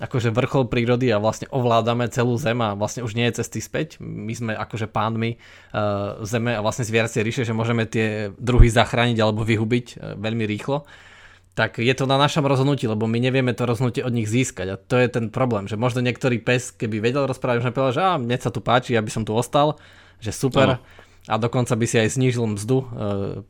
akože 0.01 0.33
vrchol 0.33 0.73
prírody 0.73 1.13
a 1.13 1.21
vlastne 1.21 1.45
ovládame 1.53 2.09
celú 2.09 2.41
zem 2.41 2.57
a 2.65 2.73
vlastne 2.73 3.05
už 3.05 3.13
nie 3.13 3.29
je 3.29 3.45
cesty 3.45 3.61
späť. 3.61 4.01
My 4.01 4.33
sme 4.33 4.53
akože 4.57 4.89
pánmi 4.89 5.37
uh, 5.37 6.25
zeme 6.25 6.57
a 6.57 6.65
vlastne 6.65 6.89
zvieracie 6.89 7.21
ríše, 7.21 7.45
že 7.45 7.53
môžeme 7.53 7.85
tie 7.85 8.33
druhy 8.41 8.73
zachrániť 8.73 9.21
alebo 9.21 9.45
vyhubiť 9.45 9.87
uh, 10.01 10.17
veľmi 10.17 10.49
rýchlo. 10.49 10.89
Tak 11.59 11.83
je 11.83 11.95
to 11.99 12.07
na 12.07 12.15
našom 12.15 12.47
rozhodnutí, 12.47 12.87
lebo 12.87 13.11
my 13.11 13.19
nevieme 13.19 13.51
to 13.53 13.67
rozhodnutie 13.67 14.07
od 14.07 14.15
nich 14.15 14.31
získať 14.31 14.67
a 14.71 14.77
to 14.79 14.95
je 14.97 15.09
ten 15.11 15.35
problém, 15.35 15.67
že 15.67 15.75
možno 15.75 15.99
niektorý 15.99 16.39
pes, 16.39 16.71
keby 16.71 17.03
vedel 17.03 17.27
rozprávať, 17.27 17.67
že 17.67 17.75
povedal, 17.75 17.95
že 17.95 18.03
á, 18.07 18.13
mne 18.23 18.37
sa 18.39 18.55
tu 18.55 18.63
páči, 18.63 18.95
ja 18.95 19.03
by 19.03 19.11
som 19.11 19.27
tu 19.27 19.35
ostal, 19.35 19.75
že 20.23 20.31
super. 20.31 20.79
Ano. 20.79 20.83
A 21.29 21.37
dokonca 21.37 21.77
by 21.77 21.85
si 21.85 22.01
aj 22.01 22.17
znížil 22.17 22.47
mzdu, 22.49 22.79
uh, 22.81 22.87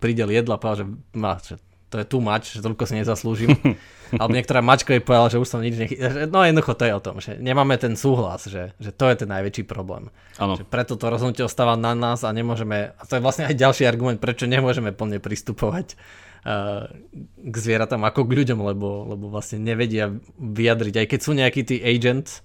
pridel 0.02 0.32
jedla, 0.32 0.58
povedal, 0.58 0.76
že, 0.82 0.86
má, 1.14 1.38
že 1.38 1.54
to 1.90 1.98
je 1.98 2.06
too 2.06 2.22
much, 2.22 2.54
že 2.54 2.62
toľko 2.62 2.86
si 2.86 2.94
nezaslúžim. 3.02 3.50
Alebo 4.18 4.34
niektorá 4.34 4.62
mačka 4.62 4.94
je 4.94 5.02
povedala, 5.02 5.30
že 5.30 5.38
už 5.42 5.46
som 5.50 5.62
nič 5.62 5.74
nechy... 5.74 5.94
No 6.30 6.42
jednoducho 6.42 6.74
to 6.74 6.86
je 6.86 6.94
o 6.94 7.02
tom, 7.02 7.18
že 7.18 7.38
nemáme 7.38 7.78
ten 7.78 7.94
súhlas, 7.98 8.46
že, 8.46 8.74
že 8.78 8.90
to 8.90 9.06
je 9.10 9.22
ten 9.22 9.30
najväčší 9.30 9.66
problém. 9.66 10.10
Ano. 10.38 10.58
Že 10.58 10.66
preto 10.66 10.94
to 10.94 11.10
rozhodnutie 11.10 11.46
ostáva 11.46 11.74
na 11.74 11.94
nás 11.94 12.22
a 12.22 12.30
nemôžeme, 12.30 12.94
a 12.94 13.02
to 13.06 13.18
je 13.18 13.22
vlastne 13.22 13.46
aj 13.46 13.58
ďalší 13.58 13.86
argument, 13.86 14.22
prečo 14.22 14.46
nemôžeme 14.50 14.94
plne 14.94 15.18
pristupovať 15.18 15.98
k 17.40 17.54
zvieratám 17.54 18.00
ako 18.00 18.24
k 18.24 18.34
ľuďom, 18.42 18.60
lebo, 18.64 19.04
lebo 19.12 19.28
vlastne 19.28 19.60
nevedia 19.60 20.08
vyjadriť, 20.40 20.94
aj 21.04 21.06
keď 21.06 21.20
sú 21.20 21.32
nejakí 21.36 21.60
tí 21.68 21.76
agents, 21.84 22.40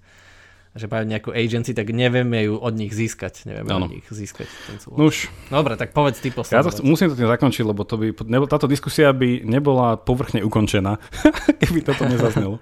že 0.75 0.91
majú 0.91 1.07
nejakú 1.07 1.31
agency, 1.31 1.71
tak 1.71 1.87
nevieme 1.95 2.51
ju 2.51 2.59
od 2.59 2.75
nich 2.75 2.91
získať. 2.91 3.47
Nevieme 3.47 3.71
ano. 3.71 3.87
od 3.87 3.95
nich 3.95 4.03
získať 4.11 4.51
ten 4.67 4.75
súhlas. 4.75 4.99
No 4.99 5.07
už. 5.07 5.31
Dobre, 5.47 5.79
tak 5.79 5.95
povedz 5.95 6.19
ty 6.19 6.35
posledný. 6.35 6.59
Ja 6.59 6.67
to, 6.67 6.83
musím 6.83 7.07
to 7.07 7.15
tým 7.15 7.31
zakončiť, 7.31 7.63
lebo 7.63 7.87
to 7.87 7.95
by, 7.95 8.11
nebo, 8.27 8.43
táto 8.43 8.67
diskusia 8.67 9.15
by 9.15 9.47
nebola 9.47 9.95
povrchne 9.95 10.43
ukončená, 10.43 10.99
keby 11.63 11.79
toto 11.79 12.03
nezaznelo. 12.03 12.59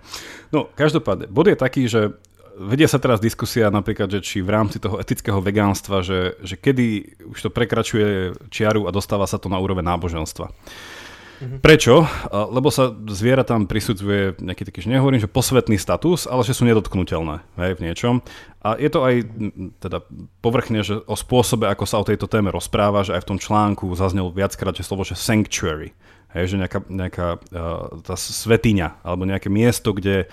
No, 0.54 0.70
každopádne, 0.78 1.26
bod 1.26 1.50
je 1.50 1.58
taký, 1.58 1.90
že 1.90 2.14
vedie 2.54 2.86
sa 2.86 3.02
teraz 3.02 3.18
diskusia 3.18 3.74
napríklad, 3.74 4.14
že 4.14 4.22
či 4.22 4.46
v 4.46 4.54
rámci 4.54 4.78
toho 4.78 5.02
etického 5.02 5.42
vegánstva, 5.42 6.06
že, 6.06 6.38
že 6.46 6.54
kedy 6.54 7.18
už 7.34 7.40
to 7.42 7.50
prekračuje 7.50 8.38
čiaru 8.54 8.86
a 8.86 8.94
dostáva 8.94 9.26
sa 9.26 9.42
to 9.42 9.50
na 9.50 9.58
úroveň 9.58 9.90
náboženstva. 9.90 10.54
Mm-hmm. 11.40 11.60
Prečo? 11.60 12.06
Lebo 12.30 12.70
sa 12.70 12.94
zvieratám 12.94 13.66
prisudzuje 13.66 14.38
nejaký 14.38 14.64
taký, 14.70 14.80
že 14.86 14.94
nehovorím, 14.94 15.24
že 15.24 15.32
posvetný 15.32 15.82
status, 15.82 16.30
ale 16.30 16.46
že 16.46 16.54
sú 16.54 16.68
nedotknutelné 16.70 17.42
hej, 17.58 17.72
v 17.78 17.84
niečom. 17.90 18.22
A 18.64 18.80
je 18.80 18.90
to 18.92 19.04
aj 19.04 19.16
teda 19.82 20.06
povrchne, 20.40 20.86
že 20.86 21.02
o 21.04 21.16
spôsobe, 21.18 21.68
ako 21.68 21.84
sa 21.84 22.00
o 22.00 22.08
tejto 22.08 22.30
téme 22.30 22.54
rozpráva, 22.54 23.04
že 23.04 23.18
aj 23.18 23.28
v 23.28 23.30
tom 23.36 23.40
článku 23.42 23.90
zaznel 23.98 24.32
viackrát, 24.32 24.78
že 24.78 24.88
slovo, 24.88 25.04
že 25.04 25.20
sanctuary. 25.20 25.92
Hej, 26.34 26.56
že 26.56 26.66
nejaká, 26.66 26.80
nejaká 26.90 27.28
uh, 27.38 28.02
tá 28.02 28.18
svetiňa, 28.18 29.06
alebo 29.06 29.30
nejaké 29.30 29.54
miesto, 29.54 29.94
kde 29.94 30.26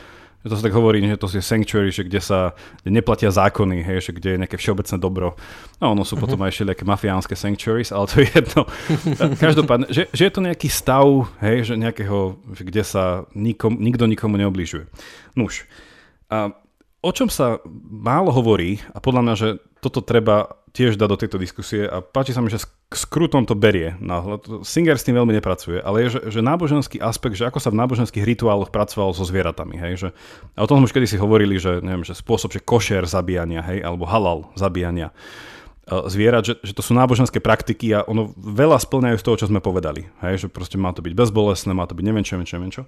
to 0.49 0.57
sa 0.57 0.65
tak 0.65 0.73
hovorí, 0.73 1.05
že 1.05 1.21
to 1.21 1.29
je 1.29 1.45
sanctuary, 1.45 1.93
že 1.93 2.09
kde 2.09 2.21
sa 2.21 2.57
kde 2.81 2.97
neplatia 2.97 3.29
zákony, 3.29 3.85
hej, 3.85 4.09
že 4.09 4.13
kde 4.17 4.29
je 4.37 4.41
nejaké 4.41 4.57
všeobecné 4.57 4.97
dobro. 4.97 5.37
No 5.85 5.93
ono 5.93 6.05
sú 6.07 6.17
uh-huh. 6.17 6.25
potom 6.25 6.41
aj 6.41 6.57
ešte 6.57 6.69
nejaké 6.73 6.85
mafiánske 6.89 7.35
sanctuaries, 7.37 7.93
ale 7.93 8.09
to 8.09 8.25
je 8.25 8.29
jedno. 8.33 8.65
Každopádne, 9.37 9.93
že, 9.93 10.09
že 10.09 10.23
je 10.29 10.33
to 10.33 10.41
nejaký 10.41 10.69
stav, 10.73 11.05
hej, 11.45 11.69
že 11.69 11.75
nejakého, 11.77 12.41
že 12.57 12.63
kde 12.65 12.83
sa 12.85 13.29
nikom, 13.37 13.77
nikto 13.77 14.09
nikomu 14.09 14.41
neobližuje. 14.41 14.89
Nuž. 15.37 15.69
A 16.33 16.57
o 17.05 17.11
čom 17.13 17.29
sa 17.29 17.61
málo 17.89 18.33
hovorí, 18.33 18.81
a 18.93 19.01
podľa 19.01 19.23
mňa, 19.25 19.35
že 19.37 19.49
toto 19.81 20.05
treba 20.05 20.60
tiež 20.71 20.95
dať 20.95 21.09
do 21.11 21.19
tejto 21.19 21.37
diskusie 21.39 21.83
a 21.83 21.99
páči 21.99 22.31
sa 22.31 22.43
mi, 22.43 22.51
že 22.51 22.63
s 22.63 23.05
Krutom 23.07 23.47
to 23.47 23.55
berie. 23.59 23.95
Singer 24.63 24.99
s 24.99 25.07
tým 25.07 25.19
veľmi 25.19 25.35
nepracuje, 25.35 25.79
ale 25.83 26.07
je, 26.07 26.19
že, 26.19 26.21
že 26.39 26.41
náboženský 26.43 26.99
aspekt, 27.03 27.39
že 27.39 27.47
ako 27.47 27.59
sa 27.63 27.71
v 27.71 27.79
náboženských 27.83 28.23
rituáloch 28.23 28.75
pracovalo 28.75 29.15
so 29.15 29.27
zvieratami, 29.27 29.79
hej, 29.79 29.95
že, 29.95 30.09
a 30.55 30.63
o 30.63 30.69
tom 30.71 30.83
sme 30.83 30.91
už 30.91 30.95
kedysi 30.95 31.19
hovorili, 31.19 31.59
že, 31.59 31.83
neviem, 31.83 32.07
že 32.07 32.19
spôsob, 32.19 32.55
že 32.55 32.63
košer 32.63 33.07
zabíjania, 33.07 33.63
hej, 33.63 33.83
alebo 33.83 34.07
halal 34.07 34.51
zabíjania 34.59 35.15
e, 35.87 35.95
zvierat, 36.11 36.47
že, 36.47 36.55
že 36.63 36.75
to 36.75 36.83
sú 36.83 36.95
náboženské 36.95 37.39
praktiky 37.39 37.95
a 37.95 38.07
ono 38.07 38.35
veľa 38.39 38.79
splňajú 38.83 39.17
z 39.19 39.27
toho, 39.27 39.37
čo 39.39 39.47
sme 39.51 39.63
povedali. 39.63 40.11
Hej, 40.23 40.47
že 40.47 40.49
proste 40.51 40.79
má 40.79 40.91
to 40.91 41.03
byť 41.03 41.15
bezbolesné, 41.15 41.71
má 41.75 41.87
to 41.87 41.95
byť 41.95 42.05
neviem 42.07 42.27
čo, 42.27 42.35
neviem 42.39 42.47
čo, 42.47 42.57
neviem 42.59 42.75
čo. 42.75 42.85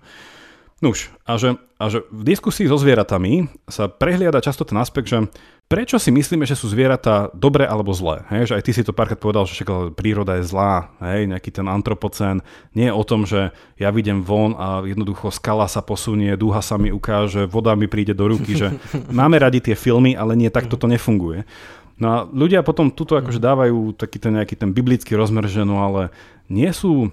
Nuž, 0.83 1.15
a 1.23 1.39
že, 1.39 1.55
a 1.79 1.87
že 1.87 2.03
v 2.11 2.27
diskusii 2.27 2.67
so 2.67 2.75
zvieratami 2.75 3.47
sa 3.71 3.87
prehliada 3.87 4.43
často 4.43 4.67
ten 4.67 4.75
aspekt, 4.83 5.15
že 5.15 5.31
prečo 5.73 5.97
si 5.97 6.13
myslíme, 6.13 6.45
že 6.45 6.53
sú 6.53 6.69
zvieratá 6.69 7.33
dobré 7.33 7.65
alebo 7.65 7.97
zlé. 7.97 8.29
Hej? 8.29 8.53
Že 8.53 8.55
aj 8.61 8.65
ty 8.69 8.71
si 8.77 8.83
to 8.85 8.93
párkrát 8.93 9.17
povedal, 9.17 9.49
že 9.49 9.57
však 9.57 9.97
príroda 9.97 10.37
je 10.37 10.45
zlá, 10.45 10.93
hej? 11.01 11.25
nejaký 11.33 11.49
ten 11.49 11.65
antropocén. 11.65 12.45
Nie 12.77 12.93
je 12.93 12.99
o 13.01 13.05
tom, 13.09 13.25
že 13.25 13.57
ja 13.81 13.89
vidím 13.89 14.21
von 14.21 14.53
a 14.61 14.85
jednoducho 14.85 15.33
skala 15.33 15.65
sa 15.73 15.81
posunie, 15.81 16.37
dúha 16.37 16.61
sa 16.61 16.77
mi 16.77 16.93
ukáže, 16.93 17.49
voda 17.49 17.73
mi 17.73 17.89
príde 17.89 18.13
do 18.13 18.29
ruky, 18.29 18.53
že 18.53 18.77
máme 19.17 19.41
radi 19.41 19.65
tie 19.65 19.73
filmy, 19.73 20.13
ale 20.13 20.37
nie 20.37 20.53
takto 20.53 20.77
to 20.77 20.85
nefunguje. 20.85 21.49
No 21.97 22.07
a 22.13 22.17
ľudia 22.29 22.61
potom 22.61 22.93
tuto 22.93 23.17
akože 23.17 23.41
dávajú 23.41 23.97
taký 23.97 24.21
ten 24.21 24.37
nejaký 24.37 24.61
ten 24.61 24.77
biblický 24.77 25.17
rozmer, 25.17 25.49
že 25.49 25.65
no 25.65 25.81
ale 25.81 26.13
nie 26.53 26.69
sú 26.69 27.09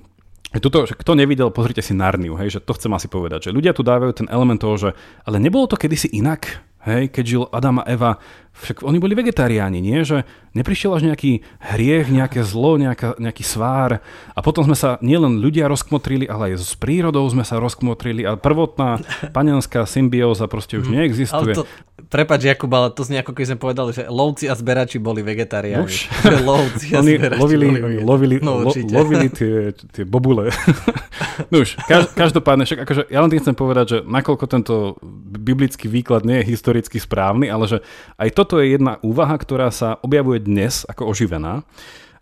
Tuto, 0.49 0.81
že 0.89 0.97
kto 0.97 1.13
nevidel, 1.13 1.53
pozrite 1.53 1.85
si 1.85 1.93
Narniu, 1.93 2.33
hej, 2.33 2.57
že 2.57 2.59
to 2.65 2.73
chcem 2.73 2.89
asi 2.97 3.05
povedať, 3.05 3.45
že 3.45 3.53
ľudia 3.53 3.69
tu 3.69 3.85
dávajú 3.85 4.25
ten 4.25 4.27
element 4.33 4.57
toho, 4.57 4.81
že 4.81 4.89
ale 5.21 5.37
nebolo 5.37 5.69
to 5.69 5.77
kedysi 5.77 6.09
inak, 6.09 6.65
hej, 6.89 7.05
keď 7.13 7.23
žil 7.25 7.43
Adam 7.53 7.79
a 7.81 7.87
Eva, 7.87 8.17
však 8.59 8.83
oni 8.83 8.99
boli 8.99 9.15
vegetariáni, 9.15 9.79
nie? 9.79 10.03
Že 10.03 10.27
neprišiel 10.51 10.91
až 10.91 11.07
nejaký 11.07 11.47
hriech, 11.73 12.11
nejaké 12.11 12.43
zlo, 12.43 12.75
nejaká, 12.75 13.15
nejaký 13.15 13.43
svár 13.47 14.03
a 14.35 14.39
potom 14.43 14.67
sme 14.67 14.75
sa 14.75 14.99
nielen 14.99 15.39
ľudia 15.39 15.71
rozkmotrili, 15.71 16.27
ale 16.27 16.51
aj 16.51 16.59
s 16.59 16.75
prírodou 16.75 17.23
sme 17.31 17.47
sa 17.47 17.55
rozkmotrili 17.61 18.27
a 18.27 18.35
prvotná 18.35 18.99
panenská 19.37 19.87
symbióza 19.87 20.51
proste 20.51 20.75
už 20.75 20.91
mhm. 20.91 20.93
neexistuje. 20.99 21.53
Ale 21.55 21.63
to, 21.63 21.65
Prepač, 22.09 22.41
Jakub, 22.41 22.73
ale 22.73 22.89
to 22.89 23.05
znie 23.05 23.21
ako 23.21 23.37
keď 23.37 23.53
sme 23.53 23.57
povedali, 23.61 23.93
že 23.93 24.09
lovci 24.09 24.49
a 24.49 24.57
zberači 24.57 24.97
boli 24.97 25.21
vegetariáni. 25.21 25.85
Už. 25.85 26.09
lovci 26.49 26.97
a 26.97 27.05
oni 27.05 27.21
zberači 27.21 27.41
lovili, 27.45 27.67
boli 27.69 27.97
lovili, 28.01 28.35
no, 28.41 28.65
lo, 28.65 28.73
lovili 28.73 29.29
tie, 29.37 29.77
tie 29.93 30.09
bobule. 30.09 30.49
no 31.53 31.61
už, 31.61 31.77
kaž, 31.85 32.09
každopádne, 32.17 32.65
však 32.65 32.81
akože 32.81 33.01
ja 33.13 33.21
len 33.21 33.29
tým 33.29 33.45
chcem 33.45 33.53
povedať, 33.53 33.85
že 33.93 33.97
nakoľko 34.09 34.45
tento 34.49 34.97
biblický 35.37 35.85
výklad 35.85 36.25
nie 36.25 36.41
je 36.41 36.49
historicky 36.57 36.97
správny, 36.97 37.45
ale 37.45 37.69
že 37.69 37.77
aj 38.17 38.29
toto 38.33 38.57
je 38.57 38.73
jedna 38.73 38.97
úvaha, 39.05 39.37
ktorá 39.37 39.69
sa 39.69 40.01
objavuje 40.01 40.41
dnes 40.41 40.89
ako 40.89 41.13
oživená. 41.13 41.61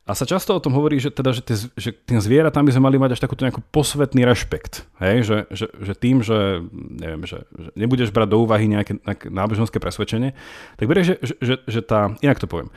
A 0.07 0.15
sa 0.15 0.23
často 0.23 0.55
o 0.55 0.63
tom 0.63 0.71
hovorí, 0.71 1.03
že, 1.03 1.11
teda, 1.11 1.35
že, 1.35 1.43
tie, 1.43 1.59
že 1.75 1.91
tým 1.91 2.23
zvieratám 2.23 2.63
by 2.63 2.71
sme 2.71 2.87
mali 2.87 2.95
mať 2.95 3.19
až 3.19 3.27
takúto 3.27 3.43
nejakú 3.43 3.59
posvetný 3.75 4.23
rešpekt. 4.23 4.87
Hej? 5.03 5.27
Že, 5.27 5.37
že, 5.51 5.65
že 5.67 5.93
tým, 5.99 6.23
že, 6.23 6.63
neviem, 6.71 7.27
že, 7.27 7.43
že 7.43 7.69
nebudeš 7.75 8.15
brať 8.15 8.31
do 8.31 8.39
úvahy 8.47 8.71
nejaké, 8.71 9.03
nejaké 9.03 9.27
náboženské 9.27 9.83
presvedčenie, 9.83 10.31
tak 10.79 10.87
berieš, 10.87 11.07
že, 11.11 11.15
že, 11.19 11.33
že, 11.43 11.55
že 11.67 11.79
tá, 11.83 12.15
inak 12.23 12.39
to 12.39 12.47
poviem, 12.47 12.71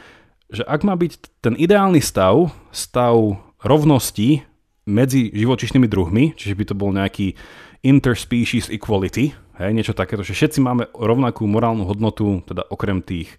že 0.51 0.67
ak 0.67 0.83
má 0.83 0.99
byť 0.99 1.13
ten 1.39 1.55
ideálny 1.55 2.03
stav, 2.03 2.51
stav 2.75 3.15
rovnosti 3.63 4.43
medzi 4.91 5.31
živočišnými 5.31 5.87
druhmi, 5.87 6.35
čiže 6.35 6.59
by 6.59 6.65
to 6.67 6.75
bol 6.75 6.91
nejaký 6.91 7.39
interspecies 7.87 8.67
equality, 8.75 9.31
hej, 9.63 9.71
niečo 9.71 9.95
takéto, 9.95 10.27
že 10.27 10.35
všetci 10.35 10.59
máme 10.59 10.91
rovnakú 10.99 11.47
morálnu 11.47 11.87
hodnotu, 11.87 12.43
teda 12.43 12.67
okrem 12.67 12.99
tých, 13.07 13.31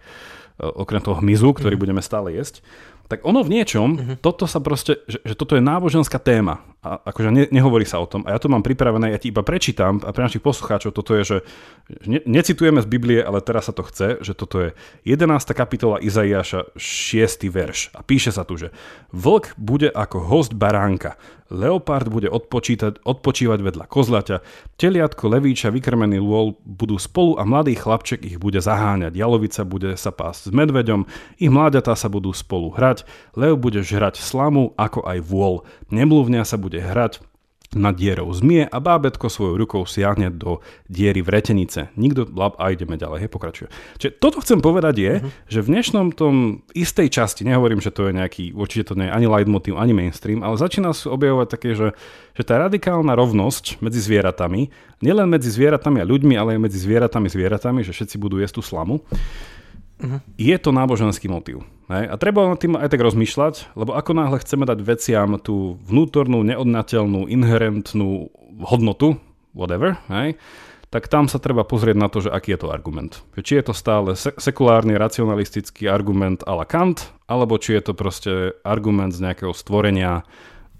okrem 0.57 1.03
toho 1.03 1.19
hmyzu, 1.19 1.51
ktorý 1.51 1.75
mm. 1.75 1.81
budeme 1.83 2.01
stále 2.01 2.31
jesť, 2.31 2.63
tak 3.11 3.27
ono 3.27 3.43
v 3.43 3.59
niečom, 3.59 3.89
uh-huh. 3.91 4.15
toto 4.23 4.47
sa 4.47 4.63
proste, 4.63 5.03
že, 5.11 5.19
že 5.27 5.35
toto 5.35 5.59
je 5.59 5.63
náboženská 5.63 6.15
téma. 6.15 6.63
A 6.81 6.97
akože 6.97 7.29
ne, 7.29 7.45
nehovorí 7.53 7.85
sa 7.85 8.01
o 8.01 8.09
tom. 8.09 8.25
A 8.25 8.33
ja 8.33 8.41
to 8.41 8.49
mám 8.49 8.65
pripravené, 8.65 9.13
ja 9.13 9.21
ti 9.21 9.29
iba 9.29 9.45
prečítam 9.45 10.01
a 10.01 10.09
pre 10.09 10.25
našich 10.25 10.41
poslucháčov 10.41 10.97
toto 10.97 11.13
je, 11.13 11.23
že 11.23 11.37
ne, 12.09 12.25
necitujeme 12.25 12.81
z 12.81 12.89
Biblie, 12.89 13.21
ale 13.21 13.37
teraz 13.45 13.69
sa 13.69 13.73
to 13.77 13.85
chce, 13.85 14.17
že 14.25 14.33
toto 14.33 14.57
je 14.57 14.69
11. 15.05 15.29
kapitola 15.53 16.01
Izaiáša, 16.01 16.73
6. 16.73 17.45
verš. 17.53 17.93
A 17.93 18.01
píše 18.01 18.33
sa 18.33 18.41
tu, 18.49 18.57
že 18.57 18.73
vlk 19.13 19.53
bude 19.61 19.93
ako 19.93 20.25
host 20.25 20.57
baránka, 20.57 21.21
Leopard 21.51 22.07
bude 22.07 22.31
odpočívať 22.31 23.59
vedľa 23.59 23.85
kozlaťa, 23.91 24.39
teliatko, 24.79 25.27
levíča, 25.27 25.67
vykrmený 25.67 26.23
lôl 26.23 26.55
budú 26.63 26.95
spolu 26.95 27.35
a 27.35 27.43
mladý 27.43 27.75
chlapček 27.75 28.23
ich 28.23 28.39
bude 28.39 28.63
zaháňať. 28.63 29.11
Jalovica 29.19 29.67
bude 29.67 29.99
sa 29.99 30.15
pásť 30.15 30.47
s 30.47 30.51
medveďom, 30.55 31.03
ich 31.35 31.51
mláďatá 31.51 31.91
sa 31.99 32.07
budú 32.07 32.31
spolu 32.31 32.71
hrať, 32.71 33.03
lev 33.35 33.59
bude 33.59 33.83
žrať 33.83 34.23
slamu 34.23 34.71
ako 34.79 35.03
aj 35.03 35.19
vôl. 35.27 35.67
Nemluvňa 35.91 36.47
sa 36.47 36.55
bude 36.55 36.70
hrať 36.79 37.19
na 37.71 37.95
dierou 37.95 38.27
zmie 38.35 38.67
a 38.67 38.77
bábetko 38.83 39.31
svojou 39.31 39.55
rukou 39.55 39.87
siahne 39.87 40.27
do 40.27 40.59
diery 40.91 41.23
v 41.23 41.39
retenice. 41.39 41.87
Nikto 41.95 42.27
lab 42.35 42.59
a 42.59 42.67
ideme 42.75 42.99
ďalej, 42.99 43.23
hej, 43.23 43.31
pokračuje. 43.31 43.67
Čiže 43.95 44.11
toto 44.19 44.43
chcem 44.43 44.59
povedať 44.59 44.95
je, 44.99 45.13
uh-huh. 45.23 45.31
že 45.47 45.59
v 45.63 45.71
dnešnom 45.71 46.11
tom 46.11 46.67
istej 46.75 47.07
časti, 47.07 47.47
nehovorím, 47.47 47.79
že 47.79 47.95
to 47.95 48.11
je 48.11 48.19
nejaký, 48.19 48.51
určite 48.51 48.91
to 48.91 48.99
nie 48.99 49.07
je 49.07 49.15
ani 49.15 49.27
leitmotiv, 49.31 49.79
ani 49.79 49.95
mainstream, 49.95 50.43
ale 50.43 50.59
začína 50.59 50.91
sa 50.91 51.15
objavovať 51.15 51.47
také, 51.47 51.71
že, 51.71 51.95
že 52.35 52.43
tá 52.43 52.59
radikálna 52.59 53.15
rovnosť 53.15 53.79
medzi 53.79 54.03
zvieratami, 54.03 54.67
nielen 54.99 55.31
medzi 55.31 55.47
zvieratami 55.47 56.03
a 56.03 56.09
ľuďmi, 56.11 56.35
ale 56.35 56.59
aj 56.59 56.67
medzi 56.67 56.79
zvieratami 56.83 57.31
a 57.31 57.35
zvieratami, 57.39 57.79
že 57.87 57.95
všetci 57.95 58.19
budú 58.19 58.43
jesť 58.43 58.59
tú 58.59 58.63
slamu, 58.67 58.99
Uh-huh. 60.01 60.19
Je 60.35 60.55
to 60.57 60.73
náboženský 60.73 61.29
motív. 61.29 61.61
A 61.91 62.15
treba 62.15 62.47
nad 62.47 62.55
tým 62.55 62.79
aj 62.79 62.87
tak 62.87 63.03
rozmýšľať, 63.03 63.75
lebo 63.75 63.91
ako 63.91 64.15
náhle 64.15 64.39
chceme 64.39 64.63
dať 64.63 64.79
veciam 64.79 65.35
tú 65.35 65.75
vnútornú, 65.83 66.39
neodnateľnú, 66.47 67.27
inherentnú 67.27 68.31
hodnotu, 68.63 69.19
whatever, 69.51 69.99
hej? 70.07 70.39
tak 70.91 71.07
tam 71.07 71.31
sa 71.31 71.39
treba 71.39 71.63
pozrieť 71.63 71.95
na 71.95 72.11
to, 72.11 72.19
že 72.19 72.35
aký 72.35 72.51
je 72.55 72.67
to 72.67 72.71
argument. 72.71 73.23
Či 73.39 73.63
je 73.63 73.71
to 73.71 73.73
stále 73.75 74.11
sekulárny, 74.15 74.99
racionalistický 74.99 75.87
argument 75.87 76.43
a 76.43 76.51
la 76.51 76.67
Kant, 76.67 77.15
alebo 77.31 77.55
či 77.55 77.79
je 77.79 77.83
to 77.87 77.93
proste 77.95 78.31
argument 78.67 79.15
z 79.15 79.23
nejakého 79.23 79.55
stvorenia, 79.55 80.27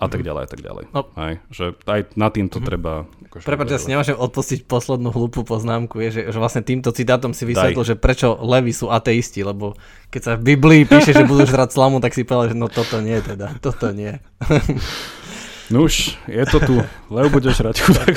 a 0.02 0.10
tak 0.10 0.26
ďalej 0.26 0.42
a 0.42 0.50
tak 0.50 0.62
ďalej. 0.66 0.84
No. 0.98 1.02
Aj, 1.14 1.38
že 1.54 1.78
aj 1.86 2.18
na 2.18 2.34
týmto 2.34 2.58
mm-hmm. 2.58 2.70
treba... 2.74 3.06
Akože 3.30 3.46
Prepač, 3.46 3.68
ja 3.70 3.78
si 3.78 3.94
nemôžem 3.94 4.18
odpustiť 4.18 4.66
poslednú 4.66 5.14
hlúpu 5.14 5.46
poznámku, 5.46 6.02
je, 6.02 6.10
že, 6.10 6.22
že 6.34 6.38
vlastne 6.42 6.66
týmto 6.66 6.90
citátom 6.90 7.38
si 7.38 7.46
vysvetlil, 7.46 7.86
že 7.86 7.96
prečo 7.96 8.34
levy 8.42 8.74
sú 8.74 8.90
ateisti, 8.90 9.46
lebo 9.46 9.78
keď 10.10 10.22
sa 10.26 10.32
v 10.42 10.58
Biblii 10.58 10.90
píše, 10.90 11.14
že 11.14 11.30
budú 11.30 11.46
žrať 11.46 11.78
slamu, 11.78 12.02
tak 12.02 12.18
si 12.18 12.26
povedal, 12.26 12.52
že 12.52 12.58
no 12.58 12.66
toto 12.66 12.98
nie 12.98 13.22
teda, 13.22 13.62
toto 13.62 13.94
nie. 13.94 14.18
Nuž, 15.72 16.20
je 16.28 16.44
to 16.52 16.60
tu, 16.60 16.76
lev 17.16 17.28
budeš 17.32 17.64
žrať 17.64 17.76
chudák. 17.80 18.16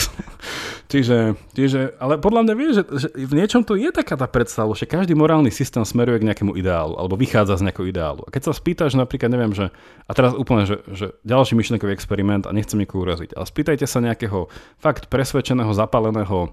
Čiže, 0.84 1.40
čiže, 1.56 1.96
ale 1.96 2.20
podľa 2.20 2.44
mňa 2.44 2.54
vieš, 2.54 2.72
že, 2.76 2.84
že 3.02 3.08
v 3.16 3.34
niečom 3.34 3.64
to 3.64 3.74
je 3.74 3.88
taká 3.88 4.20
tá 4.20 4.28
predstava, 4.28 4.76
že 4.76 4.84
každý 4.84 5.16
morálny 5.16 5.48
systém 5.48 5.82
smeruje 5.82 6.20
k 6.20 6.28
nejakému 6.28 6.54
ideálu, 6.54 6.94
alebo 7.00 7.16
vychádza 7.16 7.58
z 7.58 7.66
nejakého 7.70 7.88
ideálu. 7.88 8.22
A 8.26 8.30
keď 8.30 8.50
sa 8.50 8.52
spýtaš 8.52 8.94
napríklad, 8.94 9.32
neviem, 9.32 9.56
že, 9.56 9.72
a 10.06 10.12
teraz 10.12 10.36
úplne, 10.36 10.68
že, 10.68 10.84
že 10.92 11.16
ďalší 11.24 11.56
myšlenkový 11.56 11.90
experiment 11.96 12.44
a 12.44 12.52
nechcem 12.52 12.76
nikoho 12.76 13.02
uraziť, 13.02 13.32
ale 13.32 13.48
spýtajte 13.48 13.86
sa 13.88 14.04
nejakého 14.04 14.52
fakt 14.76 15.08
presvedčeného, 15.08 15.72
zapaleného 15.72 16.52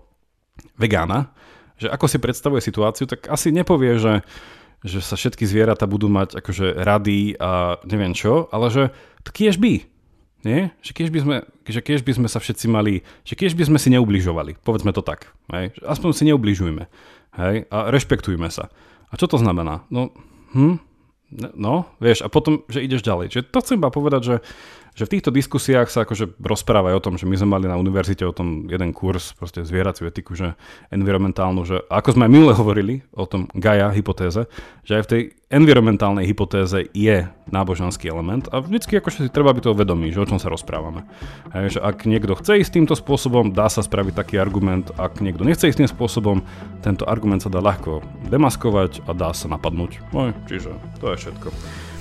vegána, 0.79 1.35
že 1.75 1.91
ako 1.91 2.05
si 2.07 2.17
predstavuje 2.21 2.61
situáciu, 2.63 3.09
tak 3.09 3.27
asi 3.27 3.51
nepovie, 3.51 3.99
že, 3.99 4.21
že 4.85 5.03
sa 5.03 5.19
všetky 5.19 5.43
zvieratá 5.45 5.85
budú 5.85 6.07
mať 6.07 6.39
akože 6.39 6.81
rady 6.81 7.35
a 7.37 7.81
neviem 7.85 8.15
čo, 8.15 8.47
ale 8.49 8.73
že 8.73 8.83
taký 9.21 9.53
by. 9.53 9.91
Nie? 10.41 10.73
Že 10.81 10.91
keď 10.97 11.07
by 11.13 11.19
sme, 11.21 11.35
že 11.69 11.79
keď 11.85 12.01
by 12.01 12.13
sme 12.17 12.27
sa 12.27 12.41
všetci 12.41 12.65
mali, 12.65 13.05
že 13.21 13.37
keď 13.37 13.53
by 13.53 13.63
sme 13.69 13.77
si 13.77 13.93
neubližovali, 13.93 14.57
povedzme 14.65 14.89
to 14.89 15.05
tak, 15.05 15.29
hej? 15.53 15.69
aspoň 15.85 16.09
si 16.17 16.23
neubližujme 16.33 16.83
hej? 17.37 17.55
a 17.69 17.77
rešpektujme 17.93 18.49
sa. 18.49 18.73
A 19.11 19.13
čo 19.19 19.29
to 19.29 19.37
znamená? 19.37 19.85
No, 19.93 20.09
hm? 20.57 20.81
no, 21.53 21.85
vieš, 22.01 22.25
a 22.25 22.27
potom, 22.27 22.65
že 22.67 22.81
ideš 22.81 23.05
ďalej. 23.05 23.31
Čiže 23.31 23.43
to 23.53 23.61
chcem 23.61 23.77
iba 23.77 23.93
povedať, 23.93 24.21
že 24.25 24.35
že 24.91 25.07
v 25.07 25.13
týchto 25.17 25.31
diskusiách 25.31 25.87
sa 25.87 26.03
akože 26.03 26.35
rozprávajú 26.39 26.95
o 26.99 27.03
tom, 27.03 27.15
že 27.15 27.23
my 27.23 27.35
sme 27.39 27.49
mali 27.55 27.65
na 27.71 27.79
univerzite 27.79 28.27
o 28.27 28.35
tom 28.35 28.67
jeden 28.67 28.91
kurz, 28.91 29.31
proste 29.31 29.63
zvieraciu 29.63 30.11
etiku, 30.11 30.35
že 30.35 30.59
environmentálnu, 30.91 31.63
že 31.63 31.79
ako 31.87 32.19
sme 32.19 32.27
minule 32.27 32.51
hovorili 32.51 33.07
o 33.15 33.23
tom 33.23 33.47
Gaia 33.55 33.87
hypotéze, 33.95 34.51
že 34.83 34.93
aj 34.99 35.03
v 35.07 35.11
tej 35.11 35.21
environmentálnej 35.51 36.27
hypotéze 36.27 36.87
je 36.95 37.27
náboženský 37.51 38.07
element 38.07 38.47
a 38.51 38.63
vždycky 38.63 38.99
akože 38.99 39.27
si 39.27 39.33
treba 39.33 39.51
byť 39.51 39.63
toho 39.67 39.75
vedomí, 39.75 40.11
že 40.11 40.23
o 40.23 40.27
čom 40.27 40.39
sa 40.39 40.47
rozprávame. 40.47 41.07
Hej, 41.51 41.77
že 41.77 41.79
ak 41.83 42.07
niekto 42.07 42.39
chce 42.39 42.63
ísť 42.63 42.71
týmto 42.79 42.95
spôsobom, 42.95 43.51
dá 43.51 43.67
sa 43.67 43.83
spraviť 43.83 44.15
taký 44.15 44.35
argument, 44.39 44.91
ak 44.95 45.19
niekto 45.19 45.43
nechce 45.43 45.67
ísť 45.67 45.83
tým 45.83 45.91
spôsobom, 45.91 46.43
tento 46.83 47.03
argument 47.07 47.43
sa 47.43 47.51
dá 47.51 47.59
ľahko 47.59 47.99
demaskovať 48.31 49.03
a 49.07 49.11
dá 49.11 49.35
sa 49.35 49.51
napadnúť. 49.51 49.99
No, 50.15 50.31
čiže 50.47 50.71
to 51.03 51.11
je 51.11 51.15
všetko. 51.19 51.51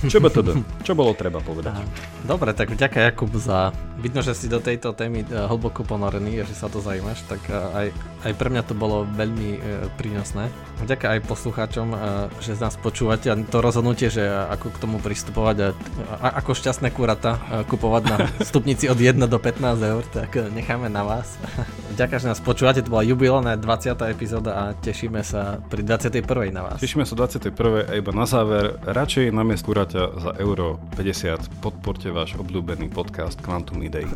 Čo 0.08 0.22
teda? 0.22 0.56
Čo 0.80 0.92
bolo 0.96 1.12
treba 1.12 1.44
povedať? 1.44 1.84
Dobre, 2.24 2.56
tak 2.56 2.72
vďaka 2.72 3.12
Jakub 3.12 3.28
za... 3.36 3.74
Vidno, 4.00 4.24
že 4.24 4.32
si 4.32 4.48
do 4.48 4.58
tejto 4.58 4.96
témy 4.96 5.22
eh, 5.22 5.44
hlboko 5.44 5.84
ponorený 5.84 6.42
že 6.48 6.56
sa 6.56 6.72
to 6.72 6.80
zaujímaš, 6.80 7.20
tak 7.28 7.44
eh, 7.52 7.54
aj, 7.54 7.86
aj 8.24 8.32
pre 8.34 8.48
mňa 8.48 8.62
to 8.64 8.72
bolo 8.72 9.04
veľmi 9.04 9.50
e, 9.56 9.58
prínosné. 10.00 10.48
Vďaka 10.80 11.16
aj 11.16 11.20
poslucháčom, 11.28 11.88
e, 11.92 11.96
že 12.40 12.56
z 12.56 12.60
nás 12.64 12.74
počúvate 12.80 13.28
a 13.28 13.36
to 13.36 13.60
rozhodnutie, 13.60 14.08
že 14.08 14.24
ako 14.24 14.72
k 14.72 14.80
tomu 14.80 14.96
pristupovať 15.00 15.56
a, 15.60 15.68
a 16.16 16.28
ako 16.40 16.56
šťastné 16.56 16.88
kurata 16.96 17.36
e, 17.36 17.68
kupovať 17.68 18.02
na 18.08 18.16
stupnici 18.48 18.88
od 18.88 18.96
1 18.96 19.20
do 19.20 19.36
15 19.36 19.60
eur, 19.76 20.04
tak 20.08 20.36
necháme 20.56 20.88
na 20.88 21.04
vás. 21.04 21.36
Vďaka, 21.96 22.16
že 22.16 22.26
nás 22.32 22.40
počúvate, 22.40 22.80
to 22.80 22.88
bola 22.88 23.04
jubilálna 23.04 23.60
20. 23.60 23.92
epizóda 24.08 24.52
a 24.56 24.64
tešíme 24.72 25.20
sa 25.20 25.60
pri 25.68 25.84
21. 25.84 26.24
na 26.48 26.62
vás. 26.64 26.78
Tešíme 26.80 27.04
sa 27.04 27.12
21. 27.12 27.52
a 27.84 27.92
iba 28.00 28.12
na 28.16 28.24
záver, 28.24 28.80
radšej 28.80 29.28
namiesto 29.36 29.68
kurata 29.68 29.90
Kaťa 29.90 30.22
za 30.22 30.32
euro 30.38 30.78
50 30.94 31.58
podporte 31.58 32.14
váš 32.14 32.38
obľúbený 32.38 32.94
podcast 32.94 33.42
Quantum 33.42 33.82
Idei. 33.90 34.06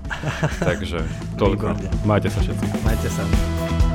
Takže 0.62 1.02
toľko. 1.34 1.74
Majte 2.06 2.30
sa 2.30 2.38
všetci. 2.38 2.86
Majte 2.86 3.10
sa. 3.10 3.93